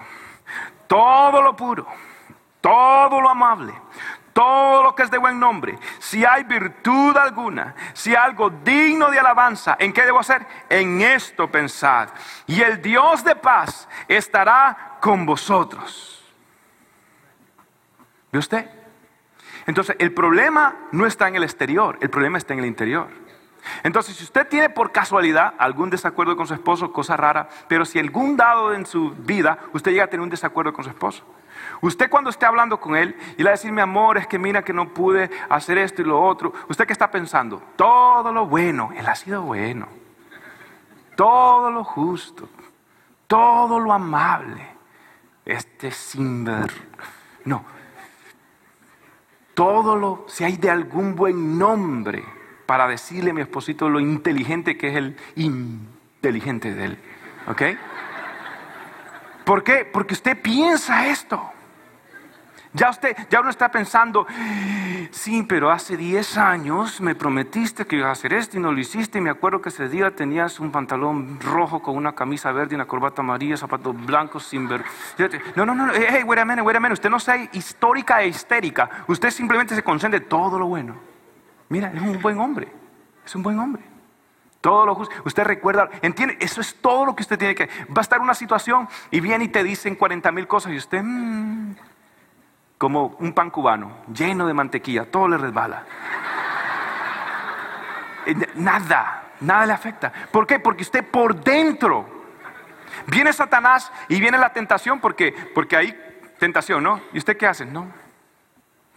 todo 0.87 1.41
lo 1.41 1.57
puro, 1.57 1.87
todo 2.61 3.23
lo 3.23 3.31
amable, 3.31 3.73
todo 4.35 4.83
lo 4.83 4.95
que 4.95 5.05
es 5.05 5.11
de 5.11 5.17
buen 5.17 5.41
nombre, 5.41 5.79
si 6.13 6.27
hay 6.27 6.45
virtud 6.45 7.17
alguna, 7.17 7.75
si 7.95 8.15
algo 8.15 8.51
digno 8.51 9.11
de 9.11 9.19
alabanza, 9.19 9.79
¿en 9.81 9.95
qué 9.95 10.03
debo 10.03 10.19
hacer? 10.21 10.47
En 10.69 11.01
esto 11.01 11.51
pensad. 11.51 12.11
Y 12.47 12.61
el 12.61 12.83
Dios 12.83 13.25
de 13.25 13.35
paz 13.35 13.89
estará 14.09 14.99
con 15.01 15.25
vosotros. 15.25 16.23
¿Ve 18.31 18.39
usted? 18.39 18.69
Entonces, 19.67 19.97
el 19.99 20.13
problema 20.13 20.77
no 20.91 21.07
está 21.07 21.29
en 21.29 21.37
el 21.37 21.45
exterior, 21.45 21.97
el 22.03 22.11
problema 22.11 22.37
está 22.37 22.53
en 22.53 22.59
el 22.59 22.67
interior. 22.67 23.09
Entonces, 23.83 24.15
si 24.15 24.25
usted 24.25 24.47
tiene 24.49 24.69
por 24.69 24.93
casualidad 24.93 25.55
algún 25.57 25.89
desacuerdo 25.89 26.37
con 26.37 26.47
su 26.47 26.53
esposo, 26.53 26.93
cosa 26.93 27.17
rara, 27.17 27.49
pero 27.69 27.87
si 27.87 27.99
algún 27.99 28.37
dado 28.37 28.75
en 28.75 28.85
su 28.85 29.13
vida 29.13 29.61
usted 29.73 29.93
llega 29.93 30.05
a 30.05 30.09
tener 30.09 30.21
un 30.21 30.29
desacuerdo 30.29 30.75
con 30.75 30.85
su 30.85 30.91
esposo, 30.91 31.25
Usted 31.83 32.09
cuando 32.09 32.31
esté 32.31 32.47
hablando 32.47 32.79
con 32.79 32.95
él 32.95 33.17
y 33.37 33.39
le 33.39 33.45
va 33.45 33.51
a 33.51 33.53
decir, 33.53 33.73
mi 33.73 33.81
amor, 33.81 34.17
es 34.17 34.29
que 34.29 34.39
mira 34.39 34.63
que 34.63 34.73
no 34.73 34.95
pude 34.95 35.29
hacer 35.49 35.79
esto 35.79 36.01
y 36.01 36.05
lo 36.05 36.23
otro. 36.23 36.53
¿Usted 36.69 36.87
qué 36.87 36.93
está 36.93 37.11
pensando? 37.11 37.61
Todo 37.75 38.33
lo 38.33 38.47
bueno. 38.47 38.91
Él 38.97 39.05
ha 39.05 39.17
sido 39.17 39.43
bueno. 39.43 39.89
Todo 41.17 41.73
lo 41.73 41.83
justo. 41.83 42.49
Todo 43.27 43.81
lo 43.81 43.93
amable. 43.93 44.65
Este 45.45 45.91
sin 45.91 46.45
ver. 46.45 46.71
No. 47.45 47.65
Todo 49.55 49.97
lo, 49.97 50.25
si 50.29 50.45
hay 50.45 50.59
de 50.59 50.71
algún 50.71 51.17
buen 51.17 51.59
nombre 51.59 52.25
para 52.65 52.87
decirle 52.87 53.33
a 53.33 53.35
mi 53.35 53.41
esposito 53.41 53.89
lo 53.89 53.99
inteligente 53.99 54.79
que 54.79 54.91
es 54.91 54.97
el 54.97 55.17
inteligente 55.35 56.75
de 56.75 56.85
él. 56.85 56.99
¿Ok? 57.49 57.63
¿Por 59.45 59.65
qué? 59.65 59.85
Porque 59.85 60.15
usted 60.15 60.41
piensa 60.41 61.09
esto. 61.09 61.52
Ya 62.75 62.89
usted, 62.89 63.15
ya 63.29 63.41
uno 63.41 63.51
está 63.51 63.71
pensando, 63.71 64.27
sí, 65.11 65.43
pero 65.43 65.71
hace 65.71 65.95
10 65.95 66.39
años 66.39 67.03
me 67.03 67.15
prometiste 67.15 67.87
que 67.87 67.97
ibas 67.97 68.09
a 68.09 68.13
hacer 68.13 68.33
esto 68.33 68.57
y 68.57 68.61
no 68.61 68.73
lo 68.73 68.81
hiciste. 68.81 69.19
Y 69.19 69.21
me 69.21 69.29
acuerdo 69.29 69.61
que 69.61 69.69
ese 69.69 69.91
día 69.91 70.15
tenías 70.17 70.59
un 70.59 70.73
pantalón 70.73 71.39
rojo 71.39 71.83
con 71.83 71.97
una 71.97 72.15
camisa 72.15 72.51
verde 72.51 72.73
y 72.73 72.77
una 72.77 72.87
corbata 72.87 73.21
amarilla, 73.21 73.59
zapatos 73.59 73.95
blancos 74.07 74.45
sin 74.45 74.69
ver. 74.69 74.85
No, 75.55 75.67
no, 75.67 75.75
no, 75.75 75.93
hey, 75.93 76.23
wait 76.25 76.41
a 76.41 76.45
minute, 76.47 76.63
wait. 76.63 76.93
Usted 76.93 77.11
no 77.11 77.21
sea 77.21 77.37
histórica 77.53 78.23
e 78.23 78.29
histérica. 78.29 78.89
Usted 79.07 79.31
simplemente 79.31 79.75
se 79.75 79.83
concentre 79.83 80.23
en 80.23 80.29
todo 80.29 80.59
lo 80.59 80.67
bueno. 80.67 80.97
Mira, 81.69 81.93
es 81.95 82.01
un 82.01 82.23
buen 82.23 82.39
hombre. 82.39 82.69
Es 83.25 83.35
un 83.35 83.43
buen 83.43 83.59
hombre. 83.59 83.83
Todo 84.63 84.87
lo 84.87 84.95
justo. 84.95 85.15
Usted 85.27 85.45
recuerda, 85.45 85.91
entiende, 86.01 86.39
eso 86.41 86.63
es 86.63 86.77
todo 86.81 87.05
lo 87.05 87.15
que 87.15 87.23
usted 87.23 87.39
tiene 87.39 87.55
que. 87.55 87.67
Va 87.91 87.99
a 87.99 88.01
estar 88.01 88.21
una 88.21 88.33
situación 88.33 88.89
y 89.11 89.21
viene 89.21 89.45
y 89.45 89.49
te 89.49 89.63
dicen 89.63 89.95
40 89.95 90.33
mil 90.33 90.47
cosas 90.47 90.73
y 90.73 90.77
usted. 90.79 91.03
Mm, 91.03 91.75
como 92.83 93.15
un 93.21 93.33
pan 93.33 93.49
cubano, 93.49 93.99
lleno 94.13 94.45
de 94.45 94.55
mantequilla, 94.55 95.05
todo 95.05 95.29
le 95.29 95.39
resbala. 95.39 95.85
Eh, 98.27 98.35
nada, 98.57 99.35
nada 99.41 99.67
le 99.67 99.73
afecta. 99.73 100.13
¿Por 100.33 100.49
qué? 100.49 100.59
Porque 100.59 100.83
usted 100.83 101.09
por 101.09 101.45
dentro. 101.45 102.25
Viene 103.07 103.33
Satanás 103.33 103.93
y 104.09 104.19
viene 104.19 104.37
la 104.37 104.53
tentación 104.53 104.99
porque, 104.99 105.33
porque 105.55 105.77
hay 105.77 105.97
tentación, 106.41 106.83
¿no? 106.83 107.01
¿Y 107.13 107.19
usted 107.19 107.37
qué 107.37 107.47
hace? 107.47 107.65
No. 107.65 107.87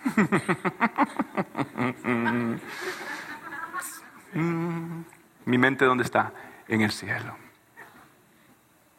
Mi 5.45 5.59
mente, 5.59 5.85
¿dónde 5.85 6.05
está? 6.05 6.31
En 6.67 6.81
el 6.81 6.91
cielo. 6.91 7.37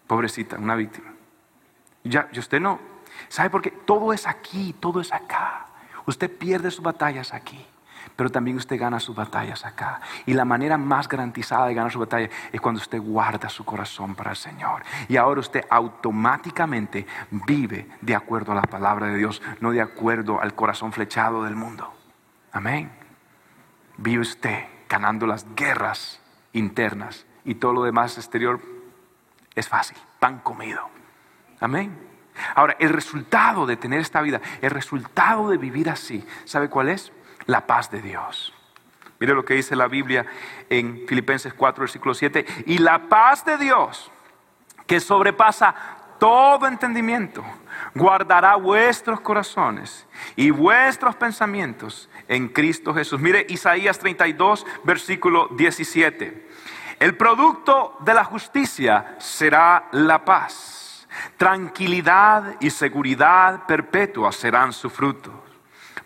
Pobrecita, 0.06 0.58
una 0.58 0.76
víctima. 0.76 1.10
Ya, 2.04 2.28
y 2.30 2.38
usted 2.38 2.60
no, 2.60 2.78
¿Sabe 3.28 3.50
por 3.50 3.62
qué? 3.62 3.70
Todo 3.70 4.12
es 4.12 4.26
aquí, 4.26 4.74
todo 4.78 5.00
es 5.00 5.12
acá. 5.12 5.66
Usted 6.06 6.30
pierde 6.30 6.70
sus 6.70 6.82
batallas 6.82 7.34
aquí, 7.34 7.64
pero 8.14 8.30
también 8.30 8.56
usted 8.56 8.78
gana 8.78 9.00
sus 9.00 9.16
batallas 9.16 9.64
acá. 9.64 10.00
Y 10.24 10.34
la 10.34 10.44
manera 10.44 10.78
más 10.78 11.08
garantizada 11.08 11.66
de 11.66 11.74
ganar 11.74 11.90
su 11.92 11.98
batalla 11.98 12.30
es 12.52 12.60
cuando 12.60 12.80
usted 12.80 13.00
guarda 13.00 13.48
su 13.48 13.64
corazón 13.64 14.14
para 14.14 14.30
el 14.30 14.36
Señor. 14.36 14.82
Y 15.08 15.16
ahora 15.16 15.40
usted 15.40 15.64
automáticamente 15.68 17.06
vive 17.30 17.88
de 18.00 18.14
acuerdo 18.14 18.52
a 18.52 18.56
la 18.56 18.62
palabra 18.62 19.08
de 19.08 19.16
Dios, 19.16 19.42
no 19.60 19.72
de 19.72 19.82
acuerdo 19.82 20.40
al 20.40 20.54
corazón 20.54 20.92
flechado 20.92 21.42
del 21.42 21.56
mundo. 21.56 21.92
Amén. 22.52 22.90
Vive 23.98 24.22
usted 24.22 24.64
ganando 24.88 25.26
las 25.26 25.46
guerras 25.54 26.20
internas 26.52 27.26
y 27.44 27.56
todo 27.56 27.72
lo 27.72 27.82
demás 27.82 28.16
exterior 28.16 28.60
es 29.54 29.68
fácil, 29.68 29.96
pan 30.20 30.38
comido. 30.40 30.88
Amén. 31.60 32.05
Ahora, 32.54 32.76
el 32.78 32.90
resultado 32.90 33.66
de 33.66 33.76
tener 33.76 34.00
esta 34.00 34.20
vida, 34.20 34.40
el 34.60 34.70
resultado 34.70 35.48
de 35.48 35.58
vivir 35.58 35.90
así, 35.90 36.26
¿sabe 36.44 36.68
cuál 36.68 36.88
es? 36.88 37.12
La 37.46 37.66
paz 37.66 37.90
de 37.90 38.02
Dios. 38.02 38.52
Mire 39.18 39.34
lo 39.34 39.44
que 39.44 39.54
dice 39.54 39.76
la 39.76 39.88
Biblia 39.88 40.26
en 40.68 41.06
Filipenses 41.06 41.54
4, 41.54 41.82
versículo 41.82 42.14
7. 42.14 42.44
Y 42.66 42.78
la 42.78 43.08
paz 43.08 43.44
de 43.44 43.56
Dios, 43.56 44.10
que 44.86 45.00
sobrepasa 45.00 45.74
todo 46.18 46.66
entendimiento, 46.66 47.44
guardará 47.94 48.56
vuestros 48.56 49.20
corazones 49.20 50.06
y 50.34 50.50
vuestros 50.50 51.16
pensamientos 51.16 52.08
en 52.28 52.48
Cristo 52.48 52.94
Jesús. 52.94 53.20
Mire 53.20 53.46
Isaías 53.48 53.98
32, 53.98 54.66
versículo 54.84 55.48
17. 55.48 56.48
El 56.98 57.16
producto 57.16 57.96
de 58.00 58.14
la 58.14 58.24
justicia 58.24 59.16
será 59.18 59.88
la 59.92 60.24
paz 60.24 60.75
Tranquilidad 61.36 62.56
y 62.60 62.70
seguridad 62.70 63.66
perpetua 63.66 64.32
serán 64.32 64.72
su 64.72 64.88
fruto. 64.88 65.44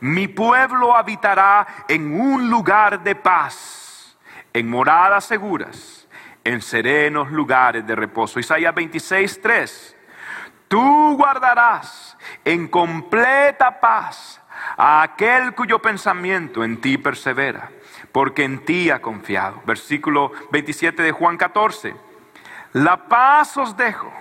Mi 0.00 0.26
pueblo 0.26 0.96
habitará 0.96 1.84
en 1.86 2.20
un 2.20 2.50
lugar 2.50 3.02
de 3.02 3.14
paz, 3.14 4.16
en 4.52 4.68
moradas 4.68 5.24
seguras, 5.24 6.08
en 6.42 6.60
serenos 6.60 7.30
lugares 7.30 7.86
de 7.86 7.94
reposo. 7.94 8.40
Isaías 8.40 8.74
26, 8.74 9.40
3. 9.40 9.96
Tú 10.66 11.16
guardarás 11.16 12.16
en 12.44 12.66
completa 12.66 13.78
paz 13.78 14.40
a 14.76 15.02
aquel 15.02 15.54
cuyo 15.54 15.80
pensamiento 15.80 16.64
en 16.64 16.80
ti 16.80 16.98
persevera, 16.98 17.70
porque 18.10 18.42
en 18.42 18.64
ti 18.64 18.90
ha 18.90 19.00
confiado. 19.00 19.62
Versículo 19.64 20.32
27 20.50 21.02
de 21.02 21.12
Juan 21.12 21.36
14. 21.36 21.94
La 22.72 23.08
paz 23.08 23.56
os 23.56 23.76
dejo 23.76 24.12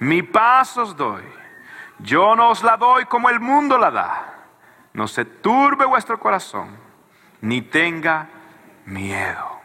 mi 0.00 0.22
paz 0.22 0.76
os 0.76 0.96
doy. 0.96 1.22
Yo 1.98 2.34
no 2.34 2.50
os 2.50 2.62
la 2.62 2.76
doy 2.76 3.04
como 3.04 3.28
el 3.28 3.40
mundo 3.40 3.78
la 3.78 3.90
da. 3.90 4.34
No 4.92 5.06
se 5.06 5.24
turbe 5.24 5.84
vuestro 5.84 6.18
corazón, 6.18 6.76
ni 7.42 7.62
tenga 7.62 8.28
miedo. 8.86 9.60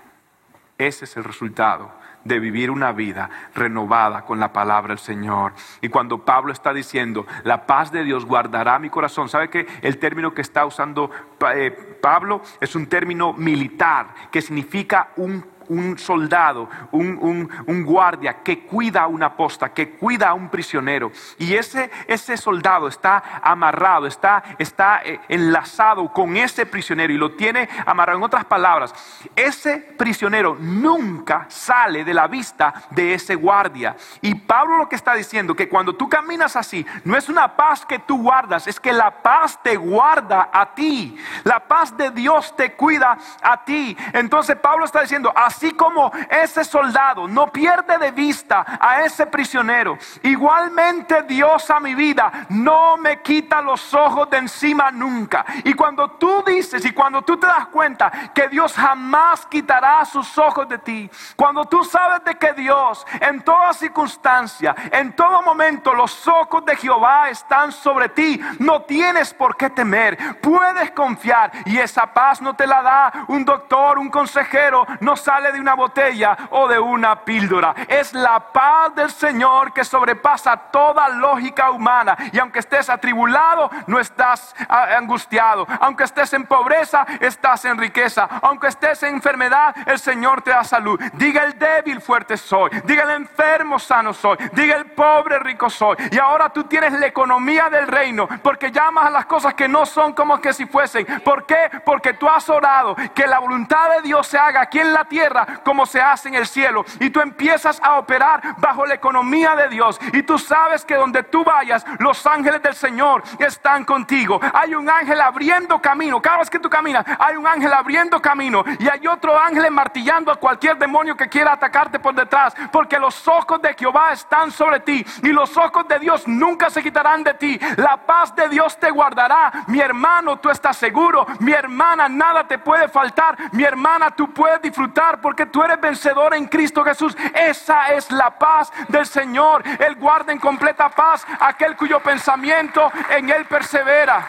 Ese 0.77 1.05
es 1.05 1.17
el 1.17 1.23
resultado 1.23 1.91
de 2.25 2.39
vivir 2.39 2.69
una 2.71 2.91
vida 2.91 3.29
renovada 3.53 4.25
con 4.25 4.39
la 4.39 4.51
palabra 4.51 4.89
del 4.89 4.99
Señor. 4.99 5.53
Y 5.81 5.89
cuando 5.89 6.25
Pablo 6.25 6.51
está 6.51 6.73
diciendo, 6.73 7.25
la 7.43 7.65
paz 7.65 7.91
de 7.91 8.03
Dios 8.03 8.25
guardará 8.25 8.77
mi 8.79 8.89
corazón, 8.89 9.29
¿sabe 9.29 9.49
que 9.49 9.65
el 9.81 9.99
término 9.99 10.33
que 10.33 10.41
está 10.41 10.65
usando 10.65 11.09
eh, 11.53 11.71
Pablo 12.01 12.41
es 12.59 12.75
un 12.75 12.87
término 12.87 13.31
militar 13.33 14.07
que 14.31 14.41
significa 14.41 15.09
un 15.15 15.54
un 15.69 15.97
soldado, 15.97 16.69
un, 16.91 17.49
guardia 17.85 18.41
que 18.43 18.65
cuida 18.65 19.03
a 19.03 19.07
una 19.07 19.35
posta, 19.35 19.73
que 19.73 19.91
cuida 19.91 20.29
a 20.29 20.33
un 20.33 20.49
prisionero. 20.49 21.11
Y 21.37 21.53
ese, 21.55 21.91
ese 22.07 22.37
soldado 22.37 22.87
está 22.87 23.41
amarrado, 23.43 24.07
está, 24.07 24.43
está 24.57 25.01
eh, 25.03 25.19
enlazado 25.29 26.11
con 26.11 26.35
ese 26.37 26.65
prisionero 26.65 27.13
y 27.13 27.17
lo 27.17 27.33
tiene 27.33 27.69
amarrado. 27.85 28.17
En 28.17 28.23
otras 28.23 28.45
palabras, 28.45 28.93
ese 29.35 29.77
prisionero 29.97 30.57
nunca 30.59 31.45
sale 31.49 32.03
de 32.03 32.13
la 32.13 32.27
vista 32.27 32.73
de 32.91 33.13
ese 33.13 33.35
guardia. 33.35 33.95
Y 34.21 34.35
Pablo 34.35 34.77
lo 34.77 34.89
que 34.89 34.95
está 34.95 35.13
diciendo, 35.13 35.55
que 35.55 35.69
cuando 35.69 35.95
tú 35.95 36.09
caminas 36.09 36.55
así, 36.55 36.85
no 37.03 37.15
es 37.15 37.29
una 37.29 37.55
paz 37.55 37.85
que 37.85 37.99
tú 37.99 38.21
guardas, 38.21 38.67
es 38.67 38.79
que 38.79 38.93
la 38.93 39.21
paz 39.21 39.59
te 39.61 39.75
guarda 39.75 40.49
a 40.51 40.73
ti. 40.73 41.17
La 41.43 41.59
paz 41.59 41.95
de 41.95 42.11
Dios 42.11 42.55
te 42.55 42.73
cuida 42.73 43.17
a 43.41 43.63
ti. 43.63 43.95
Entonces 44.13 44.55
Pablo 44.57 44.85
está 44.85 45.01
diciendo, 45.01 45.31
como 45.75 46.11
ese 46.29 46.63
soldado 46.63 47.27
no 47.27 47.51
pierde 47.51 47.97
de 47.97 48.11
vista 48.11 48.65
a 48.79 49.01
ese 49.03 49.25
prisionero, 49.25 49.97
igualmente 50.23 51.23
Dios 51.23 51.69
a 51.69 51.79
mi 51.79 51.95
vida 51.95 52.31
no 52.49 52.97
me 52.97 53.21
quita 53.21 53.61
los 53.61 53.93
ojos 53.93 54.29
de 54.29 54.37
encima 54.37 54.91
nunca. 54.91 55.45
Y 55.63 55.73
cuando 55.73 56.11
tú 56.11 56.43
dices 56.45 56.85
y 56.85 56.91
cuando 56.91 57.21
tú 57.21 57.37
te 57.37 57.47
das 57.47 57.67
cuenta 57.67 58.11
que 58.33 58.47
Dios 58.47 58.73
jamás 58.73 59.45
quitará 59.45 60.03
sus 60.05 60.37
ojos 60.37 60.67
de 60.67 60.77
ti, 60.79 61.09
cuando 61.35 61.65
tú 61.65 61.83
sabes 61.83 62.23
de 62.23 62.35
que 62.35 62.53
Dios 62.53 63.05
en 63.19 63.41
toda 63.41 63.73
circunstancia, 63.73 64.75
en 64.91 65.13
todo 65.13 65.41
momento, 65.41 65.93
los 65.93 66.27
ojos 66.27 66.65
de 66.65 66.75
Jehová 66.75 67.29
están 67.29 67.71
sobre 67.71 68.09
ti, 68.09 68.39
no 68.59 68.83
tienes 68.83 69.33
por 69.33 69.55
qué 69.57 69.69
temer, 69.69 70.39
puedes 70.41 70.91
confiar 70.91 71.51
y 71.65 71.77
esa 71.77 72.13
paz 72.13 72.41
no 72.41 72.55
te 72.55 72.67
la 72.67 72.81
da 72.81 73.25
un 73.27 73.45
doctor, 73.45 73.99
un 73.99 74.09
consejero, 74.09 74.85
no 74.99 75.15
sale 75.15 75.44
de 75.51 75.59
una 75.59 75.73
botella 75.73 76.37
o 76.51 76.67
de 76.67 76.79
una 76.79 77.23
píldora. 77.23 77.73
Es 77.87 78.13
la 78.13 78.39
paz 78.51 78.95
del 78.95 79.11
Señor 79.11 79.73
que 79.73 79.83
sobrepasa 79.83 80.57
toda 80.71 81.09
lógica 81.09 81.71
humana. 81.71 82.15
Y 82.31 82.39
aunque 82.39 82.59
estés 82.59 82.89
atribulado, 82.89 83.69
no 83.87 83.99
estás 83.99 84.55
ah, 84.69 84.87
angustiado. 84.97 85.67
Aunque 85.79 86.03
estés 86.03 86.33
en 86.33 86.45
pobreza, 86.45 87.05
estás 87.19 87.65
en 87.65 87.77
riqueza. 87.77 88.27
Aunque 88.41 88.67
estés 88.67 89.03
en 89.03 89.15
enfermedad, 89.15 89.75
el 89.85 89.99
Señor 89.99 90.41
te 90.41 90.51
da 90.51 90.63
salud. 90.63 90.99
Diga 91.13 91.43
el 91.43 91.57
débil, 91.57 92.01
fuerte 92.01 92.37
soy. 92.37 92.69
Diga 92.85 93.03
el 93.03 93.11
enfermo, 93.11 93.79
sano 93.79 94.13
soy. 94.13 94.37
Diga 94.53 94.75
el 94.75 94.85
pobre, 94.91 95.39
rico 95.39 95.69
soy. 95.69 95.97
Y 96.11 96.17
ahora 96.17 96.49
tú 96.49 96.63
tienes 96.63 96.93
la 96.93 97.07
economía 97.07 97.69
del 97.69 97.87
reino 97.87 98.27
porque 98.41 98.71
llamas 98.71 99.05
a 99.05 99.09
las 99.09 99.25
cosas 99.25 99.53
que 99.53 99.67
no 99.67 99.85
son 99.85 100.13
como 100.13 100.39
que 100.39 100.53
si 100.53 100.65
fuesen. 100.65 101.05
¿Por 101.23 101.45
qué? 101.45 101.69
Porque 101.85 102.13
tú 102.13 102.27
has 102.27 102.49
orado 102.49 102.95
que 103.13 103.27
la 103.27 103.39
voluntad 103.39 103.89
de 103.95 104.01
Dios 104.01 104.27
se 104.27 104.37
haga 104.37 104.61
aquí 104.61 104.79
en 104.79 104.93
la 104.93 105.05
tierra 105.05 105.34
como 105.63 105.85
se 105.85 106.01
hace 106.01 106.29
en 106.29 106.35
el 106.35 106.47
cielo. 106.47 106.85
Y 106.99 107.09
tú 107.09 107.19
empiezas 107.19 107.81
a 107.81 107.97
operar 107.97 108.55
bajo 108.57 108.85
la 108.85 108.93
economía 108.93 109.55
de 109.55 109.69
Dios. 109.69 109.99
Y 110.13 110.23
tú 110.23 110.37
sabes 110.37 110.85
que 110.85 110.95
donde 110.95 111.23
tú 111.23 111.43
vayas, 111.43 111.85
los 111.99 112.25
ángeles 112.25 112.61
del 112.61 112.75
Señor 112.75 113.23
están 113.39 113.83
contigo. 113.85 114.39
Hay 114.53 114.75
un 114.75 114.89
ángel 114.89 115.19
abriendo 115.21 115.81
camino. 115.81 116.21
Cada 116.21 116.37
vez 116.37 116.49
que 116.49 116.59
tú 116.59 116.69
caminas, 116.69 117.05
hay 117.19 117.35
un 117.35 117.47
ángel 117.47 117.73
abriendo 117.73 118.21
camino. 118.21 118.63
Y 118.79 118.87
hay 118.87 119.05
otro 119.07 119.37
ángel 119.39 119.69
martillando 119.71 120.31
a 120.31 120.35
cualquier 120.35 120.77
demonio 120.77 121.15
que 121.15 121.27
quiera 121.29 121.53
atacarte 121.53 121.99
por 121.99 122.13
detrás. 122.13 122.53
Porque 122.71 122.99
los 122.99 123.27
ojos 123.27 123.61
de 123.61 123.73
Jehová 123.73 124.11
están 124.11 124.51
sobre 124.51 124.79
ti. 124.79 125.05
Y 125.23 125.29
los 125.29 125.55
ojos 125.57 125.87
de 125.87 125.99
Dios 125.99 126.27
nunca 126.27 126.69
se 126.69 126.83
quitarán 126.83 127.23
de 127.23 127.33
ti. 127.33 127.59
La 127.77 127.97
paz 127.97 128.35
de 128.35 128.47
Dios 128.49 128.77
te 128.79 128.91
guardará. 128.91 129.51
Mi 129.67 129.79
hermano, 129.79 130.37
tú 130.37 130.49
estás 130.49 130.77
seguro. 130.77 131.25
Mi 131.39 131.51
hermana, 131.51 132.07
nada 132.07 132.47
te 132.47 132.57
puede 132.57 132.87
faltar. 132.87 133.37
Mi 133.51 133.63
hermana, 133.63 134.11
tú 134.11 134.31
puedes 134.31 134.61
disfrutar 134.61 135.19
porque 135.25 135.47
tú 135.47 135.63
eres 135.63 135.81
vencedor 135.81 136.35
en 136.35 136.45
Cristo 136.45 136.83
Jesús. 136.83 137.17
Esa 137.33 137.93
es 137.93 138.11
la 138.11 138.37
paz 138.37 138.71
del 138.89 139.07
Señor. 139.07 139.63
Él 139.79 139.95
guarda 139.95 140.31
en 140.31 140.37
completa 140.37 140.87
paz 140.87 141.25
aquel 141.39 141.75
cuyo 141.75 141.99
pensamiento 141.99 142.91
en 143.09 143.31
Él 143.31 143.45
persevera. 143.45 144.27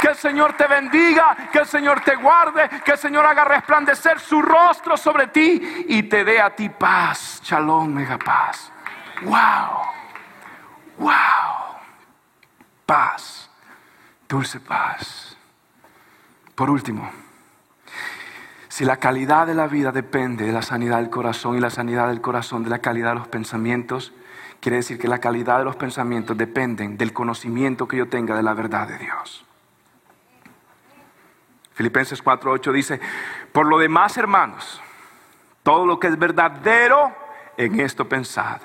Que 0.00 0.06
el 0.06 0.14
Señor 0.14 0.52
te 0.52 0.68
bendiga, 0.68 1.36
que 1.50 1.58
el 1.58 1.66
Señor 1.66 2.00
te 2.02 2.14
guarde, 2.14 2.68
que 2.84 2.92
el 2.92 2.98
Señor 2.98 3.26
haga 3.26 3.44
resplandecer 3.44 4.20
su 4.20 4.40
rostro 4.40 4.96
sobre 4.96 5.26
ti 5.26 5.84
y 5.88 6.04
te 6.04 6.22
dé 6.22 6.40
a 6.40 6.50
ti 6.50 6.68
paz. 6.68 7.40
Shalom, 7.42 7.92
mega 7.92 8.16
paz. 8.16 8.70
Wow, 9.22 9.82
wow. 10.98 11.74
Paz, 12.86 13.50
dulce 14.28 14.60
paz. 14.60 15.36
Por 16.54 16.70
último. 16.70 17.23
Si 18.74 18.84
la 18.84 18.96
calidad 18.96 19.46
de 19.46 19.54
la 19.54 19.68
vida 19.68 19.92
depende 19.92 20.46
de 20.46 20.52
la 20.52 20.60
sanidad 20.60 20.96
del 20.96 21.08
corazón 21.08 21.56
y 21.56 21.60
la 21.60 21.70
sanidad 21.70 22.08
del 22.08 22.20
corazón 22.20 22.64
de 22.64 22.70
la 22.70 22.80
calidad 22.80 23.10
de 23.10 23.20
los 23.20 23.28
pensamientos, 23.28 24.12
quiere 24.58 24.78
decir 24.78 24.98
que 24.98 25.06
la 25.06 25.20
calidad 25.20 25.58
de 25.58 25.64
los 25.64 25.76
pensamientos 25.76 26.36
dependen 26.36 26.96
del 26.96 27.12
conocimiento 27.12 27.86
que 27.86 27.98
yo 27.98 28.08
tenga 28.08 28.34
de 28.34 28.42
la 28.42 28.52
verdad 28.52 28.88
de 28.88 28.98
Dios. 28.98 29.46
Filipenses 31.74 32.20
4:8 32.20 32.72
dice, 32.72 33.00
por 33.52 33.68
lo 33.68 33.78
demás, 33.78 34.16
hermanos, 34.16 34.82
todo 35.62 35.86
lo 35.86 36.00
que 36.00 36.08
es 36.08 36.18
verdadero, 36.18 37.14
en 37.56 37.78
esto 37.78 38.08
pensad. 38.08 38.60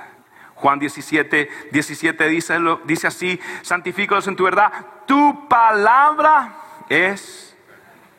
Juan 0.56 0.80
17, 0.80 1.70
17 1.72 2.28
dice, 2.30 2.58
dice 2.86 3.06
así, 3.06 3.40
santifícalos 3.62 4.28
en 4.28 4.36
tu 4.36 4.44
verdad, 4.44 4.72
tu 5.06 5.48
palabra 5.48 6.56
es 6.90 7.56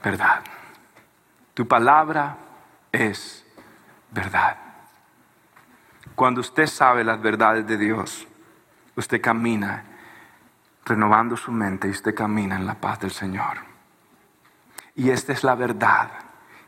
verdad. 0.05 0.45
Tu 1.55 1.67
palabra 1.67 2.37
es 2.93 3.45
verdad. 4.11 4.57
Cuando 6.15 6.41
usted 6.41 6.67
sabe 6.67 7.05
las 7.05 7.21
verdades 7.21 7.67
de 7.67 7.77
Dios, 7.77 8.27
usted 8.97 9.21
camina 9.21 9.85
renovando 10.85 11.37
su 11.37 11.53
mente 11.53 11.89
y 11.89 11.91
usted 11.91 12.15
camina 12.15 12.57
en 12.57 12.67
la 12.67 12.75
paz 12.75 13.01
del 13.01 13.11
Señor. 13.11 13.59
Y 14.95 15.11
esta 15.11 15.33
es 15.33 15.45
la 15.45 15.55
verdad 15.55 16.11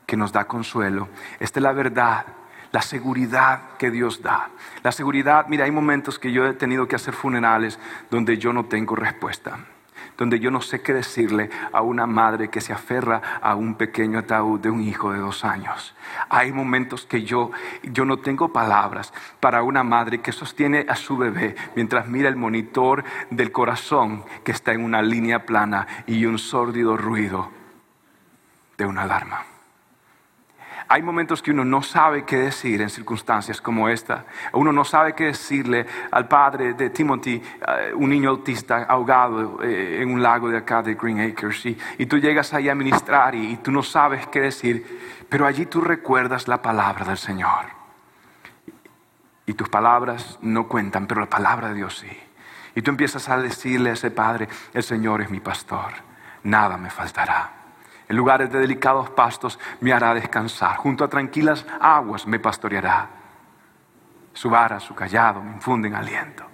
que 0.07 0.17
nos 0.17 0.33
da 0.33 0.47
consuelo. 0.47 1.09
Esta 1.39 1.59
es 1.59 1.63
la 1.63 1.73
verdad, 1.73 2.27
la 2.71 2.83
seguridad 2.83 3.77
que 3.79 3.91
Dios 3.91 4.23
da. 4.23 4.51
La 4.83 4.93
seguridad, 4.93 5.47
mira, 5.49 5.65
hay 5.65 5.71
momentos 5.71 6.19
que 6.19 6.33
yo 6.33 6.47
he 6.47 6.55
tenido 6.55 6.89
que 6.89 6.97
hacer 6.97 7.15
funerales 7.15 7.79
donde 8.11 8.39
yo 8.39 8.53
no 8.53 8.67
tengo 8.67 8.97
respuesta 8.97 9.59
donde 10.23 10.39
yo 10.39 10.53
no 10.53 10.61
sé 10.61 10.83
qué 10.83 10.95
decirle 10.95 11.51
a 11.73 11.83
una 11.83 12.07
madre 12.07 12.49
que 12.49 12.61
se 12.61 12.73
aferra 12.73 13.41
a 13.43 13.57
un 13.57 13.75
pequeño 13.75 14.21
ataúd 14.21 14.61
de 14.61 14.71
un 14.71 14.81
hijo 14.81 15.13
de 15.13 15.19
dos 15.19 15.45
años. 15.45 15.97
Hay 16.29 16.53
momentos 16.53 17.05
que 17.07 17.25
yo, 17.25 17.51
yo 17.83 18.05
no 18.05 18.21
tengo 18.21 18.53
palabras 18.53 19.13
para 19.41 19.65
una 19.65 19.83
madre 19.83 20.21
que 20.21 20.31
sostiene 20.31 20.87
a 20.89 20.95
su 20.95 21.17
bebé 21.17 21.57
mientras 21.75 22.07
mira 22.07 22.29
el 22.29 22.37
monitor 22.37 23.03
del 23.31 23.51
corazón 23.51 24.23
que 24.45 24.53
está 24.53 24.73
en 24.73 24.85
una 24.85 25.03
línea 25.03 25.45
plana 25.45 25.89
y 26.07 26.25
un 26.25 26.39
sórdido 26.39 26.97
ruido 26.97 27.51
de 28.79 28.87
una 28.87 29.03
alarma. 29.03 29.52
Hay 30.93 31.01
momentos 31.01 31.41
que 31.41 31.53
uno 31.53 31.65
no 31.65 31.81
sabe 31.81 32.25
qué 32.27 32.37
decir 32.37 32.83
en 32.83 32.91
circunstancias 32.91 33.63
como 33.63 33.89
esta. 33.89 34.27
Uno 34.53 34.75
no 34.75 34.85
sabe 34.85 35.15
qué 35.15 35.25
decirle 35.25 35.87
al 36.11 36.29
padre 36.29 36.75
de 36.75 36.91
Timothy, 36.91 37.43
eh, 37.67 37.93
un 37.95 38.11
niño 38.11 38.29
autista 38.29 38.83
ahogado 38.83 39.63
eh, 39.63 40.03
en 40.03 40.11
un 40.11 40.23
lago 40.23 40.51
de 40.51 40.59
acá 40.59 40.83
de 40.83 40.95
Green 40.95 41.19
Acres. 41.19 41.65
Y, 41.65 42.05
tú 42.05 42.19
llegas 42.19 42.53
ahí 42.53 42.69
a 42.69 42.75
ministrar 42.75 43.35
y, 43.35 43.57
tú 43.57 43.73
no 43.73 43.83
sabes 43.83 44.27
qué 44.27 44.43
decir, 44.43 45.25
pero 45.31 45.47
allí 45.47 45.65
tú 45.65 45.81
recuerdas 45.81 46.47
la 46.47 46.61
palabra 46.61 47.07
del 47.07 47.17
Señor. 47.17 47.65
Y 49.47 49.55
tus 49.55 49.71
palabras 49.71 50.39
no 50.43 50.69
cuentan, 50.69 51.07
pero 51.07 51.23
la 51.23 51.31
palabra 51.31 51.69
de 51.69 51.75
Dios 51.77 52.01
sí. 52.01 52.21
Y 52.75 52.83
tú 52.83 52.91
empiezas 52.91 53.31
a 53.31 53.39
decirle 53.39 53.89
a 53.89 53.93
ese 53.95 54.11
Padre, 54.11 54.47
el 54.75 54.83
Señor 54.83 55.23
es 55.23 55.31
mi 55.31 55.41
pastor, 55.41 55.95
nada 56.43 56.77
me 56.77 56.91
faltará. 56.91 57.62
En 58.13 58.19
lugares 58.19 58.53
de 58.53 58.59
delicados 58.59 59.09
pastos 59.09 59.59
me 59.81 59.91
hará 59.91 60.13
descansar, 60.13 60.77
junto 60.77 61.03
a 61.03 61.09
tranquilas 61.09 61.65
aguas 61.81 62.27
me 62.27 62.39
pastoreará. 62.39 63.09
Su 64.35 64.51
vara, 64.51 64.81
su 64.81 64.95
callado 64.95 65.43
me 65.43 65.53
infunden 65.53 65.95
aliento. 65.95 66.45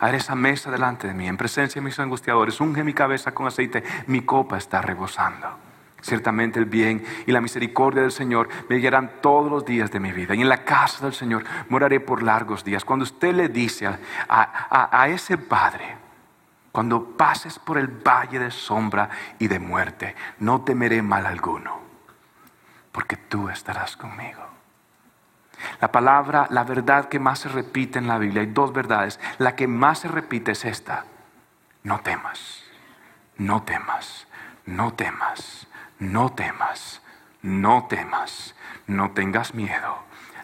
Haré 0.00 0.16
esa 0.16 0.34
mesa 0.34 0.70
delante 0.70 1.06
de 1.06 1.12
mí, 1.12 1.28
en 1.28 1.36
presencia 1.36 1.82
de 1.82 1.84
mis 1.84 1.98
angustiadores, 1.98 2.58
unge 2.62 2.82
mi 2.82 2.94
cabeza 2.94 3.34
con 3.34 3.46
aceite, 3.46 3.84
mi 4.06 4.22
copa 4.22 4.56
está 4.56 4.80
rebosando. 4.80 5.46
Ciertamente 6.00 6.58
el 6.58 6.64
bien 6.64 7.04
y 7.26 7.32
la 7.32 7.42
misericordia 7.42 8.00
del 8.00 8.10
Señor 8.10 8.48
me 8.70 8.76
guiarán 8.76 9.20
todos 9.20 9.50
los 9.50 9.66
días 9.66 9.90
de 9.90 10.00
mi 10.00 10.12
vida. 10.12 10.34
Y 10.34 10.40
en 10.40 10.48
la 10.48 10.64
casa 10.64 11.04
del 11.04 11.12
Señor 11.12 11.44
moraré 11.68 12.00
por 12.00 12.22
largos 12.22 12.64
días. 12.64 12.86
Cuando 12.86 13.02
usted 13.02 13.34
le 13.34 13.50
dice 13.50 13.86
a, 14.30 15.08
ese 15.08 15.36
Padre, 15.36 16.05
cuando 16.76 17.16
pases 17.16 17.58
por 17.58 17.78
el 17.78 17.88
valle 17.88 18.38
de 18.38 18.50
sombra 18.50 19.08
y 19.38 19.48
de 19.48 19.58
muerte, 19.58 20.14
no 20.40 20.60
temeré 20.60 21.00
mal 21.00 21.24
alguno, 21.24 21.80
porque 22.92 23.16
tú 23.16 23.48
estarás 23.48 23.96
conmigo. 23.96 24.42
La 25.80 25.90
palabra, 25.90 26.46
la 26.50 26.64
verdad 26.64 27.08
que 27.08 27.18
más 27.18 27.38
se 27.38 27.48
repite 27.48 27.98
en 27.98 28.06
la 28.06 28.18
Biblia, 28.18 28.42
hay 28.42 28.48
dos 28.48 28.74
verdades. 28.74 29.18
La 29.38 29.56
que 29.56 29.66
más 29.66 30.00
se 30.00 30.08
repite 30.08 30.52
es 30.52 30.66
esta. 30.66 31.06
No 31.82 32.00
temas, 32.00 32.62
no 33.38 33.62
temas, 33.62 34.26
no 34.66 34.92
temas, 34.92 35.68
no 35.98 36.32
temas, 36.34 37.00
no 37.40 37.86
temas, 37.88 38.54
no 38.86 39.12
tengas 39.12 39.54
miedo, 39.54 39.96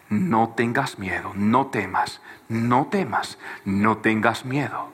no 0.09 0.49
tengas 0.57 0.97
miedo, 0.97 1.31
no 1.35 1.67
temas, 1.67 2.21
no 2.49 2.87
temas, 2.87 3.37
no 3.65 3.97
tengas 3.97 4.45
miedo. 4.45 4.93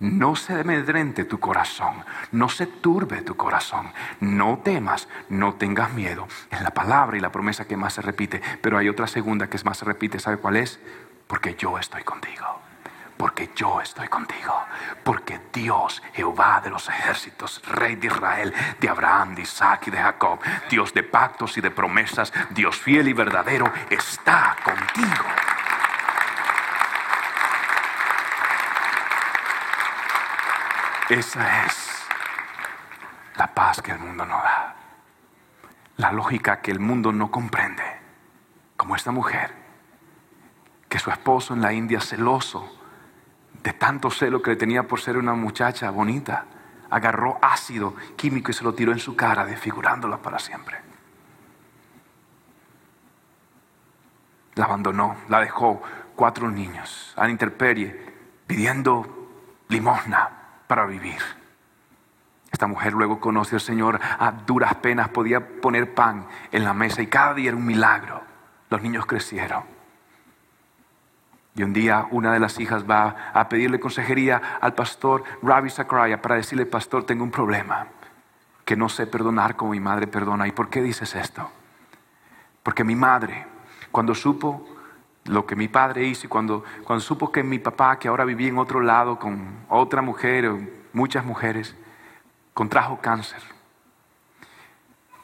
No 0.00 0.34
se 0.34 0.54
amedrente 0.54 1.24
tu 1.26 1.38
corazón, 1.38 1.94
no 2.32 2.48
se 2.48 2.66
turbe 2.66 3.20
tu 3.20 3.36
corazón, 3.36 3.92
no 4.20 4.60
temas, 4.64 5.08
no 5.28 5.54
tengas 5.54 5.92
miedo. 5.92 6.26
Es 6.50 6.62
la 6.62 6.70
palabra 6.70 7.18
y 7.18 7.20
la 7.20 7.30
promesa 7.30 7.66
que 7.66 7.76
más 7.76 7.92
se 7.92 8.02
repite, 8.02 8.40
pero 8.62 8.78
hay 8.78 8.88
otra 8.88 9.06
segunda 9.06 9.48
que 9.48 9.62
más 9.62 9.76
se 9.76 9.84
repite, 9.84 10.18
¿sabe 10.18 10.38
cuál 10.38 10.56
es? 10.56 10.80
Porque 11.26 11.54
yo 11.54 11.78
estoy 11.78 12.02
contigo 12.02 12.60
porque 13.20 13.50
yo 13.54 13.82
estoy 13.82 14.08
contigo, 14.08 14.64
porque 15.04 15.38
Dios, 15.52 16.02
Jehová 16.14 16.62
de 16.64 16.70
los 16.70 16.88
ejércitos, 16.88 17.60
Rey 17.66 17.96
de 17.96 18.06
Israel, 18.06 18.54
de 18.80 18.88
Abraham, 18.88 19.34
de 19.34 19.42
Isaac 19.42 19.88
y 19.88 19.90
de 19.90 19.98
Jacob, 19.98 20.38
Dios 20.70 20.94
de 20.94 21.02
pactos 21.02 21.58
y 21.58 21.60
de 21.60 21.70
promesas, 21.70 22.32
Dios 22.48 22.78
fiel 22.78 23.08
y 23.08 23.12
verdadero, 23.12 23.70
está 23.90 24.56
contigo. 24.64 25.49
Esa 31.10 31.66
es 31.66 32.06
la 33.36 33.52
paz 33.52 33.82
que 33.82 33.90
el 33.90 33.98
mundo 33.98 34.24
no 34.24 34.36
da, 34.36 34.76
la 35.96 36.12
lógica 36.12 36.60
que 36.60 36.70
el 36.70 36.78
mundo 36.78 37.10
no 37.10 37.32
comprende, 37.32 37.82
como 38.76 38.94
esta 38.94 39.10
mujer, 39.10 39.50
que 40.88 41.00
su 41.00 41.10
esposo 41.10 41.52
en 41.52 41.62
la 41.62 41.72
India 41.72 42.00
celoso, 42.00 42.78
de 43.60 43.72
tanto 43.72 44.08
celo 44.08 44.40
que 44.40 44.50
le 44.52 44.56
tenía 44.56 44.84
por 44.84 45.00
ser 45.00 45.16
una 45.16 45.34
muchacha 45.34 45.90
bonita, 45.90 46.44
agarró 46.90 47.40
ácido 47.42 47.96
químico 48.16 48.52
y 48.52 48.54
se 48.54 48.62
lo 48.62 48.72
tiró 48.72 48.92
en 48.92 49.00
su 49.00 49.16
cara, 49.16 49.44
desfigurándola 49.44 50.18
para 50.18 50.38
siempre. 50.38 50.80
La 54.54 54.66
abandonó, 54.66 55.16
la 55.28 55.40
dejó 55.40 55.82
cuatro 56.14 56.48
niños 56.48 57.14
a 57.16 57.24
la 57.24 57.30
intemperie 57.30 58.14
pidiendo 58.46 59.28
limosna 59.68 60.36
para 60.70 60.86
vivir. 60.86 61.18
Esta 62.52 62.68
mujer 62.68 62.92
luego 62.92 63.18
conoció 63.18 63.56
al 63.56 63.60
Señor, 63.60 63.98
a 64.00 64.30
duras 64.30 64.76
penas 64.76 65.08
podía 65.08 65.60
poner 65.60 65.94
pan 65.94 66.28
en 66.52 66.62
la 66.62 66.72
mesa 66.72 67.02
y 67.02 67.08
cada 67.08 67.34
día 67.34 67.48
era 67.48 67.56
un 67.56 67.66
milagro. 67.66 68.22
Los 68.68 68.80
niños 68.80 69.04
crecieron. 69.04 69.64
Y 71.56 71.64
un 71.64 71.72
día 71.72 72.06
una 72.12 72.32
de 72.32 72.38
las 72.38 72.60
hijas 72.60 72.88
va 72.88 73.32
a 73.34 73.48
pedirle 73.48 73.80
consejería 73.80 74.58
al 74.60 74.74
pastor 74.74 75.24
Ravi 75.42 75.70
Zachariah 75.70 76.22
para 76.22 76.36
decirle, 76.36 76.66
pastor, 76.66 77.02
tengo 77.02 77.24
un 77.24 77.32
problema, 77.32 77.88
que 78.64 78.76
no 78.76 78.88
sé 78.88 79.08
perdonar 79.08 79.56
como 79.56 79.72
mi 79.72 79.80
madre 79.80 80.06
perdona. 80.06 80.46
¿Y 80.46 80.52
por 80.52 80.70
qué 80.70 80.82
dices 80.82 81.16
esto? 81.16 81.50
Porque 82.62 82.84
mi 82.84 82.94
madre, 82.94 83.44
cuando 83.90 84.14
supo 84.14 84.68
lo 85.30 85.46
que 85.46 85.56
mi 85.56 85.68
padre 85.68 86.04
hizo 86.04 86.26
y 86.26 86.28
cuando, 86.28 86.64
cuando 86.84 87.00
supo 87.00 87.30
que 87.32 87.42
mi 87.42 87.58
papá, 87.58 87.98
que 87.98 88.08
ahora 88.08 88.24
vivía 88.24 88.48
en 88.48 88.58
otro 88.58 88.80
lado 88.80 89.18
con 89.18 89.64
otra 89.68 90.02
mujer 90.02 90.50
muchas 90.92 91.24
mujeres, 91.24 91.76
contrajo 92.54 93.00
cáncer. 93.00 93.42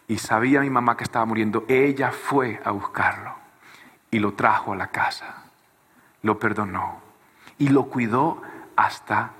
Y 0.08 0.18
sabía 0.18 0.60
mi 0.60 0.70
mamá 0.70 0.96
que 0.96 1.04
estaba 1.04 1.24
muriendo, 1.24 1.64
ella 1.68 2.12
fue 2.12 2.60
a 2.64 2.70
buscarlo 2.70 3.34
y 4.10 4.20
lo 4.20 4.34
trajo 4.34 4.72
a 4.72 4.76
la 4.76 4.86
casa 4.88 5.46
lo 6.26 6.38
perdonó 6.38 7.00
y 7.56 7.68
lo 7.68 7.86
cuidó 7.86 8.42
hasta 8.76 9.30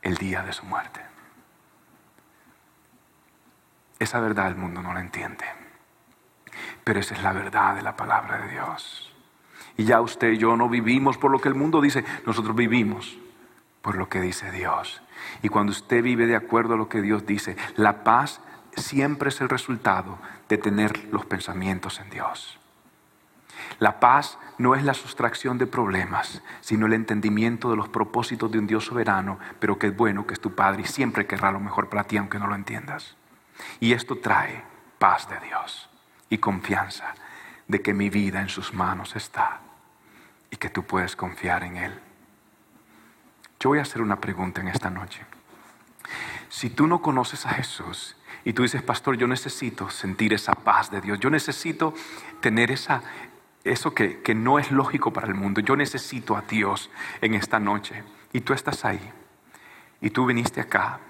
el 0.00 0.16
día 0.16 0.42
de 0.42 0.52
su 0.52 0.64
muerte. 0.64 1.00
Esa 3.98 4.20
verdad 4.20 4.46
el 4.48 4.56
mundo 4.56 4.80
no 4.80 4.94
la 4.94 5.00
entiende, 5.00 5.44
pero 6.84 7.00
esa 7.00 7.14
es 7.14 7.22
la 7.22 7.32
verdad 7.32 7.74
de 7.74 7.82
la 7.82 7.96
palabra 7.96 8.38
de 8.38 8.52
Dios. 8.52 9.12
Y 9.76 9.84
ya 9.84 10.00
usted 10.00 10.32
y 10.32 10.38
yo 10.38 10.56
no 10.56 10.68
vivimos 10.68 11.18
por 11.18 11.30
lo 11.30 11.38
que 11.38 11.48
el 11.48 11.54
mundo 11.54 11.80
dice, 11.80 12.04
nosotros 12.24 12.56
vivimos 12.56 13.18
por 13.82 13.96
lo 13.96 14.08
que 14.08 14.20
dice 14.20 14.50
Dios. 14.50 15.02
Y 15.42 15.48
cuando 15.48 15.72
usted 15.72 16.02
vive 16.02 16.26
de 16.26 16.36
acuerdo 16.36 16.74
a 16.74 16.76
lo 16.76 16.88
que 16.88 17.02
Dios 17.02 17.26
dice, 17.26 17.56
la 17.76 18.04
paz 18.04 18.40
siempre 18.74 19.28
es 19.28 19.40
el 19.40 19.48
resultado 19.48 20.18
de 20.48 20.58
tener 20.58 21.08
los 21.12 21.24
pensamientos 21.26 22.00
en 22.00 22.10
Dios. 22.10 22.58
La 23.78 24.00
paz 24.00 24.38
no 24.58 24.74
es 24.74 24.82
la 24.82 24.94
sustracción 24.94 25.58
de 25.58 25.66
problemas, 25.66 26.42
sino 26.60 26.86
el 26.86 26.94
entendimiento 26.94 27.70
de 27.70 27.76
los 27.76 27.88
propósitos 27.88 28.50
de 28.50 28.58
un 28.58 28.66
Dios 28.66 28.86
soberano, 28.86 29.38
pero 29.58 29.78
que 29.78 29.88
es 29.88 29.96
bueno, 29.96 30.26
que 30.26 30.34
es 30.34 30.40
tu 30.40 30.54
Padre 30.54 30.82
y 30.82 30.86
siempre 30.86 31.26
querrá 31.26 31.50
lo 31.50 31.60
mejor 31.60 31.88
para 31.88 32.04
ti, 32.04 32.16
aunque 32.16 32.38
no 32.38 32.46
lo 32.46 32.54
entiendas. 32.54 33.16
Y 33.80 33.92
esto 33.92 34.18
trae 34.18 34.64
paz 34.98 35.28
de 35.28 35.38
Dios 35.46 35.88
y 36.28 36.38
confianza 36.38 37.14
de 37.68 37.82
que 37.82 37.94
mi 37.94 38.10
vida 38.10 38.40
en 38.40 38.48
sus 38.48 38.72
manos 38.72 39.16
está 39.16 39.60
y 40.50 40.56
que 40.56 40.70
tú 40.70 40.84
puedes 40.84 41.16
confiar 41.16 41.62
en 41.64 41.76
Él. 41.76 42.00
Yo 43.60 43.70
voy 43.70 43.78
a 43.78 43.82
hacer 43.82 44.02
una 44.02 44.20
pregunta 44.20 44.60
en 44.60 44.68
esta 44.68 44.90
noche. 44.90 45.24
Si 46.48 46.70
tú 46.70 46.86
no 46.86 47.02
conoces 47.02 47.46
a 47.46 47.50
Jesús 47.50 48.16
y 48.44 48.52
tú 48.52 48.62
dices, 48.62 48.82
pastor, 48.82 49.16
yo 49.16 49.26
necesito 49.26 49.90
sentir 49.90 50.32
esa 50.32 50.52
paz 50.52 50.90
de 50.90 51.00
Dios, 51.00 51.18
yo 51.18 51.30
necesito 51.30 51.94
tener 52.40 52.70
esa, 52.70 53.02
eso 53.64 53.94
que, 53.94 54.34
no 54.34 54.58
es 54.58 54.70
lógico 54.70 55.12
para 55.12 55.26
el 55.26 55.34
mundo. 55.34 55.60
Yo 55.60 55.76
necesito 55.76 56.36
a 56.36 56.42
Dios 56.42 56.90
en 57.20 57.34
esta 57.34 57.58
noche. 57.58 58.02
Y 58.32 58.40
tú 58.40 58.52
estás 58.52 58.84
ahí. 58.84 59.00
Y 60.00 60.10
tú 60.10 60.26
viniste 60.26 60.60
acá. 60.60 61.00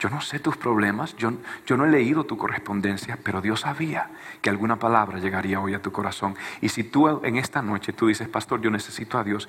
Yo 0.00 0.08
no 0.08 0.22
sé 0.22 0.38
tus 0.38 0.56
problemas, 0.56 1.14
yo, 1.18 1.30
yo, 1.66 1.76
no 1.76 1.84
he 1.84 1.90
leído 1.90 2.24
tu 2.24 2.38
correspondencia, 2.38 3.18
pero 3.22 3.42
Dios 3.42 3.60
sabía 3.60 4.08
que 4.40 4.48
alguna 4.48 4.78
palabra 4.78 5.18
llegaría 5.18 5.60
hoy 5.60 5.74
a 5.74 5.82
tu 5.82 5.92
corazón. 5.92 6.36
Y 6.62 6.70
si 6.70 6.84
tú 6.84 7.22
en 7.22 7.36
esta 7.36 7.60
noche 7.60 7.92
tú 7.92 8.06
dices, 8.06 8.26
pastor, 8.26 8.62
yo 8.62 8.70
necesito 8.70 9.18
a 9.18 9.24
Dios, 9.24 9.46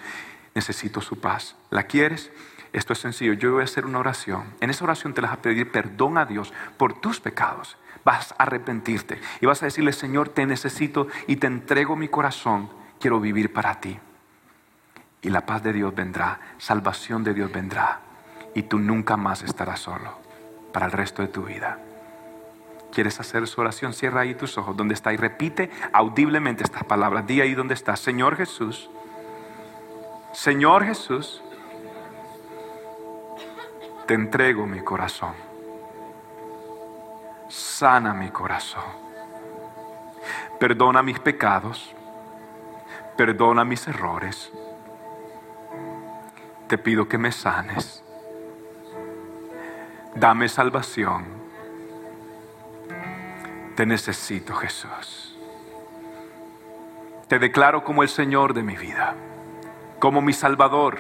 necesito 0.54 1.00
su 1.00 1.22
paz. 1.22 1.56
¿La 1.70 1.84
quieres? 1.84 2.32
Esto 2.74 2.92
es 2.92 3.00
sencillo. 3.00 3.32
Yo 3.32 3.54
voy 3.54 3.62
a 3.62 3.64
hacer 3.64 3.86
una 3.86 4.00
oración. 4.00 4.44
En 4.60 4.70
esa 4.70 4.84
oración 4.84 5.14
te 5.14 5.22
vas 5.22 5.32
a 5.32 5.42
pedir 5.42 5.72
perdón 5.72 6.18
a 6.18 6.26
Dios 6.26 6.54
por 6.78 7.00
tus 7.00 7.22
pecados 7.22 7.78
vas 8.04 8.32
a 8.32 8.44
arrepentirte 8.44 9.22
y 9.42 9.46
vas 9.46 9.62
a 9.62 9.66
decirle, 9.66 9.94
Señor, 9.94 10.30
te 10.30 10.48
necesito 10.48 11.08
y 11.28 11.36
te 11.36 11.46
entrego 11.46 11.96
mi 11.96 12.08
corazón, 12.08 12.68
quiero 13.00 13.20
vivir 13.20 13.54
para 13.54 13.80
ti. 13.80 14.00
Y 15.22 15.30
la 15.30 15.46
paz 15.46 15.62
de 15.62 15.72
Dios 15.72 15.94
vendrá, 15.94 16.40
salvación 16.58 17.24
de 17.24 17.36
Dios 17.36 17.52
vendrá 17.52 18.00
y 18.56 18.64
tú 18.64 18.80
nunca 18.80 19.18
más 19.18 19.44
estarás 19.44 19.82
solo 19.82 20.21
para 20.72 20.86
el 20.86 20.92
resto 20.92 21.22
de 21.22 21.28
tu 21.28 21.44
vida. 21.44 21.80
¿Quieres 22.92 23.20
hacer 23.20 23.48
su 23.48 23.62
oración? 23.62 23.94
Cierra 23.94 24.22
ahí 24.22 24.36
tus 24.36 24.58
ojos, 24.58 24.76
donde 24.76 24.94
está 24.94 25.14
y 25.14 25.18
repite 25.18 25.70
audiblemente 25.94 26.64
estas 26.64 26.84
palabras. 26.84 27.26
Di 27.26 27.42
ahí 27.42 27.54
donde 27.56 27.74
está, 27.74 27.96
Señor 27.96 28.36
Jesús, 28.36 28.90
Señor 30.34 30.84
Jesús, 30.84 31.42
te 34.08 34.14
entrego 34.14 34.66
mi 34.66 34.82
corazón 34.82 35.34
sana 37.82 38.14
mi 38.14 38.30
corazón. 38.30 38.84
Perdona 40.60 41.02
mis 41.02 41.20
pecados, 41.20 41.96
perdona 43.18 43.66
mis 43.66 43.88
errores. 43.88 44.52
Te 46.68 46.78
pido 46.78 47.08
que 47.08 47.18
me 47.18 47.32
sanes. 47.32 48.04
Dame 50.16 50.50
salvación. 50.50 51.26
Te 53.76 53.86
necesito, 53.86 54.54
Jesús. 54.56 55.38
Te 57.28 57.40
declaro 57.40 57.84
como 57.84 58.04
el 58.04 58.10
Señor 58.10 58.54
de 58.54 58.64
mi 58.64 58.76
vida. 58.76 59.16
como 60.00 60.20
mi 60.20 60.34
Salvador, 60.34 60.98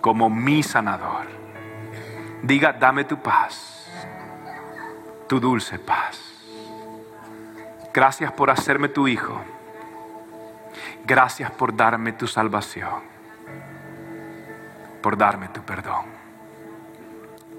como 0.00 0.28
mi 0.28 0.64
sanador. 0.64 1.26
Diga, 2.42 2.72
dame 2.72 3.04
tu 3.04 3.22
paz, 3.22 3.86
tu 5.28 5.38
dulce 5.38 5.78
paz. 5.78 6.20
Gracias 7.94 8.32
por 8.32 8.50
hacerme 8.50 8.88
tu 8.88 9.06
hijo. 9.06 9.40
Gracias 11.06 11.52
por 11.52 11.74
darme 11.74 12.12
tu 12.12 12.26
salvación, 12.26 13.02
por 15.00 15.16
darme 15.16 15.48
tu 15.48 15.62
perdón. 15.62 16.17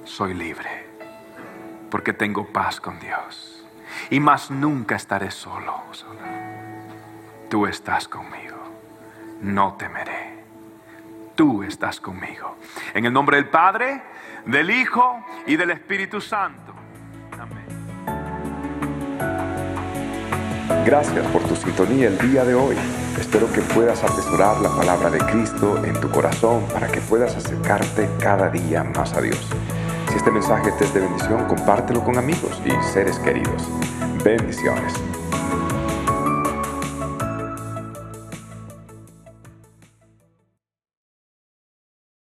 Soy 0.10 0.34
libre 0.34 0.88
porque 1.92 2.14
tengo 2.14 2.48
paz 2.48 2.82
con 2.82 3.00
Dios. 3.00 3.64
Y 4.10 4.20
más 4.20 4.50
nunca 4.50 4.96
estaré 4.96 5.30
solo. 5.30 5.84
Tú 7.48 7.68
estás 7.68 8.08
conmigo. 8.08 8.58
No 9.42 9.76
temeré. 9.76 10.44
Tú 11.36 11.62
estás 11.62 12.02
conmigo. 12.02 12.58
En 12.96 13.06
el 13.06 13.14
nombre 13.14 13.38
del 13.38 13.50
Padre, 13.50 14.02
del 14.46 14.72
Hijo 14.72 15.24
y 15.46 15.56
del 15.56 15.70
Espíritu 15.72 16.20
Santo. 16.20 16.74
Amén. 17.40 17.66
Gracias 20.86 21.26
por 21.28 21.44
tu 21.44 21.56
sintonía 21.56 22.08
el 22.08 22.18
día 22.18 22.44
de 22.44 22.56
hoy. 22.56 22.76
Espero 23.20 23.52
que 23.54 23.62
puedas 23.62 24.04
atesorar 24.04 24.60
la 24.60 24.70
palabra 24.70 25.12
de 25.12 25.20
Cristo 25.20 25.84
en 25.86 25.94
tu 26.02 26.10
corazón 26.10 26.68
para 26.74 26.88
que 26.88 27.00
puedas 27.00 27.36
acercarte 27.36 28.10
cada 28.20 28.50
día 28.50 28.84
más 28.84 29.14
a 29.14 29.22
Dios. 29.22 29.48
Si 30.10 30.16
este 30.16 30.32
mensaje 30.32 30.72
te 30.72 30.86
es 30.86 30.94
de 30.94 31.02
bendición, 31.02 31.46
compártelo 31.46 32.04
con 32.04 32.18
amigos 32.18 32.60
y 32.66 32.72
seres 32.92 33.20
queridos. 33.20 33.68
Bendiciones. 34.24 34.94